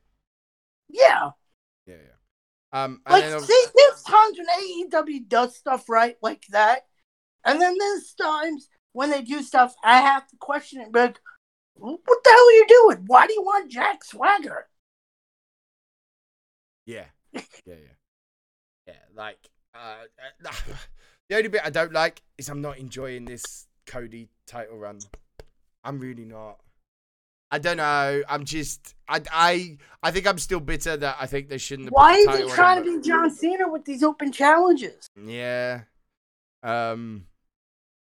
Yeah. 0.88 1.30
Yeah, 1.90 1.96
yeah. 1.96 2.84
Um, 2.84 3.02
Like, 3.08 3.24
see, 3.24 3.64
there's 3.74 4.02
times 4.02 4.38
when 4.38 4.90
AEW 4.90 5.28
does 5.28 5.56
stuff 5.56 5.88
right 5.88 6.16
like 6.22 6.44
that, 6.50 6.86
and 7.44 7.60
then 7.60 7.76
there's 7.76 8.14
times 8.14 8.68
when 8.92 9.10
they 9.10 9.22
do 9.22 9.42
stuff 9.42 9.74
I 9.82 10.00
have 10.00 10.26
to 10.28 10.36
question 10.36 10.80
it. 10.80 10.94
Like, 10.94 11.18
what 11.74 12.00
the 12.04 12.30
hell 12.30 12.38
are 12.38 12.52
you 12.52 12.66
doing? 12.68 13.04
Why 13.06 13.26
do 13.26 13.32
you 13.32 13.42
want 13.42 13.70
Jack 13.70 14.04
Swagger? 14.04 14.66
yeah, 16.86 17.06
yeah, 17.32 17.42
yeah, 17.66 17.74
yeah. 18.86 18.94
Like, 19.14 19.38
uh, 19.74 20.04
uh, 20.44 20.50
the 21.28 21.36
only 21.36 21.48
bit 21.48 21.62
I 21.64 21.70
don't 21.70 21.92
like 21.92 22.22
is 22.38 22.48
I'm 22.48 22.60
not 22.60 22.78
enjoying 22.78 23.24
this 23.24 23.66
Cody 23.86 24.28
title 24.46 24.78
run. 24.78 25.00
I'm 25.82 25.98
really 25.98 26.24
not. 26.24 26.60
I 27.50 27.58
don't 27.58 27.78
know. 27.78 28.22
I'm 28.28 28.44
just. 28.44 28.94
I. 29.08 29.20
I. 29.32 29.78
I 30.02 30.10
think 30.10 30.26
I'm 30.26 30.38
still 30.38 30.60
bitter 30.60 30.96
that 30.96 31.16
I 31.20 31.26
think 31.26 31.48
they 31.48 31.58
shouldn't. 31.58 31.88
Have 31.88 31.92
Why 31.92 32.14
is 32.16 32.38
he 32.38 32.48
trying 32.54 32.82
to 32.84 32.98
be 32.98 33.06
John 33.06 33.30
Cena 33.30 33.68
with 33.68 33.84
these 33.84 34.02
open 34.02 34.32
challenges? 34.32 35.08
Yeah. 35.20 35.82
Um. 36.62 37.26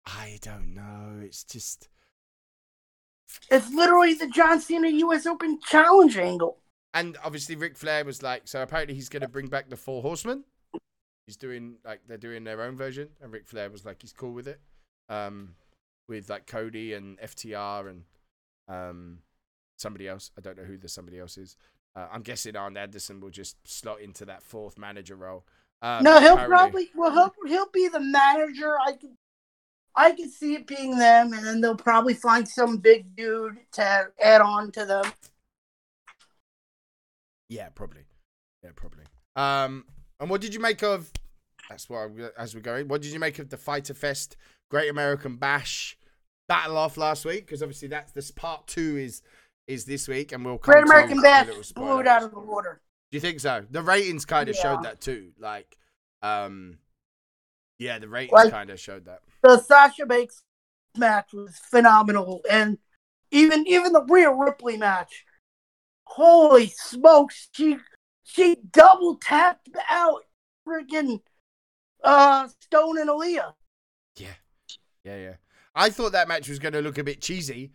I 0.06 0.40
don't 0.42 0.76
know. 0.76 1.22
It's 1.24 1.44
just. 1.44 1.90
It's 3.50 3.74
literally 3.74 4.14
the 4.14 4.28
John 4.28 4.60
Cena 4.60 4.90
U.S. 4.90 5.26
Open 5.26 5.60
Challenge 5.62 6.18
angle. 6.18 6.58
And 6.94 7.18
obviously, 7.24 7.56
Ric 7.56 7.78
Flair 7.78 8.04
was 8.04 8.24
like, 8.24 8.48
so 8.48 8.64
apparently 8.64 8.96
he's 8.96 9.10
going 9.10 9.22
to 9.22 9.28
bring 9.28 9.48
back 9.48 9.70
the 9.70 9.78
Four 9.78 10.02
Horsemen. 10.02 10.44
He's 11.28 11.38
doing 11.38 11.76
like 11.86 12.02
they're 12.08 12.18
doing 12.18 12.44
their 12.44 12.62
own 12.64 12.76
version, 12.76 13.10
and 13.22 13.32
Ric 13.32 13.48
Flair 13.48 13.70
was 13.70 13.86
like, 13.86 14.02
he's 14.02 14.14
cool 14.14 14.34
with 14.34 14.48
it. 14.48 14.60
Um, 15.10 15.56
with 16.08 16.30
like 16.30 16.48
Cody 16.48 16.94
and 16.94 17.20
FTR 17.20 17.90
and 17.90 18.04
um 18.68 19.20
somebody 19.80 20.08
else. 20.08 20.32
I 20.38 20.42
don't 20.42 20.58
know 20.58 20.64
who 20.64 20.78
the 20.78 20.88
somebody 20.88 21.20
else 21.20 21.38
is. 21.38 21.56
Uh, 21.96 22.08
I'm 22.12 22.22
guessing 22.22 22.56
Arn 22.56 22.78
Anderson 22.78 23.20
will 23.20 23.30
just 23.30 23.58
slot 23.68 24.02
into 24.02 24.26
that 24.26 24.44
fourth 24.44 24.78
manager 24.78 25.16
role. 25.16 25.46
Um, 25.82 26.04
no, 26.04 26.20
he'll 26.20 26.34
apparently- 26.34 26.48
probably 26.48 26.90
well 26.96 27.12
he'll 27.12 27.48
he'll 27.48 27.72
be 27.72 27.88
the 27.88 28.00
manager. 28.00 28.78
I 28.80 28.94
can 28.94 29.18
I 29.96 30.12
can 30.12 30.30
see 30.30 30.56
it 30.56 30.68
being 30.68 30.98
them, 30.98 31.34
and 31.34 31.46
then 31.46 31.62
they'll 31.62 31.76
probably 31.76 32.14
find 32.14 32.48
some 32.48 32.78
big 32.78 33.16
dude 33.16 33.58
to 33.74 34.08
add 34.22 34.42
on 34.42 34.72
to 34.74 34.86
them. 34.86 35.06
Yeah, 37.50 37.70
probably. 37.70 38.06
Yeah, 38.64 38.72
probably. 38.76 39.06
Um, 39.36 39.86
and 40.20 40.30
what 40.30 40.42
did 40.42 40.54
you 40.54 40.60
make 40.60 40.84
of? 40.84 41.12
That's 41.70 41.90
what 41.90 42.00
I'm, 42.00 42.30
as 42.38 42.54
we're 42.54 42.62
going. 42.62 42.88
What 42.88 43.02
did 43.02 43.12
you 43.12 43.20
make 43.20 43.40
of 43.40 43.50
the 43.50 43.58
Fyter 43.58 43.94
Fest 43.94 44.36
Great 44.70 44.90
American 44.90 45.38
Bash 45.38 45.98
battle 46.48 46.78
off 46.78 46.98
last 46.98 47.26
week? 47.26 47.46
Because 47.46 47.62
obviously 47.64 47.88
that's 47.88 48.12
this 48.12 48.32
part 48.32 48.68
two 48.68 48.98
is 48.98 49.22
is 49.70 49.86
this 49.86 50.08
week, 50.08 50.32
and 50.32 50.44
we'll 50.44 50.58
come 50.58 50.74
Great 50.74 50.84
American 50.84 51.22
Bash 51.22 51.48
blew 51.74 52.00
it 52.00 52.08
out 52.08 52.24
of 52.24 52.32
the 52.32 52.40
water. 52.40 52.82
Do 53.12 53.18
you 53.18 53.22
think 53.22 53.40
so? 53.40 53.66
The 53.70 53.82
ratings 53.84 54.26
kind 54.26 54.50
of 54.50 54.56
Yeah. 54.56 54.62
showed 54.62 54.84
that 54.84 55.00
too. 55.00 55.32
Like, 55.38 55.78
um, 56.22 56.80
yeah, 57.78 58.00
the 58.00 58.08
ratings 58.10 58.34
Like- 58.34 58.52
kind 58.52 58.70
of 58.72 58.80
showed 58.80 59.06
that. 59.06 59.22
The 59.44 59.60
Sasha 59.60 60.06
Banks 60.06 60.44
match 60.98 61.32
was 61.34 61.58
phenomenal, 61.58 62.42
and 62.50 62.80
even 63.32 63.66
even 63.68 63.94
the 63.94 64.04
Rhea 64.04 64.32
Ripley 64.32 64.76
match. 64.76 65.24
Holy 66.06 66.68
smokes! 66.68 67.50
She 67.52 67.78
she 68.24 68.56
double 68.56 69.18
tapped 69.18 69.70
out 69.88 70.24
freaking 70.68 71.22
uh 72.04 72.48
Stone 72.62 73.00
and 73.00 73.10
Aliyah. 73.10 73.54
Yeah, 74.16 74.34
yeah, 75.04 75.18
yeah. 75.18 75.36
I 75.76 75.92
thought 75.92 76.12
that 76.14 76.28
match 76.28 76.50
was 76.50 76.58
going 76.60 76.74
to 76.74 76.82
look 76.82 76.98
a 76.98 77.04
bit 77.04 77.22
cheesy, 77.22 77.72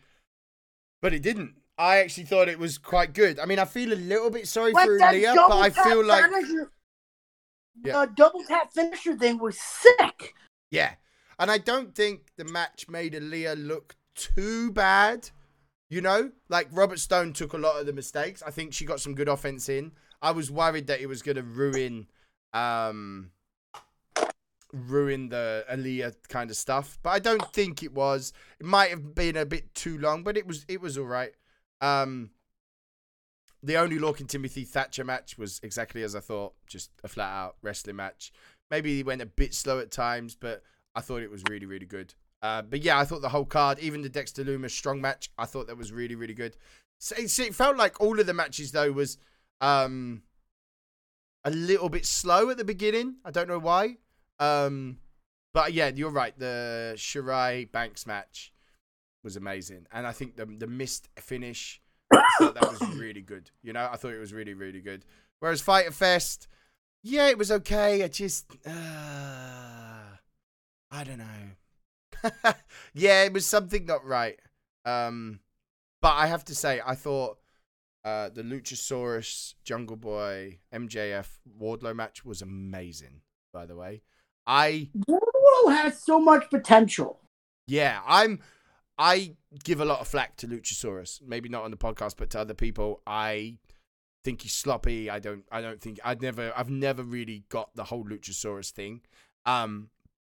but 1.00 1.14
it 1.14 1.22
didn't. 1.22 1.54
I 1.76 1.98
actually 1.98 2.24
thought 2.24 2.48
it 2.48 2.58
was 2.58 2.78
quite 2.78 3.14
good. 3.14 3.38
I 3.40 3.46
mean, 3.46 3.58
I 3.58 3.64
feel 3.64 3.92
a 3.92 3.94
little 3.94 4.30
bit 4.30 4.46
sorry 4.46 4.72
Like 4.72 4.86
for 4.86 4.98
Leah, 4.98 5.34
but 5.34 5.58
I 5.58 5.70
feel 5.70 6.04
like 6.04 6.30
finisher, 6.30 6.70
Yeah. 7.84 8.04
the 8.06 8.12
double 8.14 8.44
tap 8.44 8.72
finisher 8.72 9.16
thing 9.16 9.38
was 9.38 9.58
sick. 9.60 10.34
yeah, 10.70 10.94
and 11.38 11.50
I 11.50 11.58
don't 11.58 11.94
think 11.94 12.30
the 12.36 12.44
match 12.44 12.88
made 12.88 13.14
Aliyah 13.14 13.66
look 13.66 13.96
too 14.14 14.70
bad. 14.72 15.30
You 15.90 16.00
know, 16.00 16.30
like 16.48 16.68
Robert 16.72 16.98
Stone 16.98 17.34
took 17.34 17.52
a 17.52 17.58
lot 17.58 17.78
of 17.80 17.86
the 17.86 17.92
mistakes. 17.92 18.42
I 18.44 18.50
think 18.50 18.72
she 18.72 18.84
got 18.84 19.00
some 19.00 19.14
good 19.14 19.28
offense 19.28 19.68
in. 19.68 19.92
I 20.22 20.30
was 20.30 20.50
worried 20.50 20.86
that 20.86 21.00
it 21.00 21.06
was 21.06 21.22
going 21.22 21.36
to 21.36 21.42
ruin, 21.42 22.06
um, 22.52 23.30
ruin 24.72 25.28
the 25.28 25.64
Aliyah 25.70 26.14
kind 26.28 26.50
of 26.50 26.56
stuff, 26.56 26.98
but 27.02 27.10
I 27.10 27.18
don't 27.18 27.52
think 27.52 27.82
it 27.82 27.92
was. 27.92 28.32
It 28.58 28.66
might 28.66 28.90
have 28.90 29.14
been 29.14 29.36
a 29.36 29.44
bit 29.44 29.74
too 29.74 29.98
long, 29.98 30.22
but 30.22 30.36
it 30.36 30.46
was 30.46 30.64
it 30.68 30.80
was 30.80 30.96
all 30.98 31.04
right. 31.04 31.32
Um, 31.84 32.30
the 33.62 33.76
only 33.76 33.98
Lorcan 33.98 34.26
Timothy 34.26 34.64
Thatcher 34.64 35.04
match 35.04 35.36
was 35.36 35.60
exactly 35.62 36.02
as 36.02 36.16
I 36.16 36.20
thought, 36.20 36.54
just 36.66 36.90
a 37.02 37.08
flat 37.08 37.30
out 37.30 37.56
wrestling 37.62 37.96
match. 37.96 38.32
Maybe 38.70 38.96
he 38.96 39.02
went 39.02 39.20
a 39.20 39.26
bit 39.26 39.52
slow 39.52 39.80
at 39.80 39.90
times, 39.90 40.34
but 40.34 40.62
I 40.94 41.02
thought 41.02 41.22
it 41.22 41.30
was 41.30 41.42
really 41.50 41.66
really 41.66 41.86
good. 41.86 42.14
Uh, 42.42 42.62
but 42.62 42.82
yeah, 42.82 42.98
I 42.98 43.04
thought 43.04 43.22
the 43.22 43.28
whole 43.28 43.44
card, 43.44 43.78
even 43.78 44.02
the 44.02 44.08
Dexter 44.08 44.44
Lumis 44.44 44.70
strong 44.70 45.00
match, 45.00 45.30
I 45.38 45.44
thought 45.44 45.66
that 45.66 45.76
was 45.76 45.92
really 45.92 46.14
really 46.14 46.34
good. 46.34 46.56
So 46.98 47.16
it, 47.16 47.38
it 47.38 47.54
felt 47.54 47.76
like 47.76 48.00
all 48.00 48.18
of 48.18 48.26
the 48.26 48.34
matches 48.34 48.72
though 48.72 48.92
was 48.92 49.18
um 49.60 50.22
a 51.44 51.50
little 51.50 51.90
bit 51.90 52.06
slow 52.06 52.48
at 52.48 52.56
the 52.56 52.64
beginning. 52.64 53.16
I 53.24 53.30
don't 53.30 53.48
know 53.48 53.58
why. 53.58 53.98
Um, 54.38 54.98
but 55.52 55.74
yeah, 55.74 55.90
you're 55.94 56.10
right. 56.10 56.36
The 56.38 56.94
Shirai 56.96 57.70
Banks 57.70 58.06
match 58.06 58.53
was 59.24 59.36
amazing, 59.36 59.86
and 59.92 60.06
I 60.06 60.12
think 60.12 60.36
the 60.36 60.46
the 60.46 60.66
missed 60.66 61.08
finish 61.16 61.80
that 62.10 62.60
was 62.60 62.96
really 62.96 63.22
good. 63.22 63.50
You 63.62 63.72
know, 63.72 63.88
I 63.90 63.96
thought 63.96 64.12
it 64.12 64.20
was 64.20 64.32
really 64.32 64.54
really 64.54 64.80
good. 64.80 65.04
Whereas 65.40 65.60
Fyter 65.60 65.90
Fest, 65.90 66.48
yeah, 67.02 67.28
it 67.28 67.36
was 67.36 67.52
okay. 67.52 68.02
I 68.02 68.08
just, 68.08 68.50
uh, 68.66 68.70
I 70.90 71.04
don't 71.04 71.18
know. 71.18 72.54
yeah, 72.94 73.24
it 73.24 73.32
was 73.34 73.46
something 73.46 73.84
not 73.84 74.06
right. 74.06 74.38
Um, 74.86 75.40
but 76.00 76.14
I 76.14 76.28
have 76.28 76.46
to 76.46 76.54
say, 76.54 76.80
I 76.84 76.94
thought 76.94 77.36
uh, 78.06 78.30
the 78.30 78.42
Luchasaurus, 78.42 79.52
Jungle 79.64 79.96
Boy, 79.96 80.60
MJF, 80.72 81.26
Wardlow 81.60 81.94
match 81.94 82.24
was 82.24 82.40
amazing. 82.40 83.20
By 83.52 83.66
the 83.66 83.76
way, 83.76 84.00
I 84.46 84.88
Wardlow 85.06 85.76
has 85.76 86.02
so 86.02 86.18
much 86.18 86.48
potential. 86.48 87.20
yeah, 87.66 88.00
I'm. 88.06 88.40
I 88.98 89.34
give 89.64 89.80
a 89.80 89.84
lot 89.84 90.00
of 90.00 90.08
flack 90.08 90.36
to 90.36 90.46
Luchasaurus. 90.46 91.20
Maybe 91.22 91.48
not 91.48 91.64
on 91.64 91.70
the 91.70 91.76
podcast, 91.76 92.14
but 92.16 92.30
to 92.30 92.40
other 92.40 92.54
people. 92.54 93.00
I 93.06 93.58
think 94.22 94.42
he's 94.42 94.52
sloppy. 94.52 95.10
I 95.10 95.18
don't. 95.18 95.44
I 95.50 95.60
don't 95.60 95.80
think. 95.80 95.98
I'd 96.04 96.22
never. 96.22 96.52
I've 96.56 96.70
never 96.70 97.02
really 97.02 97.44
got 97.48 97.74
the 97.74 97.84
whole 97.84 98.04
Luchasaurus 98.04 98.70
thing. 98.70 99.00
Um, 99.46 99.90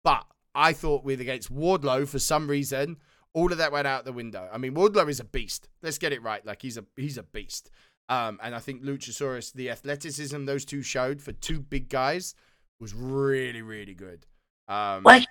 but 0.03 0.25
I 0.53 0.73
thought 0.73 1.03
with 1.03 1.19
against 1.19 1.53
Wardlow 1.53 2.07
for 2.07 2.19
some 2.19 2.47
reason, 2.49 2.97
all 3.33 3.51
of 3.51 3.57
that 3.57 3.71
went 3.71 3.87
out 3.87 4.05
the 4.05 4.13
window. 4.13 4.49
I 4.51 4.57
mean, 4.57 4.73
Wardlow 4.73 5.09
is 5.09 5.19
a 5.19 5.25
beast. 5.25 5.67
Let's 5.81 5.97
get 5.97 6.13
it 6.13 6.23
right. 6.23 6.43
Like 6.45 6.61
he's 6.61 6.77
a 6.77 6.85
he's 6.95 7.17
a 7.17 7.23
beast. 7.23 7.69
Um, 8.07 8.39
and 8.41 8.55
I 8.55 8.59
think 8.59 8.83
Luchasaurus, 8.83 9.51
the 9.51 9.69
athleticism 9.69 10.45
those 10.45 10.63
two 10.63 10.81
showed 10.81 11.21
for 11.21 11.31
two 11.31 11.59
big 11.59 11.89
guys 11.89 12.35
was 12.79 12.93
really 12.93 13.61
really 13.61 13.93
good. 13.93 14.25
Um, 14.67 15.03
Like 15.03 15.27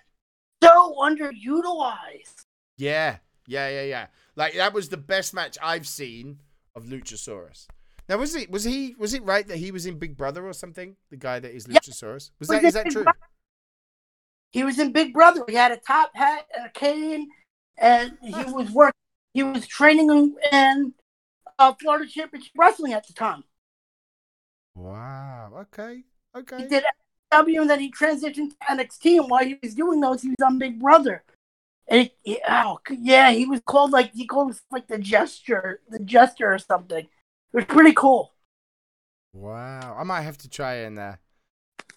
so 0.62 0.94
underutilized. 1.00 2.43
Yeah, 2.76 3.18
yeah, 3.46 3.68
yeah, 3.68 3.82
yeah. 3.82 4.06
Like 4.36 4.54
that 4.54 4.72
was 4.72 4.88
the 4.88 4.96
best 4.96 5.34
match 5.34 5.56
I've 5.62 5.86
seen 5.86 6.40
of 6.74 6.84
Luchasaurus. 6.84 7.66
Now 8.08 8.18
was 8.18 8.34
it 8.34 8.50
was 8.50 8.64
he 8.64 8.94
was 8.98 9.14
it 9.14 9.22
right 9.24 9.46
that 9.48 9.56
he 9.58 9.70
was 9.70 9.86
in 9.86 9.98
Big 9.98 10.16
Brother 10.16 10.46
or 10.46 10.52
something? 10.52 10.96
The 11.10 11.16
guy 11.16 11.38
that 11.40 11.52
is 11.54 11.66
Luchasaurus. 11.66 12.30
Was 12.38 12.48
Was 12.48 12.50
that 12.50 12.62
that 12.74 12.84
Big 12.84 12.92
true? 12.92 13.04
Brother. 13.04 13.18
He 14.52 14.62
was 14.64 14.78
in 14.78 14.92
Big 14.92 15.12
Brother. 15.12 15.44
He 15.48 15.54
had 15.54 15.72
a 15.72 15.76
top 15.76 16.10
hat 16.14 16.46
and 16.56 16.66
a 16.66 16.70
cane, 16.70 17.28
and 17.76 18.16
he 18.22 18.44
was 18.44 18.70
work. 18.70 18.94
He 19.32 19.42
was 19.42 19.66
training 19.66 20.10
in, 20.10 20.36
in 20.52 20.94
uh, 21.58 21.74
Florida 21.80 22.06
Championship 22.08 22.52
Wrestling 22.56 22.92
at 22.92 23.06
the 23.06 23.14
time. 23.14 23.44
Wow. 24.74 25.52
Okay. 25.62 26.04
He 26.34 26.38
Okay. 26.40 26.68
did 26.68 26.84
W, 27.30 27.60
and 27.60 27.70
then 27.70 27.80
he 27.80 27.90
transitioned 27.90 28.50
to 28.50 28.56
NXT. 28.68 29.20
And 29.20 29.30
while 29.30 29.44
he 29.44 29.58
was 29.62 29.74
doing 29.74 30.00
those, 30.00 30.22
he 30.22 30.28
was 30.28 30.44
on 30.44 30.58
Big 30.58 30.80
Brother. 30.80 31.24
And 31.87 32.11
he, 32.22 32.41
oh 32.49 32.78
yeah, 32.91 33.30
he 33.30 33.47
was 33.47 33.61
called 33.66 33.91
like 33.91 34.12
he 34.12 34.26
called 34.26 34.49
himself 34.49 34.66
like 34.70 34.89
the 34.89 34.99
gesture, 34.99 35.80
the 35.89 35.99
gesture 35.99 36.53
or 36.53 36.59
something. 36.59 37.05
It 37.05 37.57
was 37.57 37.64
pretty 37.66 37.93
cool. 37.93 38.32
Wow. 39.32 39.97
I 39.99 40.05
might 40.05 40.22
have 40.22 40.39
to 40.39 40.49
try 40.49 40.76
in 40.76 40.95
there 40.95 41.20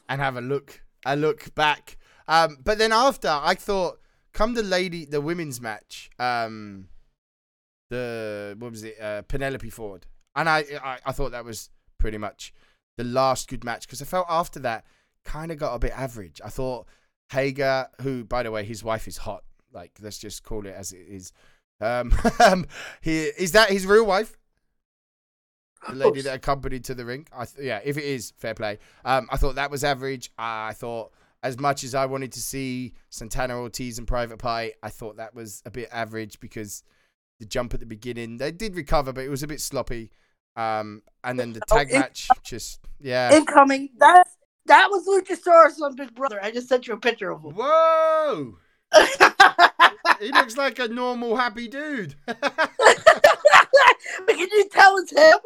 and 0.09 0.19
have 0.21 0.35
a 0.37 0.41
look. 0.41 0.81
A 1.05 1.15
look 1.15 1.55
back. 1.55 1.97
Um, 2.27 2.57
but 2.61 2.77
then 2.79 2.91
after 2.91 3.29
I 3.29 3.55
thought, 3.55 3.99
come 4.33 4.55
the 4.55 4.63
lady, 4.63 5.05
the 5.05 5.21
women's 5.21 5.61
match. 5.61 6.09
Um, 6.19 6.89
the 7.89 8.55
what 8.59 8.71
was 8.71 8.83
it? 8.83 8.99
Uh, 8.99 9.21
Penelope 9.21 9.69
Ford, 9.69 10.05
and 10.35 10.49
I, 10.49 10.65
I 10.83 10.99
I 11.05 11.11
thought 11.11 11.31
that 11.31 11.45
was 11.45 11.69
pretty 11.97 12.17
much 12.17 12.53
the 12.97 13.03
last 13.03 13.47
good 13.47 13.63
match 13.63 13.87
because 13.87 14.01
I 14.01 14.05
felt 14.05 14.27
after 14.29 14.59
that 14.59 14.85
kind 15.23 15.51
of 15.51 15.57
got 15.57 15.75
a 15.75 15.79
bit 15.79 15.91
average. 15.95 16.41
I 16.43 16.49
thought 16.49 16.87
Hager, 17.31 17.87
who 18.01 18.23
by 18.23 18.43
the 18.43 18.51
way 18.51 18.63
his 18.63 18.83
wife 18.83 19.07
is 19.07 19.17
hot. 19.17 19.43
Like 19.77 19.91
let's 20.01 20.17
just 20.17 20.43
call 20.43 20.65
it 20.65 20.73
as 20.75 20.91
it 20.91 21.05
is. 21.07 21.31
Um, 21.79 22.11
he 23.01 23.25
is 23.25 23.51
that 23.51 23.69
his 23.69 23.85
real 23.85 24.05
wife? 24.05 24.35
the 25.87 25.93
lady 25.95 26.21
that 26.21 26.35
accompanied 26.35 26.83
to 26.85 26.95
the 26.95 27.05
ring. 27.05 27.27
I 27.31 27.45
th- 27.45 27.65
yeah, 27.65 27.79
if 27.85 27.97
it 27.97 28.03
is 28.03 28.33
fair 28.37 28.55
play. 28.55 28.79
Um, 29.05 29.27
I 29.31 29.37
thought 29.37 29.55
that 29.55 29.69
was 29.71 29.83
average. 29.83 30.31
I 30.37 30.73
thought 30.73 31.13
as 31.43 31.59
much 31.59 31.83
as 31.83 31.93
I 31.93 32.07
wanted 32.07 32.31
to 32.33 32.41
see 32.41 32.93
Santana 33.11 33.55
Ortiz 33.55 33.99
and 33.99 34.07
Private 34.07 34.37
Party, 34.39 34.71
I 34.81 34.89
thought 34.89 35.17
that 35.17 35.35
was 35.35 35.61
a 35.65 35.71
bit 35.71 35.87
average 35.91 36.39
because 36.39 36.83
the 37.39 37.45
jump 37.45 37.73
at 37.75 37.79
the 37.79 37.85
beginning 37.85 38.37
they 38.37 38.51
did 38.51 38.75
recover, 38.75 39.13
but 39.13 39.23
it 39.23 39.29
was 39.29 39.43
a 39.43 39.47
bit 39.47 39.61
sloppy. 39.61 40.11
Um, 40.55 41.03
and 41.23 41.39
then 41.39 41.53
the 41.53 41.61
Oh, 41.71 41.75
tag 41.77 41.91
it- 41.91 41.99
match, 41.99 42.27
just 42.43 42.79
yeah. 42.99 43.31
Incoming. 43.37 43.89
That 43.99 44.27
that 44.65 44.87
was 44.89 45.07
Luchasaurus 45.07 45.79
on 45.85 45.95
Big 45.95 46.13
Brother. 46.15 46.39
I 46.43 46.49
just 46.51 46.67
sent 46.67 46.87
you 46.87 46.95
a 46.95 46.99
picture 46.99 47.31
of 47.31 47.43
him. 47.45 47.51
Whoa! 47.51 48.57
He 50.19 50.31
looks 50.31 50.57
like 50.57 50.79
a 50.79 50.87
normal 50.87 51.35
happy 51.35 51.67
dude. 51.67 52.15
but 52.25 52.41
can 54.27 54.47
you 54.51 54.69
tell 54.71 54.97
it's 54.97 55.11
him? 55.11 55.37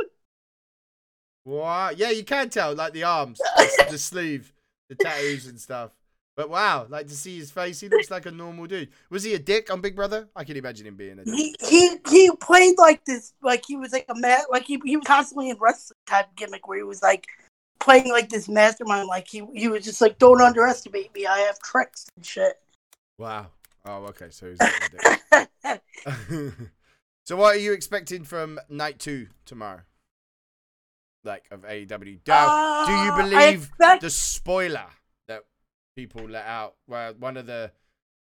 What? 1.43 1.97
Yeah, 1.97 2.11
you 2.11 2.23
can 2.23 2.49
tell, 2.49 2.73
like 2.75 2.93
the 2.93 3.03
arms, 3.03 3.41
the 3.89 3.97
sleeve, 3.97 4.53
the 4.89 4.95
tattoos 4.95 5.47
and 5.47 5.59
stuff. 5.59 5.91
But 6.37 6.49
wow, 6.49 6.85
like 6.89 7.07
to 7.07 7.15
see 7.15 7.37
his 7.37 7.51
face, 7.51 7.79
he 7.79 7.89
looks 7.89 8.09
like 8.09 8.25
a 8.25 8.31
normal 8.31 8.65
dude. 8.65 8.89
Was 9.09 9.23
he 9.23 9.33
a 9.33 9.39
dick 9.39 9.69
on 9.69 9.81
Big 9.81 9.95
Brother? 9.95 10.29
I 10.35 10.43
can 10.45 10.55
imagine 10.55 10.87
him 10.87 10.95
being 10.95 11.19
a 11.19 11.25
dick. 11.25 11.33
He 11.33 11.55
he 11.61 11.97
he 12.09 12.31
played 12.39 12.77
like 12.77 13.03
this, 13.05 13.33
like 13.41 13.63
he 13.67 13.75
was 13.75 13.91
like 13.91 14.05
a 14.07 14.15
man, 14.15 14.39
like 14.49 14.63
he 14.63 14.79
he 14.85 14.95
was 14.95 15.05
constantly 15.05 15.49
in 15.49 15.57
wrestling 15.59 15.97
type 16.07 16.27
gimmick 16.37 16.67
where 16.67 16.77
he 16.77 16.83
was 16.83 17.01
like 17.01 17.27
playing 17.79 18.09
like 18.09 18.29
this 18.29 18.47
mastermind, 18.47 19.07
like 19.07 19.27
he 19.27 19.45
he 19.53 19.67
was 19.67 19.83
just 19.83 19.99
like 19.99 20.17
don't 20.19 20.41
underestimate 20.41 21.13
me, 21.13 21.25
I 21.25 21.39
have 21.39 21.59
tricks 21.59 22.05
and 22.15 22.25
shit. 22.25 22.61
Wow. 23.21 23.47
Oh, 23.85 24.05
okay. 24.07 24.27
So 24.31 24.49
he's 24.49 24.59
not 24.59 24.71
a 25.33 25.49
dick. 25.63 25.81
so 27.25 27.35
what 27.35 27.55
are 27.55 27.59
you 27.59 27.71
expecting 27.73 28.23
from 28.23 28.59
night 28.67 28.97
two 28.99 29.27
tomorrow? 29.45 29.81
Like 31.23 31.45
of 31.51 31.61
AEW? 31.61 32.19
Now, 32.27 32.85
do 32.87 32.91
you 32.91 33.11
Uh, 33.11 33.17
believe 33.17 33.63
expect- 33.65 34.01
the 34.01 34.09
spoiler 34.09 34.87
that 35.27 35.43
people 35.95 36.27
let 36.27 36.45
out? 36.45 36.75
Well, 36.87 37.13
one 37.13 37.37
of 37.37 37.45
the 37.45 37.71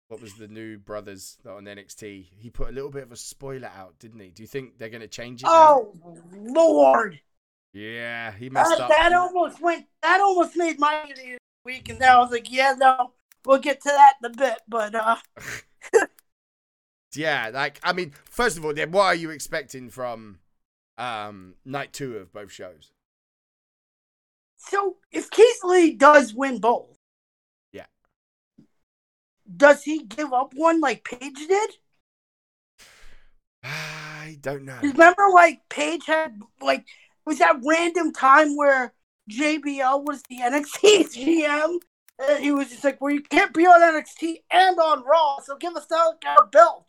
what 0.08 0.20
was 0.20 0.34
the 0.34 0.46
new 0.46 0.78
brothers 0.78 1.36
on 1.48 1.64
NXT? 1.64 2.28
He 2.38 2.48
put 2.50 2.68
a 2.68 2.72
little 2.72 2.90
bit 2.90 3.02
of 3.02 3.10
a 3.10 3.16
spoiler 3.16 3.66
out, 3.76 3.98
didn't 3.98 4.20
he? 4.20 4.30
Do 4.30 4.44
you 4.44 4.46
think 4.46 4.78
they're 4.78 4.88
gonna 4.88 5.08
change 5.08 5.42
it? 5.42 5.46
now? 5.46 5.88
Oh 6.04 6.22
Lord, 6.32 7.18
Yeah, 7.72 8.30
he 8.30 8.48
messed 8.50 8.70
that, 8.70 8.80
up. 8.82 8.88
that 8.90 9.12
almost 9.12 9.60
went. 9.60 9.86
That 10.02 10.20
almost 10.20 10.54
made 10.56 10.78
my 10.78 11.10
week, 11.64 11.88
and 11.88 11.98
then 11.98 12.08
I 12.08 12.18
was 12.18 12.30
like, 12.30 12.48
yeah, 12.52 12.74
no, 12.78 13.10
we'll 13.46 13.58
get 13.58 13.80
to 13.82 13.88
that 13.88 14.14
in 14.22 14.30
a 14.30 14.34
bit, 14.36 14.58
but 14.68 14.94
uh. 14.94 15.16
Yeah, 17.14 17.50
like 17.52 17.80
I 17.82 17.94
mean, 17.94 18.12
first 18.30 18.58
of 18.58 18.64
all, 18.64 18.74
then 18.74 18.90
what 18.90 19.04
are 19.04 19.14
you 19.14 19.30
expecting 19.30 19.88
from 19.88 20.40
um 20.98 21.54
night 21.64 21.92
two 21.92 22.16
of 22.18 22.32
both 22.32 22.52
shows? 22.52 22.92
So 24.58 24.96
if 25.10 25.30
Keith 25.30 25.60
Lee 25.64 25.92
does 25.94 26.34
win 26.34 26.58
both, 26.60 26.98
Yeah. 27.72 27.86
does 29.56 29.82
he 29.84 30.02
give 30.02 30.32
up 30.32 30.52
one 30.54 30.80
like 30.80 31.04
Paige 31.04 31.46
did? 31.48 31.70
I 33.62 34.38
don't 34.40 34.64
know. 34.64 34.78
Remember, 34.82 35.28
like 35.32 35.60
Paige 35.70 36.04
had 36.06 36.40
like 36.60 36.84
was 37.24 37.38
that 37.38 37.60
random 37.64 38.12
time 38.12 38.56
where 38.56 38.92
JBL 39.30 40.04
was 40.04 40.22
the 40.28 40.38
NXT 40.38 41.14
GM, 41.16 41.78
and 42.18 42.42
he 42.42 42.52
was 42.52 42.70
just 42.70 42.84
like, 42.84 43.00
"Well, 43.00 43.12
you 43.12 43.22
can't 43.22 43.54
be 43.54 43.66
on 43.66 43.80
NXT 43.80 44.42
and 44.50 44.78
on 44.78 45.04
Raw, 45.04 45.40
so 45.40 45.56
give 45.56 45.76
us 45.76 45.86
that 45.86 46.14
our 46.26 46.46
belt." 46.46 46.86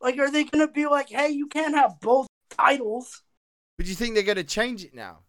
Like, 0.00 0.18
are 0.18 0.30
they 0.30 0.44
gonna 0.44 0.68
be 0.68 0.86
like, 0.86 1.08
"Hey, 1.08 1.30
you 1.30 1.46
can't 1.46 1.74
have 1.74 2.00
both 2.00 2.26
titles"? 2.50 3.22
But 3.76 3.86
do 3.86 3.90
you 3.90 3.96
think 3.96 4.14
they're 4.14 4.22
going 4.22 4.36
to 4.36 4.44
change 4.44 4.84
it 4.84 4.94
now? 4.94 5.20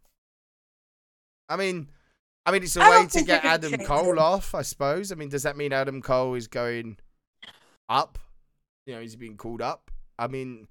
I 1.50 1.56
mean, 1.56 1.88
I 2.46 2.52
mean, 2.52 2.64
it's 2.64 2.78
a 2.78 2.82
I 2.82 3.02
way 3.02 3.08
to 3.08 3.24
get 3.24 3.44
Adam 3.44 3.84
Cole 3.86 4.20
off, 4.20 4.54
I 4.54 4.62
suppose. 4.62 5.12
I 5.12 5.16
mean, 5.16 5.30
does 5.30 5.44
that 5.44 5.58
mean 5.58 5.74
Adam 5.74 6.02
Cole 6.02 6.36
is 6.36 6.48
going 6.48 6.98
up? 7.90 8.20
You 8.86 8.96
know, 8.96 9.02
he's 9.02 9.16
being 9.16 9.38
called 9.38 9.62
up. 9.62 9.90
I 10.20 10.28
mean, 10.28 10.68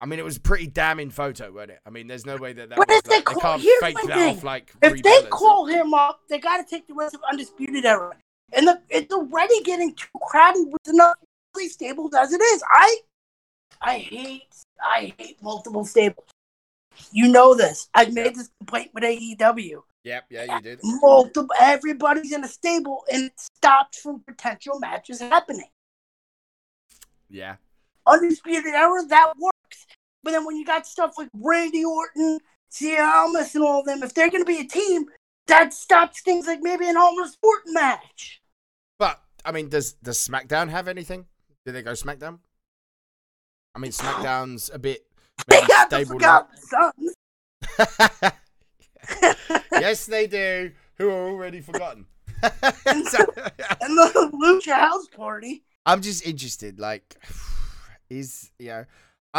I 0.00 0.06
mean, 0.06 0.18
it 0.20 0.24
was 0.24 0.36
a 0.36 0.40
pretty 0.40 0.68
damning 0.68 1.10
photo, 1.10 1.50
wasn't 1.50 1.72
it? 1.72 1.80
I 1.84 1.90
mean, 1.90 2.06
there's 2.06 2.24
no 2.24 2.36
way 2.36 2.52
that 2.52 2.68
that 2.68 2.78
But 2.78 2.88
was 2.88 2.98
if 2.98 3.04
they 3.04 3.16
like, 3.16 3.24
they 3.26 3.32
call- 3.34 3.40
can't 3.40 3.62
here's 3.62 3.80
fake 3.80 3.94
my 3.96 4.02
that 4.06 4.14
thing. 4.14 4.36
off 4.36 4.44
like 4.44 4.72
If 4.82 5.02
they 5.02 5.22
call 5.28 5.66
him 5.66 5.92
up, 5.94 6.20
they 6.28 6.38
got 6.38 6.58
to 6.58 6.64
take 6.64 6.86
the 6.86 6.94
rest 6.94 7.14
of 7.14 7.20
Undisputed 7.30 7.84
Era. 7.84 8.14
And 8.52 8.66
the, 8.68 8.80
it's 8.88 9.12
already 9.12 9.60
getting 9.62 9.94
too 9.94 10.06
crowded 10.22 10.66
with 10.70 10.88
enough 10.94 11.16
stables 11.68 12.12
as 12.14 12.32
it 12.32 12.40
is. 12.40 12.62
I 12.70 12.98
I 13.82 13.98
hate 13.98 14.44
I 14.80 15.12
hate 15.18 15.42
multiple 15.42 15.84
stables. 15.84 16.26
You 17.10 17.26
know 17.28 17.54
this. 17.56 17.88
I've 17.94 18.12
made 18.14 18.36
this 18.36 18.48
complaint 18.60 18.90
with 18.94 19.02
AEW. 19.02 19.82
Yep, 20.04 20.24
yeah, 20.30 20.54
you 20.54 20.62
did. 20.62 20.78
Multiple 20.84 21.48
everybody's 21.60 22.30
in 22.32 22.44
a 22.44 22.48
stable 22.48 23.02
and 23.12 23.24
it 23.24 23.32
stops 23.40 23.98
from 24.00 24.20
potential 24.20 24.78
matches 24.78 25.20
happening. 25.20 25.68
Yeah, 27.28 27.56
Undisputed 28.06 28.72
Era, 28.74 29.04
that 29.08 29.32
works. 29.38 29.57
But 30.22 30.32
then 30.32 30.44
when 30.44 30.56
you 30.56 30.64
got 30.64 30.86
stuff 30.86 31.14
like 31.16 31.28
Randy 31.34 31.84
Orton, 31.84 32.38
Cialis, 32.72 33.54
and 33.54 33.64
all 33.64 33.80
of 33.80 33.86
them, 33.86 34.02
if 34.02 34.14
they're 34.14 34.30
going 34.30 34.42
to 34.42 34.46
be 34.46 34.60
a 34.60 34.64
team, 34.64 35.06
that 35.46 35.72
stops 35.72 36.20
things 36.22 36.46
like 36.46 36.60
maybe 36.60 36.88
an 36.88 36.96
almost 36.96 37.38
Orton 37.42 37.72
match. 37.74 38.42
but 38.98 39.22
I 39.44 39.52
mean, 39.52 39.68
does 39.68 39.92
does 39.94 40.18
SmackDown 40.18 40.68
have 40.68 40.88
anything? 40.88 41.26
Do 41.64 41.72
they 41.72 41.82
go 41.82 41.92
SmackDown? 41.92 42.40
I 43.74 43.78
mean, 43.78 43.92
SmackDown's 43.92 44.70
a 44.72 44.78
bit 44.78 45.06
They 45.48 45.60
got 45.66 45.88
the 45.90 45.96
stable. 46.04 46.18
Forgotten 46.18 46.56
Sons. 46.56 47.14
yes, 49.72 50.06
they 50.06 50.26
do. 50.26 50.72
Who 50.96 51.08
are 51.10 51.28
already 51.28 51.60
forgotten. 51.60 52.06
So- 52.42 52.50
and 52.90 53.96
the 53.96 54.30
Lucha 54.34 54.72
House 54.74 55.06
Party. 55.08 55.64
I'm 55.86 56.02
just 56.02 56.26
interested. 56.26 56.78
Like, 56.80 57.16
is 58.10 58.50
you 58.58 58.68
know, 58.68 58.84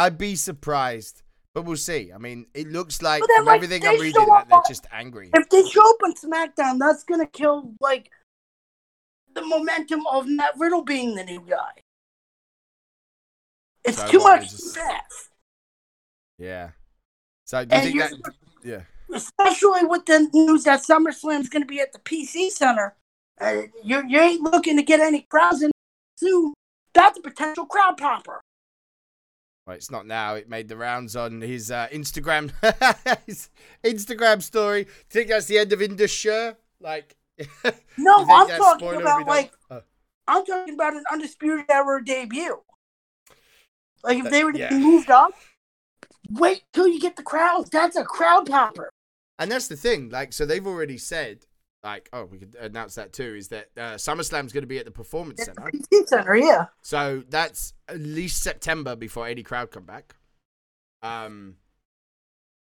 I'd 0.00 0.16
be 0.16 0.34
surprised, 0.34 1.22
but 1.54 1.64
we'll 1.66 1.76
see. 1.76 2.10
I 2.12 2.18
mean, 2.18 2.46
it 2.54 2.68
looks 2.68 3.02
like 3.02 3.22
from 3.36 3.44
like, 3.44 3.56
everything 3.56 3.86
I'm 3.86 4.00
reading 4.00 4.24
that 4.26 4.48
they're 4.48 4.62
just 4.66 4.86
angry. 4.90 5.30
If 5.34 5.48
they 5.50 5.62
show 5.68 5.88
up 5.90 5.96
on 6.04 6.14
SmackDown, 6.14 6.78
that's 6.78 7.04
going 7.04 7.20
to 7.20 7.26
kill, 7.26 7.74
like, 7.80 8.10
the 9.34 9.42
momentum 9.44 10.06
of 10.10 10.26
Matt 10.26 10.54
Riddle 10.58 10.82
being 10.82 11.14
the 11.14 11.24
new 11.24 11.40
guy. 11.46 11.72
It's 13.84 13.98
So 13.98 14.08
too 14.08 14.18
much 14.20 14.50
just-. 14.50 14.78
Yeah. 16.38 16.70
So 17.44 17.64
do 17.66 17.76
you 17.76 17.82
And 17.82 17.92
think 17.92 18.22
that? 18.22 18.32
Yeah. 18.64 18.82
especially 19.14 19.84
with 19.84 20.06
the 20.06 20.30
news 20.32 20.64
that 20.64 20.80
SummerSlam's 20.82 21.48
going 21.50 21.62
to 21.62 21.66
be 21.68 21.80
at 21.80 21.92
the 21.92 21.98
PC 21.98 22.50
Center. 22.50 22.94
Uh, 23.40 23.62
you 23.82 24.02
you 24.08 24.18
ain't 24.20 24.42
looking 24.42 24.76
to 24.76 24.82
get 24.82 25.00
any 25.00 25.22
crowds 25.30 25.62
in 25.62 25.70
soon. 26.16 26.54
That's 26.94 27.18
a 27.18 27.22
potential 27.22 27.66
crowd 27.66 27.96
popper. 27.96 28.40
Well, 29.66 29.76
it's 29.76 29.90
not 29.90 30.06
now. 30.06 30.34
It 30.34 30.48
made 30.48 30.68
the 30.68 30.76
rounds 30.76 31.14
on 31.16 31.40
his 31.40 31.70
uh, 31.70 31.86
Instagram, 31.92 32.50
his 33.26 33.50
Instagram 33.84 34.42
story. 34.42 34.84
Do 34.84 34.90
you 34.90 34.94
think 35.10 35.28
that's 35.28 35.46
the 35.46 35.58
end 35.58 35.72
of 35.72 35.80
Indus 35.82 36.10
Sher? 36.10 36.56
Like, 36.80 37.16
No, 37.96 38.14
I'm 38.28 38.48
talking 38.48 38.94
about 39.00 39.26
like 39.26 39.52
Uh, 39.70 39.80
I'm 40.26 40.44
talking 40.44 40.74
about 40.74 40.94
an 40.94 41.04
undisputed 41.10 41.66
era 41.70 42.02
debut. 42.04 42.62
Like 44.02 44.18
if 44.24 44.30
they 44.30 44.44
were 44.44 44.52
to 44.52 44.58
Yeah. 44.58 44.70
be 44.70 44.76
moved 44.78 45.10
up, 45.10 45.32
wait 46.30 46.62
till 46.72 46.88
you 46.88 46.98
get 47.00 47.16
the 47.16 47.22
crowds. 47.22 47.70
That's 47.70 47.96
a 47.96 48.04
crowd 48.04 48.46
popper. 48.48 48.90
and 49.38 49.50
that's 49.52 49.68
the 49.68 49.76
thing. 49.76 50.08
Like, 50.10 50.32
so 50.32 50.44
they've 50.46 50.66
already 50.66 50.98
said, 50.98 51.46
like, 51.82 52.08
oh, 52.12 52.24
we 52.24 52.38
could 52.38 52.56
announce 52.60 52.94
that 52.96 53.12
too. 53.12 53.34
Is 53.36 53.48
that 53.48 53.68
uh, 53.76 53.94
SummerSlam's 53.94 54.52
going 54.52 54.62
to 54.62 54.68
be 54.68 54.78
at 54.78 54.84
the 54.84 54.90
Performance 54.90 55.38
the 55.38 55.46
Center? 55.46 55.70
Center, 56.06 56.36
yeah. 56.36 56.66
So 56.82 57.22
that's 57.28 57.74
at 57.88 57.98
least 57.98 58.42
September 58.42 58.96
before 58.96 59.26
any 59.26 59.42
crowd 59.42 59.70
come 59.70 59.84
back. 59.84 60.14
Um, 61.02 61.56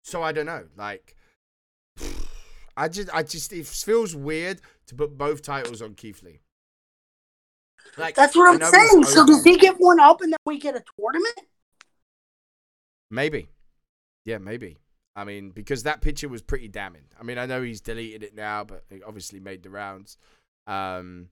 so 0.03 0.23
I 0.23 0.31
don't 0.31 0.45
know. 0.45 0.65
Like, 0.77 1.15
I 2.77 2.87
just, 2.87 3.13
I 3.13 3.23
just, 3.23 3.51
it 3.51 3.67
feels 3.67 4.15
weird 4.15 4.61
to 4.87 4.95
put 4.95 5.17
both 5.17 5.41
titles 5.41 5.81
on 5.81 5.95
Keith 5.95 6.23
Lee. 6.23 6.39
Like, 7.97 8.15
That's 8.15 8.35
what 8.35 8.53
I'm 8.53 8.71
saying. 8.71 9.03
So 9.03 9.25
does 9.25 9.43
he 9.43 9.57
get 9.57 9.75
one 9.77 9.99
up 9.99 10.21
and 10.21 10.31
then 10.31 10.37
we 10.45 10.59
get 10.59 10.75
a 10.75 10.83
tournament? 10.97 11.39
Maybe. 13.11 13.49
Yeah, 14.25 14.37
maybe. 14.37 14.77
I 15.15 15.23
mean, 15.25 15.49
because 15.51 15.83
that 15.83 16.01
picture 16.01 16.29
was 16.29 16.41
pretty 16.41 16.67
damning. 16.67 17.05
I 17.19 17.23
mean, 17.23 17.37
I 17.37 17.45
know 17.45 17.61
he's 17.61 17.81
deleted 17.81 18.23
it 18.23 18.35
now, 18.35 18.63
but 18.63 18.83
it 18.89 19.01
obviously 19.05 19.39
made 19.39 19.63
the 19.63 19.69
rounds. 19.69 20.17
Um, 20.67 21.29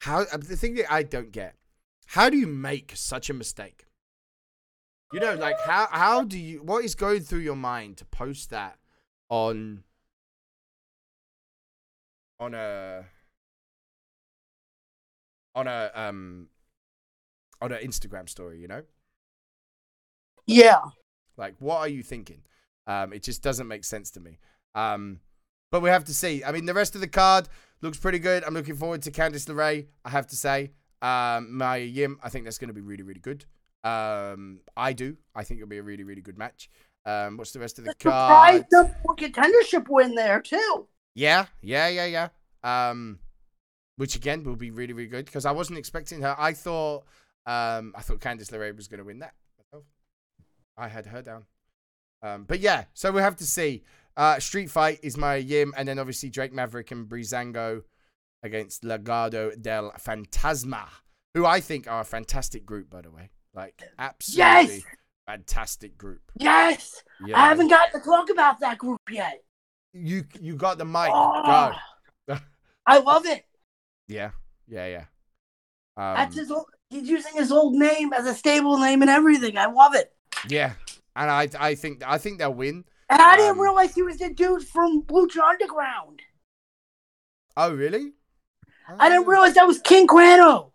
how 0.00 0.20
uh, 0.20 0.36
the 0.36 0.56
thing 0.56 0.74
that 0.76 0.92
I 0.92 1.02
don't 1.02 1.32
get, 1.32 1.56
how 2.06 2.30
do 2.30 2.36
you 2.36 2.46
make 2.46 2.92
such 2.94 3.28
a 3.30 3.34
mistake? 3.34 3.86
You 5.12 5.20
know, 5.20 5.34
like 5.34 5.60
how 5.60 5.86
how 5.90 6.24
do 6.24 6.38
you 6.38 6.62
what 6.62 6.84
is 6.84 6.94
going 6.94 7.20
through 7.22 7.40
your 7.40 7.56
mind 7.56 7.98
to 7.98 8.04
post 8.04 8.50
that 8.50 8.78
on 9.28 9.84
on 12.40 12.54
a 12.54 13.04
on 15.54 15.66
a 15.66 15.90
um 15.94 16.48
on 17.60 17.72
an 17.72 17.86
Instagram 17.86 18.28
story, 18.28 18.60
you 18.60 18.68
know? 18.68 18.82
Yeah. 20.46 20.82
Like, 21.36 21.54
what 21.58 21.78
are 21.78 21.88
you 21.88 22.02
thinking? 22.02 22.42
Um, 22.86 23.12
it 23.12 23.22
just 23.22 23.42
doesn't 23.42 23.68
make 23.68 23.84
sense 23.84 24.10
to 24.12 24.20
me. 24.20 24.38
Um, 24.74 25.20
but 25.70 25.80
we 25.80 25.90
have 25.90 26.04
to 26.04 26.14
see. 26.14 26.44
I 26.44 26.52
mean, 26.52 26.66
the 26.66 26.74
rest 26.74 26.94
of 26.94 27.00
the 27.00 27.08
card 27.08 27.48
looks 27.82 27.98
pretty 27.98 28.18
good. 28.18 28.44
I'm 28.44 28.54
looking 28.54 28.76
forward 28.76 29.02
to 29.02 29.10
Candice 29.10 29.46
LeRae. 29.46 29.86
I 30.04 30.10
have 30.10 30.26
to 30.28 30.36
say, 30.36 30.72
um, 31.02 31.56
Mia 31.56 31.84
Yim. 31.84 32.18
I 32.22 32.28
think 32.28 32.44
that's 32.44 32.58
going 32.58 32.68
to 32.68 32.74
be 32.74 32.80
really, 32.80 33.02
really 33.02 33.20
good. 33.20 33.44
Um, 33.82 34.60
I 34.76 34.92
do. 34.92 35.16
I 35.34 35.44
think 35.44 35.58
it'll 35.58 35.68
be 35.68 35.78
a 35.78 35.82
really, 35.82 36.04
really 36.04 36.22
good 36.22 36.38
match. 36.38 36.70
Um, 37.06 37.36
what's 37.36 37.52
the 37.52 37.60
rest 37.60 37.78
of 37.78 37.84
the 37.84 37.94
card? 37.94 38.64
one 39.02 39.16
contendership 39.16 39.88
win 39.88 40.14
there 40.14 40.40
too. 40.40 40.88
Yeah, 41.14 41.46
yeah, 41.60 41.88
yeah, 41.88 42.06
yeah. 42.06 42.28
Um, 42.90 43.18
which 43.96 44.16
again 44.16 44.42
will 44.42 44.56
be 44.56 44.70
really, 44.70 44.92
really 44.92 45.08
good 45.08 45.26
because 45.26 45.44
I 45.44 45.52
wasn't 45.52 45.78
expecting 45.78 46.22
her. 46.22 46.34
I 46.38 46.54
thought, 46.54 47.04
um, 47.46 47.92
I 47.94 48.00
thought 48.00 48.20
Candice 48.20 48.50
LeRae 48.50 48.74
was 48.74 48.88
going 48.88 48.98
to 48.98 49.04
win 49.04 49.18
that. 49.18 49.34
I 50.76 50.88
had 50.88 51.06
her 51.06 51.22
down. 51.22 51.44
Um, 52.24 52.44
but 52.44 52.60
yeah, 52.60 52.84
so 52.94 53.12
we 53.12 53.20
have 53.20 53.36
to 53.36 53.44
see. 53.46 53.84
Uh, 54.16 54.38
Street 54.38 54.70
Fight 54.70 55.00
is 55.02 55.16
Mia 55.16 55.38
Yim, 55.38 55.74
and 55.76 55.86
then 55.86 55.98
obviously 55.98 56.30
Drake 56.30 56.52
Maverick 56.52 56.90
and 56.90 57.06
Breezango 57.06 57.82
against 58.42 58.82
Legado 58.82 59.60
del 59.60 59.92
Fantasma, 59.92 60.86
who 61.34 61.44
I 61.44 61.60
think 61.60 61.86
are 61.86 62.00
a 62.00 62.04
fantastic 62.04 62.64
group, 62.64 62.88
by 62.88 63.02
the 63.02 63.10
way. 63.10 63.30
Like, 63.54 63.82
absolutely 63.98 64.42
Yes! 64.76 64.82
fantastic 65.26 65.98
group. 65.98 66.22
Yes. 66.38 67.02
Yeah. 67.26 67.40
I 67.40 67.48
haven't 67.48 67.68
gotten 67.68 68.00
to 68.00 68.04
talk 68.04 68.30
about 68.30 68.60
that 68.60 68.78
group 68.78 69.00
yet. 69.10 69.42
You 69.92 70.24
you 70.40 70.56
got 70.56 70.78
the 70.78 70.84
mic. 70.84 71.10
Oh, 71.12 71.72
Go. 72.26 72.36
I 72.86 72.98
love 72.98 73.26
it. 73.26 73.44
Yeah, 74.08 74.30
yeah, 74.66 74.86
yeah. 74.86 75.04
Um, 75.96 76.16
That's 76.16 76.36
his 76.36 76.50
old, 76.50 76.66
he's 76.90 77.08
using 77.08 77.32
his 77.34 77.52
old 77.52 77.74
name 77.74 78.12
as 78.12 78.26
a 78.26 78.34
stable 78.34 78.78
name 78.78 79.02
and 79.02 79.10
everything. 79.10 79.56
I 79.56 79.66
love 79.66 79.94
it. 79.94 80.12
Yeah, 80.48 80.72
and 81.16 81.30
I 81.30 81.48
I 81.58 81.74
think 81.74 82.02
I 82.06 82.18
think 82.18 82.38
they'll 82.38 82.54
win. 82.54 82.84
And 83.10 83.20
I 83.20 83.36
didn't 83.36 83.52
Um, 83.52 83.60
realize 83.60 83.94
he 83.94 84.02
was 84.02 84.18
the 84.18 84.30
dude 84.30 84.66
from 84.66 85.02
Lucha 85.02 85.40
Underground. 85.42 86.22
Oh 87.56 87.74
really? 87.74 88.12
I 88.98 89.08
didn't 89.08 89.24
Oh. 89.26 89.30
realize 89.30 89.54
that 89.54 89.66
was 89.66 89.80
King 89.80 90.06
Cuerno. 90.06 90.72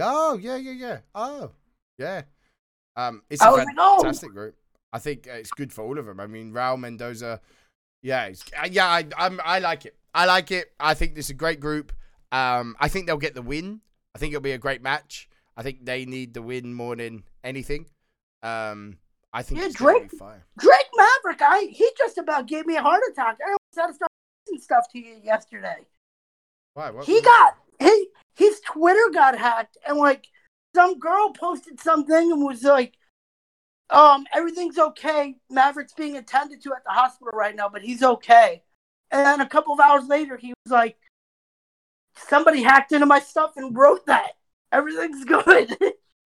Oh 0.00 0.38
yeah 0.38 0.56
yeah 0.56 0.72
yeah. 0.72 0.98
Oh 1.14 1.52
yeah. 1.98 2.22
Um, 2.96 3.22
it's 3.28 3.42
a 3.42 3.50
like, 3.50 3.66
oh. 3.78 4.02
fantastic 4.02 4.32
group. 4.32 4.56
I 4.92 4.98
think 5.00 5.26
uh, 5.28 5.32
it's 5.34 5.50
good 5.50 5.72
for 5.72 5.82
all 5.84 5.98
of 5.98 6.06
them. 6.06 6.20
I 6.20 6.26
mean, 6.28 6.52
Raul 6.52 6.78
Mendoza. 6.78 7.40
Yeah, 8.02 8.26
it's, 8.26 8.44
uh, 8.56 8.68
yeah. 8.70 8.86
I 8.86 9.06
I'm, 9.18 9.40
I 9.44 9.58
like 9.58 9.86
it. 9.86 9.96
I 10.14 10.26
like 10.26 10.50
it. 10.52 10.72
I 10.78 10.94
think 10.94 11.14
this 11.16 11.26
is 11.26 11.30
a 11.30 11.34
great 11.34 11.58
group. 11.58 11.92
Um, 12.30 12.76
I 12.78 12.88
think 12.88 13.06
they'll 13.06 13.16
get 13.16 13.34
the 13.34 13.42
win. 13.42 13.80
I 14.14 14.18
think 14.18 14.32
it'll 14.32 14.42
be 14.42 14.52
a 14.52 14.58
great 14.58 14.82
match. 14.82 15.28
I 15.56 15.62
think 15.62 15.84
they 15.84 16.04
need 16.04 16.34
the 16.34 16.42
win 16.42 16.74
more 16.74 16.94
than 16.96 17.24
anything. 17.42 17.86
Um, 18.42 18.98
I 19.34 19.42
think 19.42 19.60
Yeah, 19.60 19.68
Drake-. 19.74 20.10
Drake 20.58 20.90
Maverick, 20.96 21.42
I 21.42 21.68
he 21.70 21.90
just 21.98 22.18
about 22.18 22.46
gave 22.46 22.66
me 22.66 22.76
a 22.76 22.82
heart 22.82 23.02
attack. 23.10 23.38
I 23.44 23.48
almost 23.50 23.76
had 23.76 23.86
to 23.88 23.94
start 23.94 24.10
stuff 24.62 24.84
to 24.92 24.98
you 24.98 25.16
yesterday. 25.22 25.78
Why? 26.74 26.90
What? 26.90 27.04
He 27.04 27.20
got 27.20 27.56
he 27.80 28.08
his 28.36 28.60
Twitter 28.60 29.10
got 29.12 29.36
hacked 29.36 29.76
and 29.86 29.98
like 29.98 30.26
some 30.74 30.98
girl 30.98 31.32
posted 31.32 31.80
something 31.80 32.32
and 32.32 32.44
was 32.44 32.62
like, 32.62 32.94
um, 33.90 34.24
everything's 34.32 34.78
okay. 34.78 35.36
Maverick's 35.50 35.92
being 35.92 36.16
attended 36.16 36.62
to 36.62 36.72
at 36.72 36.84
the 36.84 36.90
hospital 36.90 37.32
right 37.34 37.54
now, 37.54 37.68
but 37.68 37.82
he's 37.82 38.02
okay. 38.02 38.62
And 39.10 39.26
then 39.26 39.40
a 39.40 39.48
couple 39.48 39.74
of 39.74 39.80
hours 39.80 40.08
later, 40.08 40.36
he 40.36 40.54
was 40.64 40.72
like, 40.72 40.96
somebody 42.16 42.62
hacked 42.62 42.92
into 42.92 43.06
my 43.06 43.20
stuff 43.20 43.52
and 43.56 43.76
wrote 43.76 44.06
that 44.06 44.32
everything's 44.74 45.24
good. 45.44 45.76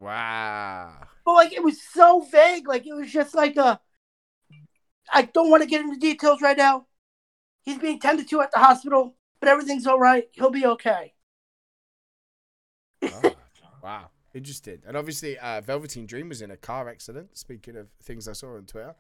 Wow. 0.01 1.09
but 1.24 1.32
like 1.34 1.53
it 1.53 1.62
was 1.62 1.80
so 1.82 2.20
vague. 2.20 2.68
Like 2.68 2.86
it 2.86 2.94
was 2.94 3.11
just 3.12 3.34
like 3.34 3.57
a. 3.57 3.80
I 5.12 5.22
don't 5.22 5.51
want 5.51 5.62
to 5.62 5.68
get 5.68 5.80
into 5.82 5.99
details 5.99 6.40
right 6.42 6.57
now. 6.57 6.86
He's 7.62 7.78
being 7.78 8.01
tended 8.01 8.28
to 8.30 8.40
at 8.42 8.53
the 8.53 8.59
hospital, 8.61 9.16
but 9.40 9.49
everything's 9.51 9.86
all 9.86 9.99
right. 10.01 10.28
He'll 10.32 10.51
be 10.51 10.66
okay. 10.66 11.14
Oh, 13.12 13.34
wow. 13.82 14.11
interesting. 14.34 14.82
And 14.86 14.96
obviously, 14.96 15.38
uh, 15.38 15.61
Velveteen 15.61 16.07
Dream 16.07 16.28
was 16.28 16.42
in 16.42 16.51
a 16.51 16.57
car 16.57 16.88
accident. 16.88 17.36
Speaking 17.36 17.76
of 17.76 17.88
things 18.03 18.28
I 18.28 18.32
saw 18.32 18.57
on 18.57 18.66
Twitter. 18.66 18.94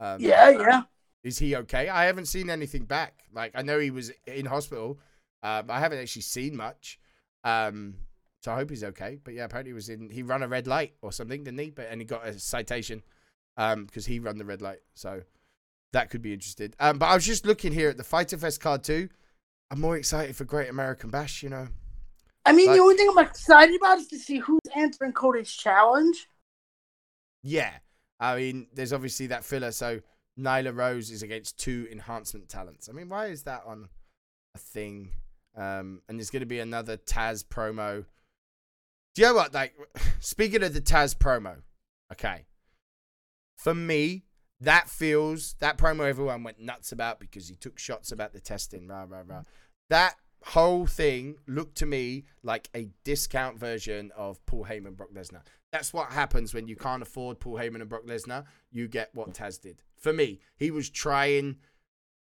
Um, 0.00 0.20
Yeah, 0.20 0.50
yeah. 0.50 0.82
Is 1.22 1.38
he 1.38 1.56
okay? 1.56 1.88
I 1.88 2.04
haven't 2.04 2.26
seen 2.26 2.50
anything 2.50 2.84
back. 2.84 3.24
Like 3.32 3.52
I 3.54 3.62
know 3.62 3.78
he 3.78 3.90
was 3.90 4.12
in 4.26 4.46
hospital. 4.46 4.98
Um, 5.42 5.70
I 5.70 5.80
haven't 5.80 5.98
actually 5.98 6.22
seen 6.22 6.56
much. 6.56 6.98
Um, 7.44 7.94
so 8.46 8.52
I 8.52 8.54
hope 8.54 8.70
he's 8.70 8.84
okay. 8.84 9.18
But 9.24 9.34
yeah, 9.34 9.42
apparently 9.42 9.70
he 9.70 9.74
was 9.74 9.88
in. 9.88 10.08
He 10.08 10.22
ran 10.22 10.44
a 10.44 10.46
red 10.46 10.68
light 10.68 10.94
or 11.02 11.10
something, 11.10 11.42
didn't 11.42 11.58
he? 11.58 11.70
But 11.70 11.88
and 11.90 12.00
he 12.00 12.04
got 12.04 12.24
a 12.24 12.38
citation 12.38 13.02
um, 13.56 13.86
because 13.86 14.06
he 14.06 14.20
ran 14.20 14.38
the 14.38 14.44
red 14.44 14.62
light. 14.62 14.78
So 14.94 15.22
that 15.92 16.10
could 16.10 16.22
be 16.22 16.32
interesting. 16.32 16.72
Um, 16.78 17.00
but 17.00 17.06
I 17.06 17.16
was 17.16 17.26
just 17.26 17.44
looking 17.44 17.72
here 17.72 17.88
at 17.88 17.96
the 17.96 18.04
Fyter 18.04 18.38
Fest 18.38 18.60
card 18.60 18.84
too. 18.84 19.08
I'm 19.68 19.80
more 19.80 19.96
excited 19.96 20.36
for 20.36 20.44
Great 20.44 20.70
American 20.70 21.10
Bash. 21.10 21.42
You 21.42 21.48
know. 21.48 21.66
I 22.44 22.52
mean, 22.52 22.68
Like- 22.68 22.76
the 22.76 22.82
only 22.82 22.96
thing 22.96 23.08
I'm 23.10 23.26
excited 23.26 23.74
about 23.74 23.98
is 23.98 24.06
to 24.06 24.18
see 24.20 24.38
who's 24.38 24.60
answering 24.76 25.12
Cody's 25.12 25.50
challenge. 25.50 26.28
Yeah. 27.42 27.72
I 28.20 28.36
mean, 28.36 28.68
there's 28.72 28.92
obviously 28.92 29.26
that 29.26 29.44
filler. 29.44 29.72
So 29.72 30.02
Nyla 30.38 30.72
Rose 30.72 31.10
is 31.10 31.24
against 31.24 31.58
two 31.58 31.88
enhancement 31.90 32.48
talents. 32.48 32.88
I 32.88 32.92
mean, 32.92 33.08
why 33.08 33.26
is 33.26 33.42
that 33.42 33.64
on 33.66 33.88
a 34.54 34.58
thing? 34.58 35.10
Um, 35.56 36.02
and 36.08 36.16
there's 36.16 36.30
going 36.30 36.40
to 36.40 36.46
be 36.46 36.60
another 36.60 36.96
Taz 36.96 37.44
promo. 37.44 38.04
Do 39.16 39.22
you 39.22 39.28
know 39.28 39.34
what? 39.34 39.54
Like, 39.54 39.74
speaking 40.20 40.62
of 40.62 40.74
the 40.74 40.80
Taz 40.80 41.16
promo, 41.16 41.56
okay. 42.12 42.44
For 43.56 43.74
me, 43.74 44.24
that 44.60 44.88
feels 44.90 45.54
that 45.60 45.78
promo 45.78 46.06
everyone 46.06 46.44
went 46.44 46.60
nuts 46.60 46.92
about 46.92 47.18
because 47.18 47.48
he 47.48 47.56
took 47.56 47.78
shots 47.78 48.12
about 48.12 48.34
the 48.34 48.40
testing, 48.40 48.86
rah 48.86 49.06
rah 49.08 49.22
rah. 49.26 49.42
That 49.88 50.16
whole 50.44 50.86
thing 50.86 51.36
looked 51.48 51.78
to 51.78 51.86
me 51.86 52.24
like 52.42 52.68
a 52.76 52.90
discount 53.04 53.58
version 53.58 54.12
of 54.14 54.44
Paul 54.44 54.66
Heyman 54.66 54.96
Brock 54.96 55.10
Lesnar. 55.14 55.40
That's 55.72 55.94
what 55.94 56.12
happens 56.12 56.52
when 56.52 56.68
you 56.68 56.76
can't 56.76 57.02
afford 57.02 57.40
Paul 57.40 57.54
Heyman 57.54 57.80
and 57.80 57.88
Brock 57.88 58.06
Lesnar. 58.06 58.44
You 58.70 58.86
get 58.86 59.10
what 59.14 59.32
Taz 59.32 59.60
did. 59.60 59.82
For 59.98 60.12
me, 60.12 60.40
he 60.58 60.70
was 60.70 60.90
trying 60.90 61.56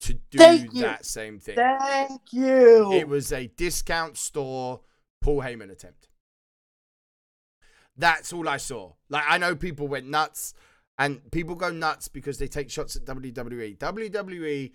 to 0.01 0.13
do 0.13 0.37
Thank 0.37 0.73
you. 0.73 0.81
that 0.81 1.05
same 1.05 1.39
thing. 1.39 1.55
Thank 1.55 2.33
you. 2.33 2.91
It 2.91 3.07
was 3.07 3.31
a 3.31 3.47
discount 3.47 4.17
store 4.17 4.81
Paul 5.21 5.41
Heyman 5.41 5.71
attempt. 5.71 6.09
That's 7.97 8.31
all 8.33 8.47
I 8.47 8.57
saw. 8.57 8.93
Like 9.09 9.23
I 9.27 9.37
know 9.37 9.55
people 9.55 9.87
went 9.87 10.07
nuts, 10.07 10.53
and 10.97 11.29
people 11.31 11.55
go 11.55 11.69
nuts 11.71 12.07
because 12.07 12.37
they 12.37 12.47
take 12.47 12.69
shots 12.69 12.95
at. 12.95 13.05
WWE. 13.05 13.77
WWE, 13.77 14.71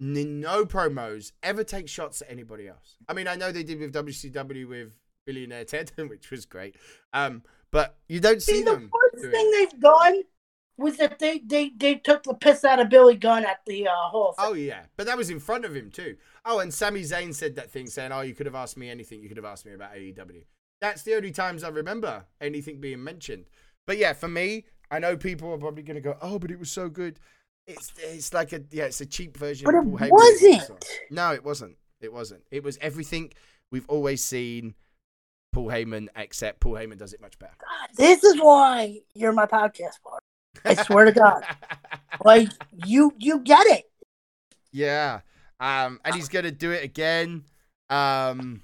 n- 0.00 0.40
no 0.40 0.64
promos 0.64 1.32
ever 1.42 1.64
take 1.64 1.88
shots 1.88 2.22
at 2.22 2.30
anybody 2.30 2.68
else. 2.68 2.96
I 3.08 3.12
mean, 3.14 3.28
I 3.28 3.36
know 3.36 3.52
they 3.52 3.62
did 3.62 3.78
with 3.78 3.92
WCW 3.94 4.68
with 4.68 4.98
Billionaire 5.26 5.64
Ted, 5.64 5.92
which 5.96 6.30
was 6.30 6.44
great. 6.46 6.76
Um, 7.12 7.42
but 7.70 7.96
you 8.08 8.20
don't 8.20 8.42
see, 8.42 8.56
See, 8.58 8.62
the 8.62 8.72
them. 8.72 8.90
worst 8.92 9.22
doing 9.22 9.32
thing 9.32 9.50
they've 9.50 9.80
done 9.80 10.22
was 10.78 10.96
that 10.98 11.18
they, 11.18 11.38
they, 11.38 11.70
they 11.76 11.94
took 11.96 12.22
the 12.22 12.34
piss 12.34 12.62
out 12.64 12.78
of 12.80 12.90
Billy 12.90 13.16
Gunn 13.16 13.44
at 13.44 13.60
the 13.66 13.88
uh, 13.88 13.92
Hall. 13.94 14.34
Oh 14.38 14.52
yeah, 14.52 14.82
but 14.96 15.06
that 15.06 15.16
was 15.16 15.30
in 15.30 15.40
front 15.40 15.64
of 15.64 15.74
him 15.74 15.90
too. 15.90 16.16
Oh, 16.44 16.58
and 16.60 16.72
Sami 16.72 17.00
Zayn 17.02 17.34
said 17.34 17.56
that 17.56 17.70
thing 17.70 17.86
saying, 17.86 18.12
"Oh, 18.12 18.20
you 18.20 18.34
could 18.34 18.46
have 18.46 18.54
asked 18.54 18.76
me 18.76 18.88
anything. 18.90 19.22
You 19.22 19.28
could 19.28 19.36
have 19.38 19.46
asked 19.46 19.66
me 19.66 19.72
about 19.72 19.94
AEW." 19.94 20.44
That's 20.80 21.02
the 21.02 21.14
only 21.14 21.30
times 21.30 21.64
I 21.64 21.68
remember 21.68 22.24
anything 22.40 22.80
being 22.80 23.02
mentioned. 23.02 23.46
But 23.86 23.98
yeah, 23.98 24.12
for 24.12 24.28
me, 24.28 24.64
I 24.90 24.98
know 24.98 25.16
people 25.16 25.52
are 25.52 25.58
probably 25.58 25.82
going 25.82 25.96
to 25.96 26.00
go, 26.00 26.16
"Oh, 26.20 26.38
but 26.38 26.50
it 26.50 26.58
was 26.58 26.70
so 26.70 26.88
good." 26.88 27.18
It's 27.66 27.92
it's 27.98 28.32
like 28.32 28.52
a 28.52 28.62
yeah, 28.70 28.84
it's 28.84 29.00
a 29.00 29.06
cheap 29.06 29.36
version. 29.36 29.64
But 29.64 29.74
of 29.74 29.86
it 29.86 29.98
Paul 29.98 30.10
wasn't. 30.10 30.84
No, 31.10 31.32
it 31.32 31.44
wasn't. 31.44 31.76
It 32.00 32.12
wasn't. 32.12 32.42
It 32.50 32.62
was 32.62 32.78
everything 32.80 33.32
we've 33.70 33.88
always 33.88 34.22
seen. 34.22 34.74
Paul 35.52 35.68
Heyman, 35.68 36.08
except 36.14 36.60
Paul 36.60 36.74
Heyman 36.74 36.98
does 36.98 37.14
it 37.14 37.20
much 37.20 37.38
better. 37.38 37.54
God, 37.58 37.88
this 37.96 38.22
is 38.22 38.38
why 38.38 38.98
you're 39.14 39.32
my 39.32 39.46
podcast 39.46 40.02
partner. 40.02 40.20
I 40.64 40.74
swear 40.74 41.06
to 41.06 41.12
God. 41.12 41.42
Like 42.24 42.48
you 42.86 43.12
you 43.18 43.40
get 43.40 43.66
it. 43.66 43.84
Yeah. 44.72 45.20
Um, 45.60 46.00
and 46.02 46.14
he's 46.14 46.30
gonna 46.30 46.50
do 46.50 46.70
it 46.70 46.82
again. 46.82 47.44
Um, 47.90 48.62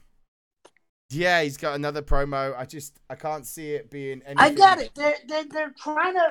yeah, 1.13 1.43
he's 1.43 1.57
got 1.57 1.75
another 1.75 2.03
promo. 2.03 2.57
I 2.57 2.65
just 2.65 2.99
I 3.11 3.15
can't 3.15 3.47
see 3.47 3.73
it 3.73 3.91
being 3.91 4.23
anything. 4.25 4.39
I 4.39 4.51
get 4.55 4.79
it. 4.79 4.91
They're, 4.95 5.17
they're, 5.29 5.45
they're 5.45 5.75
trying 5.79 6.15
to 6.15 6.29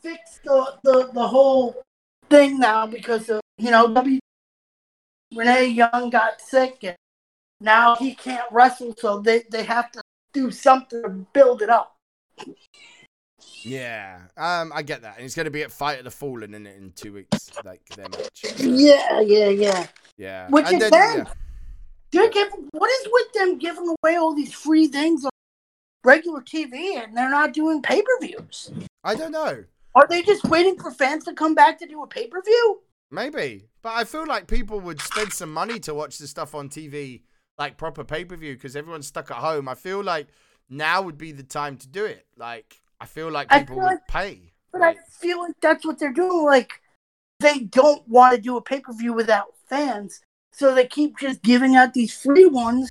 fix 0.00 0.40
the, 0.44 0.76
the, 0.84 1.10
the 1.12 1.26
whole 1.26 1.82
thing 2.30 2.58
now 2.58 2.86
because 2.86 3.28
of, 3.28 3.40
you 3.56 3.70
know, 3.70 3.92
W. 3.92 4.20
Renee 5.34 5.66
Young 5.66 6.10
got 6.10 6.40
sick 6.40 6.78
and 6.82 6.96
now 7.60 7.96
he 7.96 8.14
can't 8.14 8.50
wrestle, 8.52 8.94
so 8.96 9.20
they, 9.20 9.42
they 9.50 9.64
have 9.64 9.90
to 9.92 10.00
do 10.32 10.50
something 10.50 11.02
to 11.02 11.08
build 11.08 11.62
it 11.62 11.68
up. 11.68 11.96
Yeah. 13.62 14.20
Um, 14.36 14.72
I 14.74 14.82
get 14.82 15.02
that, 15.02 15.14
and 15.14 15.22
he's 15.22 15.34
gonna 15.34 15.50
be 15.50 15.62
at 15.62 15.72
Fight 15.72 15.98
of 15.98 16.04
the 16.04 16.10
Fallen 16.10 16.54
in 16.54 16.66
it 16.66 16.76
in 16.76 16.92
two 16.92 17.12
weeks, 17.12 17.50
like 17.64 17.84
their 17.96 18.08
match. 18.08 18.44
Yeah, 18.58 19.20
yeah, 19.20 19.48
yeah. 19.48 19.86
Yeah. 20.16 20.48
Which 20.48 20.66
and 20.66 20.82
is 20.82 20.90
then, 20.90 21.18
them. 21.18 21.28
They're 22.10 22.30
giving, 22.30 22.68
what 22.72 22.90
is 22.90 23.08
with 23.10 23.32
them 23.34 23.58
giving 23.58 23.94
away 24.02 24.16
all 24.16 24.34
these 24.34 24.52
free 24.52 24.88
things 24.88 25.24
on 25.24 25.30
regular 26.04 26.40
TV 26.40 27.02
and 27.02 27.16
they're 27.16 27.30
not 27.30 27.52
doing 27.52 27.82
pay 27.82 28.00
per 28.02 28.18
views? 28.20 28.70
I 29.04 29.14
don't 29.14 29.32
know. 29.32 29.64
Are 29.94 30.06
they 30.08 30.22
just 30.22 30.44
waiting 30.44 30.78
for 30.78 30.90
fans 30.90 31.24
to 31.24 31.34
come 31.34 31.54
back 31.54 31.78
to 31.80 31.86
do 31.86 32.02
a 32.02 32.06
pay 32.06 32.26
per 32.28 32.40
view? 32.42 32.80
Maybe, 33.10 33.68
but 33.82 33.94
I 33.94 34.04
feel 34.04 34.26
like 34.26 34.46
people 34.46 34.80
would 34.80 35.00
spend 35.00 35.32
some 35.32 35.52
money 35.52 35.78
to 35.80 35.94
watch 35.94 36.18
the 36.18 36.26
stuff 36.26 36.54
on 36.54 36.68
TV, 36.68 37.22
like 37.58 37.76
proper 37.78 38.04
pay 38.04 38.24
per 38.24 38.36
view, 38.36 38.54
because 38.54 38.76
everyone's 38.76 39.06
stuck 39.06 39.30
at 39.30 39.38
home. 39.38 39.68
I 39.68 39.74
feel 39.74 40.02
like 40.02 40.28
now 40.68 41.02
would 41.02 41.16
be 41.18 41.32
the 41.32 41.42
time 41.42 41.78
to 41.78 41.88
do 41.88 42.04
it. 42.04 42.26
Like, 42.36 42.80
I 43.00 43.06
feel 43.06 43.30
like 43.30 43.48
people 43.48 43.76
feel 43.76 43.84
would 43.84 43.84
like- 43.84 44.08
pay. 44.08 44.52
But 44.70 44.82
I 44.82 44.96
feel 45.10 45.40
like 45.40 45.54
that's 45.62 45.84
what 45.86 45.98
they're 45.98 46.12
doing. 46.12 46.44
Like 46.44 46.82
they 47.40 47.60
don't 47.60 48.06
want 48.06 48.34
to 48.36 48.40
do 48.40 48.56
a 48.58 48.62
pay 48.62 48.80
per 48.80 48.92
view 48.92 49.14
without 49.14 49.54
fans, 49.68 50.20
so 50.52 50.74
they 50.74 50.86
keep 50.86 51.18
just 51.18 51.42
giving 51.42 51.76
out 51.76 51.94
these 51.94 52.12
free 52.16 52.46
ones 52.46 52.90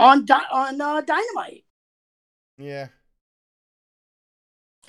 on 0.00 0.24
Di- 0.24 0.46
on 0.52 0.80
uh, 0.80 1.00
Dynamite. 1.00 1.64
Yeah. 2.58 2.88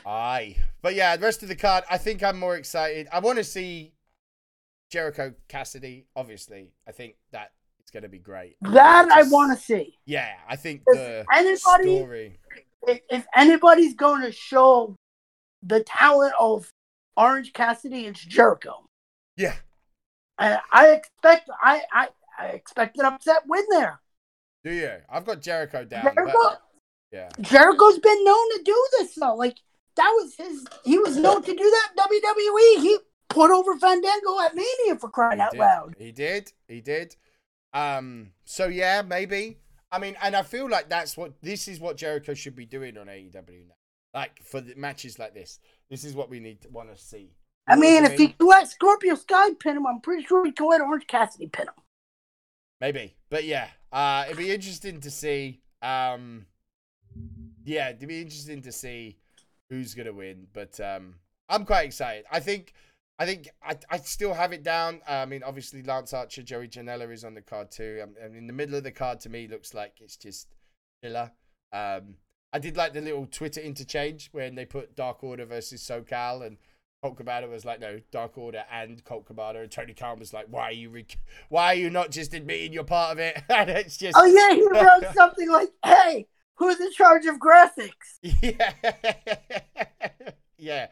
Aye. 0.06 0.56
But 0.82 0.96
yeah, 0.96 1.16
the 1.18 1.26
rest 1.26 1.44
of 1.44 1.50
the 1.50 1.56
card, 1.56 1.84
I 1.90 1.98
think 1.98 2.24
I'm 2.24 2.40
more 2.40 2.56
excited. 2.56 3.08
I 3.12 3.20
want 3.20 3.38
to 3.38 3.44
see 3.44 3.94
Jericho 4.90 5.34
Cassidy, 5.48 6.06
obviously. 6.16 6.72
I 6.88 6.92
think 6.92 7.16
that 7.32 7.52
it's 7.80 7.92
going 7.92 8.04
to 8.04 8.10
be 8.10 8.20
great. 8.20 8.56
That 8.62 9.10
I 9.12 9.22
Just- 9.22 9.32
want 9.34 9.58
to 9.58 9.64
see. 9.64 9.96
Yeah, 10.06 10.32
I 10.48 10.56
think 10.56 10.82
If 10.88 10.98
the 10.98 11.26
anybody, 11.34 11.98
story. 11.98 12.40
if, 12.88 13.00
if 13.10 13.28
anybody's 13.36 13.94
going 13.94 14.22
to 14.22 14.32
show 14.32 14.96
the 15.62 15.84
talent 15.84 16.34
of 16.40 16.70
Orange 17.18 17.52
Cassidy, 17.54 18.06
it's 18.06 18.22
Jericho. 18.24 18.86
Yeah. 19.36 19.56
I 20.40 20.88
expect 20.92 21.50
I 21.62 21.82
I, 21.92 22.08
I 22.38 22.46
expect 22.48 22.98
an 22.98 23.06
upset 23.06 23.44
win 23.48 23.66
there. 23.70 24.00
Do 24.64 24.72
you? 24.72 24.92
I've 25.10 25.26
got 25.26 25.42
Jericho 25.42 25.86
down. 25.86 26.04
Jericho, 26.04 26.32
But, 26.34 26.62
yeah. 27.12 27.30
Jericho's 27.42 28.00
been 28.00 28.24
known 28.24 28.58
to 28.58 28.62
do 28.64 28.88
this 28.98 29.16
though. 29.16 29.36
Like 29.36 29.58
that 29.96 30.10
was 30.16 30.36
his. 30.36 30.66
He 30.86 30.98
was 30.98 31.18
known 31.18 31.42
to 31.44 31.52
do 31.54 31.56
that. 31.96 32.08
WWE. 32.08 32.82
He 32.82 32.98
put 33.30 33.52
over 33.52 33.78
Fandango 33.78 34.40
at 34.42 34.56
Mania 34.56 34.98
for 35.00 35.10
crying 35.10 35.38
He 35.40 35.44
out 35.44 35.52
did. 35.52 35.60
loud. 35.60 35.96
He 35.98 36.12
did. 36.12 36.52
He 36.68 36.82
did. 36.82 37.16
Um. 37.74 38.32
So 38.46 38.68
yeah, 38.68 39.02
maybe. 39.02 39.58
I 39.92 39.98
mean, 40.00 40.16
and 40.22 40.36
I 40.36 40.44
feel 40.44 40.70
like 40.70 40.88
that's 40.90 41.18
what 41.18 41.34
this 41.42 41.68
is 41.68 41.80
what 41.80 41.98
Jericho 41.98 42.34
should 42.34 42.56
be 42.56 42.66
doing 42.66 42.98
on 42.98 43.08
AEW 43.08 43.34
now. 43.68 43.76
Like 44.14 44.42
for 44.44 44.62
the 44.62 44.76
matches 44.76 45.20
like 45.20 45.34
this, 45.34 45.60
this 45.90 46.04
is 46.04 46.14
what 46.14 46.30
we 46.30 46.40
need 46.40 46.62
to 46.62 46.70
want 46.70 46.96
to 46.96 47.02
see. 47.02 47.32
I 47.70 47.76
mean, 47.76 48.06
if 48.06 48.18
he 48.18 48.36
let 48.40 48.70
Scorpio 48.70 49.16
Sky 49.16 49.54
pin 49.60 49.78
him, 49.78 49.88
I'm 49.88 50.02
pretty 50.02 50.24
sure 50.24 50.46
he 50.46 50.52
can 50.52 50.68
let 50.68 50.82
Orange 50.82 51.08
Cassidy 51.08 51.48
pin 51.48 51.68
him. 51.68 51.74
maybe, 52.82 53.16
but 53.30 53.44
yeah, 53.44 53.68
uh, 53.92 54.24
it'd 54.26 54.38
be 54.38 54.52
interesting 54.52 55.00
to 55.02 55.12
see. 55.12 55.62
Um, 55.82 56.46
yeah, 57.64 57.90
it'd 57.90 58.08
be 58.08 58.22
interesting 58.22 58.62
to 58.64 58.72
see 58.72 59.18
who's 59.70 59.94
gonna 59.94 60.14
win. 60.14 60.48
But 60.54 60.80
um, 60.80 61.16
I'm 61.48 61.66
quite 61.66 61.86
excited. 61.86 62.26
I 62.32 62.40
think. 62.40 62.74
I 63.22 63.26
think 63.26 63.50
I, 63.62 63.76
I 63.90 63.98
still 63.98 64.34
have 64.34 64.54
it 64.54 64.64
down. 64.64 65.02
Uh, 65.06 65.12
I 65.12 65.26
mean, 65.26 65.44
obviously, 65.44 65.84
Lance 65.84 66.14
Archer, 66.14 66.42
Joey 66.42 66.70
Janela 66.70 67.12
is 67.12 67.26
on 67.26 67.34
the 67.34 67.42
card 67.42 67.70
too. 67.70 68.00
Um, 68.02 68.16
and 68.22 68.34
in 68.34 68.48
the 68.48 68.54
middle 68.54 68.76
of 68.76 68.86
the 68.86 68.94
card, 68.94 69.20
to 69.20 69.30
me, 69.30 69.46
looks 69.46 69.74
like 69.74 69.96
it's 70.00 70.16
just 70.16 70.48
filler. 71.04 71.30
Um, 71.74 72.16
I 72.54 72.60
did 72.60 72.78
like 72.78 72.94
the 72.94 73.02
little 73.02 73.26
Twitter 73.26 73.60
interchange 73.60 74.30
when 74.32 74.56
they 74.56 74.64
put 74.64 74.96
Dark 74.96 75.22
Order 75.22 75.46
versus 75.46 75.84
SoCal, 75.84 76.48
and 76.48 76.56
Colt 77.02 77.18
Cabana 77.18 77.48
was 77.48 77.64
like, 77.64 77.80
"No, 77.80 78.02
Dark 78.12 78.38
Order 78.38 78.66
and 78.72 79.04
Colt 79.04 79.26
Cabana," 79.26 79.62
and 79.62 79.72
Tony 79.72 79.94
Khan 79.94 80.20
was 80.20 80.34
like, 80.34 80.48
"Why 80.50 80.64
are 80.64 80.72
you, 80.74 80.90
rec- 80.90 81.18
why 81.48 81.68
are 81.68 81.76
you 81.76 81.90
not 81.90 82.12
just 82.12 82.34
admitting 82.34 82.74
you're 82.74 82.84
part 82.84 83.14
of 83.14 83.20
it?" 83.20 83.42
and 83.50 83.70
it's 83.70 83.98
just, 83.98 84.18
Oh 84.18 84.26
yeah, 84.26 84.54
he 84.54 84.68
wrote 84.72 85.14
something 85.14 85.50
like, 85.50 85.70
"Hey, 85.84 86.28
who's 86.56 86.80
in 86.80 86.92
charge 86.92 87.26
of 87.26 87.38
graphics?" 87.38 88.20
Yeah. 88.42 88.74
yeah. 90.58 90.88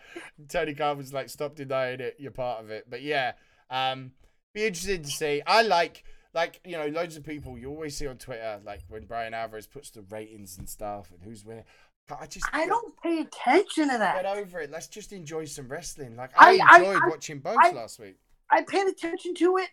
Tony 0.47 0.73
Khan 0.73 0.97
was 0.97 1.13
like, 1.13 1.29
stop 1.29 1.55
denying 1.55 1.99
it, 1.99 2.15
you're 2.19 2.31
part 2.31 2.63
of 2.63 2.69
it. 2.69 2.89
But 2.89 3.01
yeah, 3.01 3.33
um, 3.69 4.11
be 4.53 4.65
interested 4.65 5.03
to 5.03 5.09
see. 5.11 5.41
I 5.45 5.61
like 5.63 6.05
like, 6.33 6.61
you 6.63 6.77
know, 6.77 6.85
loads 6.87 7.17
of 7.17 7.25
people 7.25 7.57
you 7.57 7.69
always 7.69 7.97
see 7.97 8.05
on 8.05 8.17
Twitter, 8.17 8.59
like 8.63 8.81
when 8.89 9.05
Bryan 9.05 9.33
Alvarez 9.33 9.65
puts 9.65 9.89
the 9.89 10.03
ratings 10.03 10.57
and 10.57 10.69
stuff 10.69 11.11
and 11.11 11.21
who's 11.23 11.43
winning. 11.43 11.63
I 12.09 12.25
just 12.25 12.45
I 12.53 12.65
don't 12.65 12.93
pay 13.01 13.19
attention 13.19 13.89
to 13.89 13.97
that. 13.97 14.23
get 14.23 14.37
over 14.37 14.59
it. 14.61 14.71
Let's 14.71 14.87
just 14.87 15.11
enjoy 15.11 15.45
some 15.45 15.67
wrestling. 15.67 16.15
Like 16.15 16.31
I, 16.37 16.59
I- 16.69 16.77
enjoyed 16.79 17.01
I- 17.03 17.09
watching 17.09 17.39
both 17.39 17.57
I- 17.59 17.71
last 17.71 17.99
week. 17.99 18.17
I 18.49 18.61
paid 18.61 18.87
attention 18.87 19.33
to 19.35 19.57
it 19.57 19.69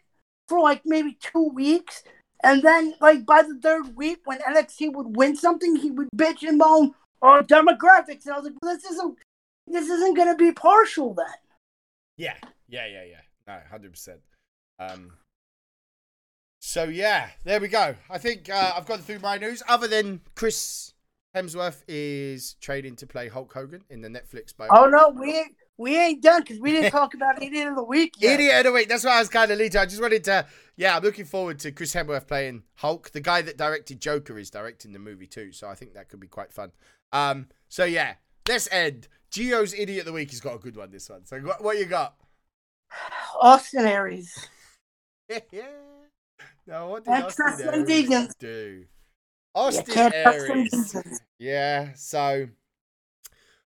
for 0.49 0.61
like 0.61 0.82
maybe 0.85 1.16
two 1.20 1.49
weeks, 1.55 2.03
and 2.43 2.61
then 2.62 2.95
like 3.01 3.24
by 3.24 3.43
the 3.43 3.59
third 3.62 3.95
week, 3.97 4.18
when 4.24 4.39
NXT 4.41 4.93
would 4.95 5.16
win 5.16 5.37
something, 5.37 5.76
he 5.76 5.91
would 5.93 6.09
bitch 6.16 6.43
and 6.43 6.59
moan 6.59 6.93
on 7.22 7.45
demographics, 7.47 8.24
and 8.26 8.35
I 8.35 8.39
was 8.39 8.45
like, 8.47 8.55
well, 8.61 8.74
"This 8.74 8.85
isn't, 8.85 9.18
this 9.68 9.89
isn't 9.89 10.16
gonna 10.16 10.35
be 10.35 10.51
partial 10.51 11.14
then." 11.14 11.26
Yeah, 12.16 12.35
yeah, 12.68 12.87
yeah, 12.87 13.05
yeah. 13.05 13.20
No, 13.47 13.61
hundred 13.70 13.93
percent. 13.93 14.20
Um. 14.80 15.12
So 16.61 16.85
yeah, 16.85 17.28
there 17.45 17.61
we 17.61 17.68
go. 17.68 17.95
I 18.11 18.18
think 18.18 18.51
uh, 18.51 18.72
I've 18.74 18.87
gone 18.87 18.99
through 19.01 19.20
my 19.20 19.37
news. 19.39 19.62
Other 19.68 19.87
than 19.87 20.20
Chris 20.35 20.94
Hemsworth 21.35 21.82
is 21.89 22.55
trading 22.61 22.95
to 22.97 23.07
play 23.07 23.28
Hulk 23.28 23.53
Hogan 23.53 23.82
in 23.91 24.01
the 24.01 24.09
Netflix. 24.09 24.57
Bio. 24.57 24.68
Oh 24.70 24.87
no, 24.87 25.09
we 25.11 25.35
ain't, 25.37 25.57
we 25.76 25.99
ain't 25.99 26.22
done 26.22 26.43
because 26.43 26.61
we 26.61 26.70
didn't 26.72 26.93
talk 26.93 27.14
about 27.14 27.43
idiot 27.43 27.68
of 27.68 27.76
the 27.76 27.82
week 27.82 28.14
yet. 28.18 28.35
Idiot 28.35 28.59
of 28.59 28.64
the 28.64 28.72
week. 28.72 28.89
That's 28.89 29.03
what 29.03 29.14
I 29.14 29.18
was 29.18 29.28
kind 29.28 29.51
of 29.51 29.59
leading 29.59 29.72
to. 29.72 29.80
I 29.80 29.87
just 29.87 30.01
wanted 30.01 30.22
to. 30.24 30.47
Yeah, 30.76 30.97
I'm 30.97 31.03
looking 31.03 31.24
forward 31.24 31.59
to 31.61 31.72
Chris 31.72 31.95
Hemsworth 31.95 32.28
playing 32.28 32.62
Hulk. 32.76 33.11
The 33.11 33.20
guy 33.20 33.43
that 33.43 33.59
directed 33.59 34.01
Joker 34.01 34.39
is 34.39 34.51
directing 34.51 34.93
the 34.93 34.99
movie 35.01 35.26
too, 35.26 35.51
so 35.51 35.68
I 35.68 35.74
think 35.74 35.95
that 35.95 36.09
could 36.09 36.20
be 36.20 36.28
quite 36.28 36.53
fun. 36.53 36.70
Um. 37.12 37.49
So 37.68 37.85
yeah, 37.85 38.14
let's 38.49 38.68
end. 38.70 39.09
Geo's 39.30 39.74
idiot 39.74 40.01
of 40.01 40.07
the 40.07 40.12
week 40.12 40.30
He's 40.30 40.41
got 40.41 40.55
a 40.55 40.59
good 40.59 40.76
one. 40.76 40.93
This 40.93 41.11
one. 41.11 41.26
So 41.26 41.41
what, 41.41 41.62
what 41.62 41.78
you 41.78 41.87
got? 41.87 42.14
Austin 43.41 43.87
Aries. 43.87 44.32
yeah. 45.28 45.64
No, 46.66 46.89
what 46.89 47.05
did 47.05 47.24
Austin 47.24 47.47
Aries 47.61 48.35
do? 48.39 48.85
You 49.55 49.63
Austin 49.63 49.95
can't 49.95 50.15
trust 50.15 50.49
them 50.49 51.03
Aries. 51.05 51.21
Yeah, 51.39 51.91
so 51.95 52.49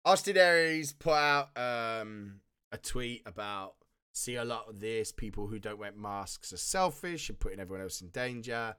Austin 0.04 0.36
Aries 0.36 0.92
put 0.92 1.12
out 1.14 1.48
um, 1.56 2.40
a 2.72 2.78
tweet 2.78 3.22
about 3.26 3.74
see 4.12 4.36
a 4.36 4.44
lot 4.44 4.68
of 4.68 4.80
this. 4.80 5.12
People 5.12 5.46
who 5.46 5.58
don't 5.58 5.78
wear 5.78 5.92
masks 5.92 6.52
are 6.52 6.58
selfish 6.58 7.28
and 7.28 7.38
putting 7.38 7.60
everyone 7.60 7.82
else 7.82 8.00
in 8.00 8.08
danger. 8.08 8.76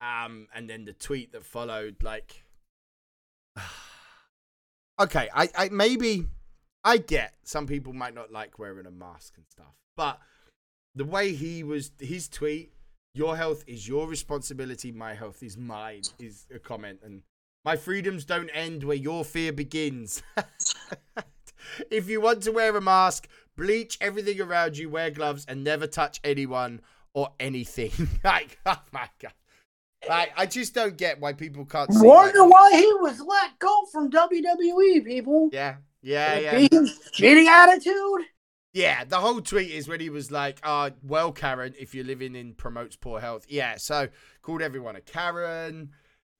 Um, 0.00 0.48
and 0.54 0.68
then 0.68 0.84
the 0.84 0.92
tweet 0.92 1.32
that 1.32 1.44
followed, 1.44 1.96
like, 2.02 2.44
okay, 5.00 5.28
I, 5.34 5.48
I 5.56 5.68
maybe 5.68 6.26
I 6.84 6.96
get 6.96 7.34
some 7.44 7.66
people 7.66 7.92
might 7.92 8.14
not 8.14 8.32
like 8.32 8.58
wearing 8.58 8.86
a 8.86 8.90
mask 8.90 9.34
and 9.36 9.46
stuff, 9.48 9.74
but 9.96 10.18
the 10.94 11.04
way 11.04 11.34
he 11.34 11.62
was, 11.62 11.92
his 11.98 12.28
tweet, 12.28 12.72
your 13.14 13.36
health 13.36 13.64
is 13.66 13.86
your 13.86 14.06
responsibility, 14.06 14.90
my 14.90 15.14
health 15.14 15.42
is 15.42 15.56
mine, 15.56 16.02
is 16.18 16.46
a 16.54 16.58
comment, 16.58 17.00
and 17.04 17.22
my 17.64 17.76
freedoms 17.76 18.24
don't 18.24 18.50
end 18.50 18.84
where 18.84 18.96
your 18.96 19.24
fear 19.24 19.52
begins. 19.52 20.22
if 21.90 22.08
you 22.08 22.20
want 22.20 22.42
to 22.44 22.52
wear 22.52 22.74
a 22.76 22.80
mask, 22.80 23.28
bleach 23.56 23.98
everything 24.00 24.40
around 24.40 24.78
you, 24.78 24.88
wear 24.88 25.10
gloves, 25.10 25.44
and 25.46 25.62
never 25.62 25.86
touch 25.86 26.20
anyone 26.24 26.80
or 27.14 27.28
anything. 27.38 27.92
like, 28.24 28.58
oh 28.66 28.80
my 28.92 29.08
god. 29.20 29.34
Like, 30.08 30.32
I 30.36 30.46
just 30.46 30.74
don't 30.74 30.96
get 30.96 31.20
why 31.20 31.32
people 31.32 31.64
can't 31.64 31.92
see. 31.92 32.04
Wonder 32.06 32.40
like- 32.40 32.50
why 32.50 32.70
he 32.72 32.92
was 32.94 33.20
let 33.20 33.58
go 33.58 33.84
from 33.92 34.10
WWE, 34.10 35.04
people. 35.04 35.50
Yeah, 35.52 35.76
yeah, 36.02 36.38
yeah. 36.38 36.68
Shitty 37.14 37.46
attitude. 37.46 38.26
Yeah, 38.72 39.04
the 39.04 39.18
whole 39.18 39.40
tweet 39.42 39.70
is 39.70 39.86
when 39.86 40.00
he 40.00 40.08
was 40.08 40.30
like, 40.30 40.58
uh, 40.62 40.90
well, 41.02 41.30
Karen, 41.30 41.74
if 41.78 41.94
you're 41.94 42.04
living 42.06 42.34
in 42.34 42.54
promotes 42.54 42.96
poor 42.96 43.20
health. 43.20 43.44
Yeah, 43.48 43.76
so 43.76 44.08
called 44.40 44.62
everyone 44.62 44.96
a 44.96 45.02
Karen. 45.02 45.90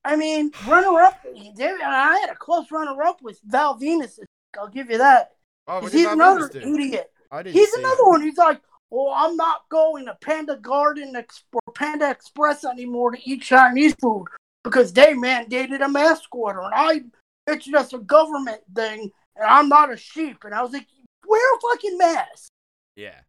I 0.04 0.16
mean, 0.16 0.50
runner 0.66 1.00
up. 1.00 1.20
I 1.24 2.18
had 2.20 2.30
a 2.30 2.36
close 2.36 2.70
runner 2.70 3.02
up 3.02 3.20
with 3.22 3.38
Val 3.44 3.78
Venis. 3.78 4.18
I'll 4.58 4.68
give 4.68 4.90
you 4.90 4.98
that. 4.98 5.32
Oh, 5.68 5.74
'Cause 5.74 5.82
what 5.82 5.92
did 5.92 5.98
he's 5.98 6.06
another 6.08 6.50
idiot. 6.54 7.12
He's 7.44 7.72
another 7.74 8.02
it. 8.02 8.08
one. 8.08 8.22
He's 8.22 8.36
like, 8.36 8.60
"Oh, 8.90 9.12
I'm 9.14 9.36
not 9.36 9.68
going 9.68 10.06
to 10.06 10.16
Panda 10.20 10.56
Garden 10.56 11.14
or 11.16 11.72
Panda 11.74 12.10
Express 12.10 12.64
anymore 12.64 13.12
to 13.12 13.30
eat 13.30 13.42
Chinese 13.42 13.94
food 14.00 14.26
because 14.64 14.92
they 14.92 15.14
mandated 15.14 15.84
a 15.84 15.88
mask 15.88 16.34
order, 16.34 16.62
and 16.62 16.74
I 16.74 17.02
it's 17.46 17.66
just 17.66 17.92
a 17.92 17.98
government 17.98 18.62
thing, 18.74 19.10
and 19.36 19.44
I'm 19.46 19.68
not 19.68 19.92
a 19.92 19.96
sheep." 19.96 20.44
And 20.44 20.54
I 20.54 20.62
was 20.62 20.72
like, 20.72 20.88
"Wear 21.26 21.54
a 21.54 21.60
fucking 21.60 21.98
mask." 21.98 22.50
Yeah. 22.96 23.20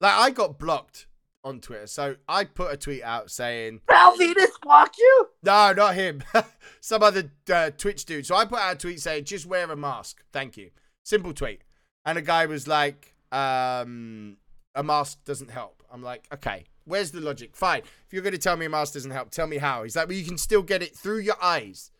Like, 0.00 0.14
I 0.14 0.30
got 0.30 0.58
blocked 0.58 1.06
on 1.46 1.60
Twitter. 1.60 1.86
So 1.86 2.16
I 2.28 2.44
put 2.44 2.72
a 2.72 2.76
tweet 2.76 3.02
out 3.02 3.30
saying, 3.30 3.80
Val 3.88 4.16
Venis 4.18 4.60
blocked 4.60 4.98
you. 4.98 5.28
no, 5.44 5.72
not 5.72 5.94
him. 5.94 6.22
Some 6.80 7.02
other 7.02 7.30
uh, 7.50 7.70
Twitch 7.70 8.04
dude. 8.04 8.26
So 8.26 8.34
I 8.34 8.44
put 8.44 8.58
out 8.58 8.74
a 8.74 8.78
tweet 8.78 9.00
saying, 9.00 9.24
just 9.24 9.46
wear 9.46 9.70
a 9.70 9.76
mask. 9.76 10.24
Thank 10.32 10.56
you. 10.56 10.70
Simple 11.04 11.32
tweet. 11.32 11.62
And 12.04 12.18
a 12.18 12.22
guy 12.22 12.46
was 12.46 12.66
like, 12.66 13.14
um, 13.30 14.38
a 14.74 14.82
mask 14.82 15.24
doesn't 15.24 15.50
help. 15.50 15.84
I'm 15.90 16.02
like, 16.02 16.26
okay, 16.34 16.64
where's 16.84 17.12
the 17.12 17.20
logic? 17.20 17.56
Fine. 17.56 17.82
If 18.06 18.12
you're 18.12 18.22
going 18.22 18.32
to 18.32 18.38
tell 18.38 18.56
me 18.56 18.66
a 18.66 18.70
mask 18.70 18.94
doesn't 18.94 19.12
help, 19.12 19.30
tell 19.30 19.46
me 19.46 19.58
how. 19.58 19.84
He's 19.84 19.94
like, 19.94 20.08
well, 20.08 20.16
you 20.16 20.24
can 20.24 20.38
still 20.38 20.62
get 20.62 20.82
it 20.82 20.96
through 20.96 21.20
your 21.20 21.40
eyes. 21.40 21.92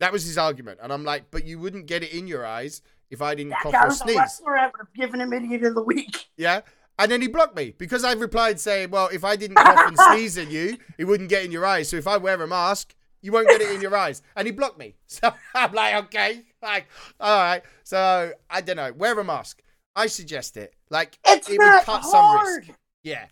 That 0.00 0.12
was 0.12 0.24
his 0.24 0.38
argument. 0.38 0.80
And 0.82 0.90
I'm 0.90 1.04
like, 1.04 1.30
but 1.30 1.44
you 1.44 1.58
wouldn't 1.58 1.86
get 1.86 2.02
it 2.02 2.12
in 2.14 2.26
your 2.26 2.46
eyes 2.46 2.80
if 3.14 3.22
I 3.22 3.34
didn't 3.34 3.50
That 3.50 3.62
cough 3.62 3.74
or 3.86 3.90
sneeze. 3.90 4.16
wrestler. 4.18 4.58
I 4.58 4.66
would 4.66 4.74
have 4.78 4.92
given 4.94 5.20
him 5.22 5.32
idiot 5.32 5.64
of 5.64 5.74
the 5.74 5.82
week. 5.82 6.26
Yeah. 6.36 6.60
And 6.98 7.10
then 7.10 7.20
he 7.22 7.26
blocked 7.28 7.56
me 7.56 7.74
because 7.76 8.04
I 8.04 8.12
replied 8.12 8.60
saying, 8.60 8.90
well, 8.90 9.08
if 9.12 9.24
I 9.24 9.34
didn't 9.36 9.56
cough 9.56 9.88
and 9.88 9.98
sneeze 9.98 10.38
at 10.38 10.48
you, 10.50 10.76
it 10.98 11.04
wouldn't 11.06 11.28
get 11.28 11.44
in 11.44 11.50
your 11.50 11.66
eyes. 11.66 11.88
So 11.88 11.96
if 11.96 12.06
I 12.06 12.18
wear 12.18 12.40
a 12.40 12.46
mask, 12.46 12.94
you 13.20 13.32
won't 13.32 13.48
get 13.48 13.60
it 13.62 13.70
in 13.74 13.80
your 13.80 13.96
eyes. 13.96 14.22
And 14.36 14.46
he 14.46 14.52
blocked 14.52 14.78
me. 14.78 14.94
So 15.08 15.32
I'm 15.54 15.72
like, 15.72 15.94
okay. 16.04 16.42
Like, 16.62 16.86
all 17.18 17.36
right. 17.38 17.62
So 17.84 18.32
I 18.50 18.60
don't 18.60 18.76
know. 18.76 18.92
Wear 18.92 19.18
a 19.18 19.24
mask. 19.24 19.60
I 19.96 20.06
suggest 20.06 20.56
it. 20.56 20.74
Like, 20.90 21.18
It's 21.24 21.48
it 21.48 21.58
would 21.58 21.82
cut 21.84 22.02
hard. 22.02 22.04
some 22.04 22.56
risk. 22.58 22.70
Yeah. 23.02 23.26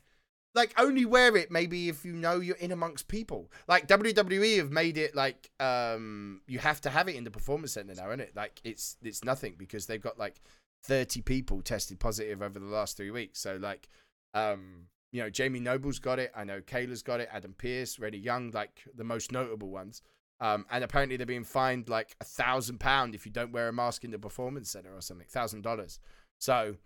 Like, 0.55 0.75
only 0.79 1.05
wear 1.05 1.37
it 1.37 1.51
maybe 1.51 1.89
if 1.89 2.05
you 2.05 2.13
know 2.13 2.41
you're 2.41 2.57
in 2.57 2.73
amongst 2.73 3.09
people. 3.09 3.51
Like, 3.69 3.89
WWE 3.89 4.59
have 4.59 4.71
made 4.71 4.99
it 4.99 5.15
like, 5.15 5.51
um, 5.61 6.43
you 6.47 6.59
have 6.59 6.81
to 6.83 6.91
have 6.91 7.09
it 7.09 7.17
in 7.17 7.25
the 7.25 7.31
performance 7.31 7.73
center 7.73 7.95
now, 7.95 8.09
isn't 8.09 8.21
it? 8.21 8.33
Like, 8.37 8.61
it's, 8.65 8.97
it's 9.03 9.25
nothing 9.25 9.55
because 9.57 9.87
they've 9.87 10.01
got 10.01 10.19
like 10.19 10.43
30 10.85 11.23
people 11.23 11.63
tested 11.63 12.01
positive 12.01 12.43
over 12.43 12.59
the 12.59 12.67
last 12.67 12.97
three 12.97 13.11
weeks. 13.11 13.41
So, 13.41 13.57
like, 13.57 13.89
um, 14.35 14.89
you 15.13 15.23
know, 15.23 15.31
Jamie 15.31 15.61
Noble's 15.61 15.99
got 15.99 16.19
it. 16.19 16.33
I 16.35 16.45
know 16.45 16.61
Kayla's 16.61 17.03
got 17.03 17.21
it. 17.21 17.29
Adam 17.33 17.55
Pearce, 17.57 17.99
Renee 17.99 18.19
Young, 18.19 18.51
like 18.51 18.83
the 18.95 19.05
most 19.05 19.31
notable 19.31 19.71
ones. 19.71 20.03
Um, 20.41 20.67
and 20.71 20.83
apparently 20.83 21.17
they're 21.17 21.27
being 21.27 21.45
fined 21.45 21.89
like 21.89 22.17
a 22.21 22.25
thousand 22.25 22.81
pound 22.81 23.15
if 23.15 23.25
you 23.25 23.31
don't 23.31 23.53
wear 23.53 23.69
a 23.69 23.73
mask 23.73 24.03
in 24.05 24.11
the 24.11 24.19
performance 24.19 24.71
center 24.71 24.93
or 24.93 25.01
something, 25.01 25.27
thousand 25.29 25.63
dollars. 25.63 26.01
So, 26.41 26.77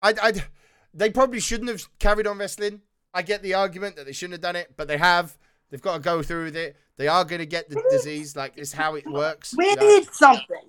I, 0.00 0.14
I, 0.22 0.32
they 0.92 1.10
probably 1.10 1.40
shouldn't 1.40 1.70
have 1.70 1.88
carried 1.98 2.26
on 2.26 2.38
wrestling. 2.38 2.82
I 3.14 3.22
get 3.22 3.42
the 3.42 3.54
argument 3.54 3.96
that 3.96 4.06
they 4.06 4.12
shouldn't 4.12 4.32
have 4.34 4.40
done 4.40 4.56
it, 4.56 4.74
but 4.76 4.88
they 4.88 4.98
have. 4.98 5.36
They've 5.70 5.80
got 5.80 5.94
to 5.94 6.00
go 6.00 6.22
through 6.22 6.44
with 6.44 6.56
it. 6.56 6.76
They 6.96 7.08
are 7.08 7.24
going 7.24 7.38
to 7.38 7.46
get 7.46 7.68
the 7.68 7.82
disease. 7.90 8.36
Like 8.36 8.54
it's 8.56 8.72
how 8.72 8.96
it 8.96 9.06
works. 9.06 9.54
We 9.56 9.68
you 9.70 9.76
know? 9.76 9.86
need 9.86 10.08
something. 10.12 10.68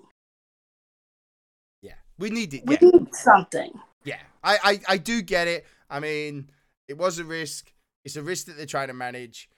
yeah, 1.82 1.94
we 2.18 2.30
need 2.30 2.54
it. 2.54 2.62
We 2.66 2.78
Yeah. 2.80 2.88
need 2.90 3.14
something. 3.14 3.72
Yeah, 4.04 4.20
I, 4.42 4.58
I, 4.62 4.80
I 4.90 4.96
do 4.98 5.20
get 5.22 5.48
it. 5.48 5.66
I 5.90 6.00
mean, 6.00 6.50
it 6.88 6.96
was 6.96 7.18
a 7.18 7.24
risk. 7.24 7.72
It's 8.04 8.16
a 8.16 8.22
risk 8.22 8.46
that 8.46 8.56
they're 8.56 8.66
trying 8.66 8.88
to 8.88 8.94
manage. 8.94 9.48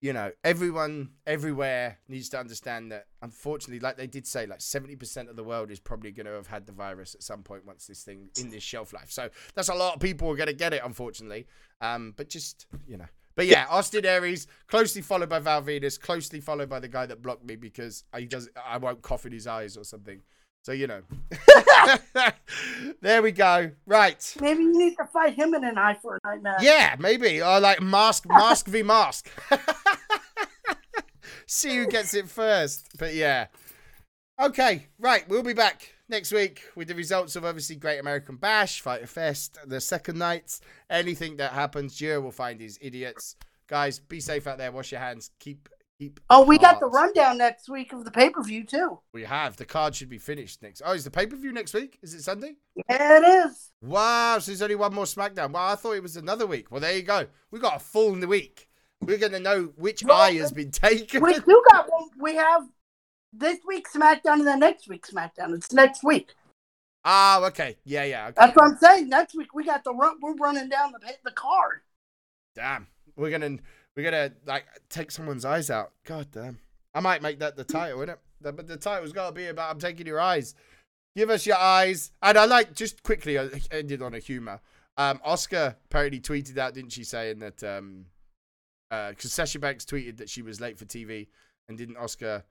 You 0.00 0.14
know, 0.14 0.32
everyone 0.44 1.10
everywhere 1.26 1.98
needs 2.08 2.30
to 2.30 2.38
understand 2.40 2.90
that. 2.90 3.06
Unfortunately, 3.20 3.80
like 3.80 3.98
they 3.98 4.06
did 4.06 4.26
say, 4.26 4.46
like 4.46 4.62
seventy 4.62 4.96
percent 4.96 5.28
of 5.28 5.36
the 5.36 5.44
world 5.44 5.70
is 5.70 5.78
probably 5.78 6.10
going 6.10 6.26
to 6.26 6.32
have 6.32 6.46
had 6.46 6.66
the 6.66 6.72
virus 6.72 7.14
at 7.14 7.22
some 7.22 7.42
point 7.42 7.66
once 7.66 7.86
this 7.86 8.02
thing 8.02 8.30
in 8.40 8.50
this 8.50 8.62
shelf 8.62 8.94
life. 8.94 9.10
So 9.10 9.28
that's 9.54 9.68
a 9.68 9.74
lot 9.74 9.94
of 9.94 10.00
people 10.00 10.30
are 10.30 10.36
going 10.36 10.46
to 10.46 10.54
get 10.54 10.72
it, 10.72 10.80
unfortunately. 10.82 11.46
Um, 11.82 12.14
but 12.16 12.30
just 12.30 12.66
you 12.88 12.96
know, 12.96 13.08
but 13.34 13.46
yeah, 13.46 13.66
Austin 13.68 14.06
Aries 14.06 14.46
closely 14.68 15.02
followed 15.02 15.28
by 15.28 15.38
Val 15.38 15.62
Venis, 15.62 16.00
closely 16.00 16.40
followed 16.40 16.68
by 16.68 16.80
the 16.80 16.88
guy 16.88 17.06
that 17.06 17.22
blocked 17.22 17.44
me 17.44 17.56
because 17.56 18.04
he 18.16 18.26
does. 18.26 18.48
I 18.66 18.78
won't 18.78 19.02
cough 19.02 19.26
in 19.26 19.32
his 19.32 19.46
eyes 19.46 19.76
or 19.76 19.84
something. 19.84 20.22
So 20.62 20.72
you 20.72 20.86
know, 20.86 21.02
there 23.00 23.22
we 23.22 23.32
go. 23.32 23.70
Right. 23.86 24.36
Maybe 24.40 24.62
you 24.64 24.76
need 24.76 24.94
to 24.96 25.06
fight 25.06 25.34
him 25.34 25.54
in 25.54 25.64
an 25.64 25.78
eye 25.78 25.96
for 26.02 26.16
an 26.16 26.20
eye 26.24 26.36
match. 26.36 26.62
Yeah, 26.62 26.96
maybe. 26.98 27.40
Or 27.40 27.60
like 27.60 27.80
mask, 27.80 28.26
mask 28.28 28.66
v 28.66 28.82
mask. 28.82 29.30
See 31.52 31.76
who 31.76 31.86
gets 31.88 32.14
it 32.14 32.28
first. 32.28 32.96
But 32.96 33.12
yeah. 33.12 33.48
Okay, 34.40 34.86
right. 35.00 35.28
We'll 35.28 35.42
be 35.42 35.52
back 35.52 35.92
next 36.08 36.30
week 36.30 36.62
with 36.76 36.86
the 36.86 36.94
results 36.94 37.34
of 37.34 37.44
obviously 37.44 37.74
Great 37.74 37.98
American 37.98 38.36
Bash, 38.36 38.80
Fyter 38.80 39.08
Fest, 39.08 39.58
the 39.66 39.80
second 39.80 40.16
nights. 40.16 40.60
Anything 40.88 41.38
that 41.38 41.52
happens, 41.52 41.98
Gio 41.98 42.22
will 42.22 42.30
find 42.30 42.60
these 42.60 42.78
idiots. 42.80 43.34
Guys, 43.66 43.98
be 43.98 44.20
safe 44.20 44.46
out 44.46 44.58
there. 44.58 44.70
Wash 44.70 44.92
your 44.92 45.00
hands. 45.00 45.32
Keep, 45.40 45.68
keep. 45.98 46.20
Oh, 46.30 46.44
we 46.44 46.56
got 46.56 46.78
the 46.78 46.86
rundown 46.86 47.38
next 47.38 47.68
week 47.68 47.92
of 47.92 48.04
the 48.04 48.12
pay 48.12 48.30
per 48.30 48.44
view 48.44 48.64
too. 48.64 49.00
We 49.12 49.24
have. 49.24 49.56
The 49.56 49.64
card 49.64 49.96
should 49.96 50.08
be 50.08 50.18
finished 50.18 50.62
next. 50.62 50.82
Oh, 50.84 50.92
is 50.92 51.02
the 51.02 51.10
pay 51.10 51.26
per 51.26 51.34
view 51.34 51.50
next 51.50 51.74
week? 51.74 51.98
Is 52.00 52.14
it 52.14 52.22
Sunday? 52.22 52.54
Yeah, 52.88 53.18
it 53.18 53.48
is. 53.48 53.72
Wow, 53.82 54.38
so 54.38 54.52
there's 54.52 54.62
only 54.62 54.76
one 54.76 54.94
more 54.94 55.04
SmackDown. 55.04 55.50
Well, 55.50 55.64
I 55.64 55.74
thought 55.74 55.96
it 55.96 56.02
was 56.02 56.16
another 56.16 56.46
week. 56.46 56.70
Well, 56.70 56.80
there 56.80 56.96
you 56.96 57.02
go. 57.02 57.26
We 57.50 57.58
got 57.58 57.74
a 57.74 57.80
full 57.80 58.14
week. 58.14 58.68
We're 59.02 59.18
gonna 59.18 59.40
know 59.40 59.72
which 59.76 60.04
Well, 60.04 60.16
eye 60.16 60.34
has 60.34 60.52
been 60.52 60.70
taken. 60.70 61.22
We 61.22 61.34
do 61.34 61.62
got 61.70 61.90
one. 61.90 62.10
We 62.18 62.34
have 62.36 62.68
this 63.32 63.58
week's 63.66 63.92
SmackDown 63.94 64.34
and 64.34 64.46
the 64.46 64.56
next 64.56 64.88
week's 64.88 65.10
SmackDown. 65.10 65.54
It's 65.54 65.72
next 65.72 66.04
week. 66.04 66.34
Oh, 67.04 67.44
okay. 67.46 67.76
Yeah, 67.84 68.04
yeah. 68.04 68.26
Okay. 68.26 68.34
That's 68.36 68.56
what 68.56 68.70
I'm 68.70 68.76
saying. 68.76 69.08
Next 69.08 69.34
week 69.34 69.54
we 69.54 69.64
got 69.64 69.84
the 69.84 69.94
run. 69.94 70.16
We're 70.20 70.34
running 70.34 70.68
down 70.68 70.92
the 70.92 70.98
the 71.24 71.30
card. 71.30 71.80
Damn. 72.54 72.86
We're 73.16 73.30
gonna 73.30 73.58
we're 73.96 74.04
gonna 74.04 74.32
like 74.46 74.66
take 74.88 75.10
someone's 75.10 75.44
eyes 75.44 75.70
out. 75.70 75.92
God 76.04 76.28
damn. 76.30 76.58
I 76.94 77.00
might 77.00 77.22
make 77.22 77.38
that 77.38 77.56
the 77.56 77.64
title, 77.64 78.00
innit? 78.00 78.18
The, 78.40 78.52
but 78.52 78.66
the 78.66 78.76
title's 78.76 79.12
got 79.12 79.28
to 79.28 79.32
be 79.32 79.46
about 79.46 79.70
I'm 79.70 79.78
taking 79.78 80.06
your 80.06 80.20
eyes. 80.20 80.54
Give 81.16 81.30
us 81.30 81.46
your 81.46 81.56
eyes. 81.56 82.12
And 82.22 82.38
I 82.38 82.44
like 82.44 82.74
just 82.74 83.02
quickly 83.02 83.38
I 83.38 83.48
ended 83.70 84.02
on 84.02 84.14
a 84.14 84.18
humor. 84.18 84.60
Um, 84.96 85.20
Asuka 85.26 85.76
apparently 85.86 86.20
tweeted 86.20 86.58
out, 86.58 86.74
didn't 86.74 86.90
she, 86.90 87.04
saying 87.04 87.38
that 87.40 87.62
um, 87.62 88.06
because 88.90 89.26
uh, 89.26 89.28
Sasha 89.28 89.58
Banks 89.58 89.84
tweeted 89.84 90.16
that 90.18 90.28
she 90.28 90.42
was 90.42 90.60
late 90.60 90.78
for 90.78 90.84
TV, 90.84 91.28
and 91.68 91.78
didn't 91.78 91.96
Asuka 91.96 92.42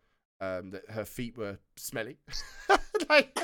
um, 0.41 0.71
that 0.71 0.89
her 0.89 1.05
feet 1.05 1.37
were 1.37 1.57
smelly. 1.75 2.17
like, 3.09 3.37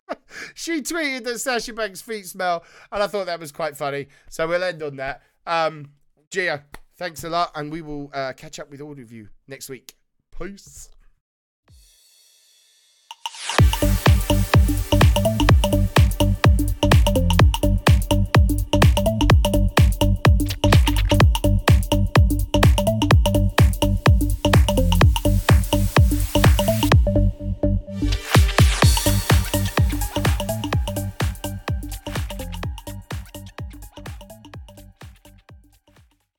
she 0.54 0.82
tweeted 0.82 1.24
that 1.24 1.38
Sasha 1.38 1.72
Banks' 1.72 2.02
feet 2.02 2.26
smell, 2.26 2.64
and 2.90 3.02
I 3.02 3.06
thought 3.06 3.26
that 3.26 3.40
was 3.40 3.52
quite 3.52 3.76
funny. 3.76 4.08
So 4.28 4.46
we'll 4.46 4.64
end 4.64 4.82
on 4.82 4.96
that. 4.96 5.22
Um, 5.46 5.90
Gia, 6.30 6.64
thanks 6.96 7.24
a 7.24 7.30
lot, 7.30 7.52
and 7.54 7.70
we 7.70 7.82
will 7.82 8.10
uh, 8.12 8.32
catch 8.32 8.58
up 8.58 8.70
with 8.70 8.80
all 8.80 8.92
of 8.92 9.12
you 9.12 9.28
next 9.46 9.68
week. 9.68 9.94
Peace. 10.36 10.88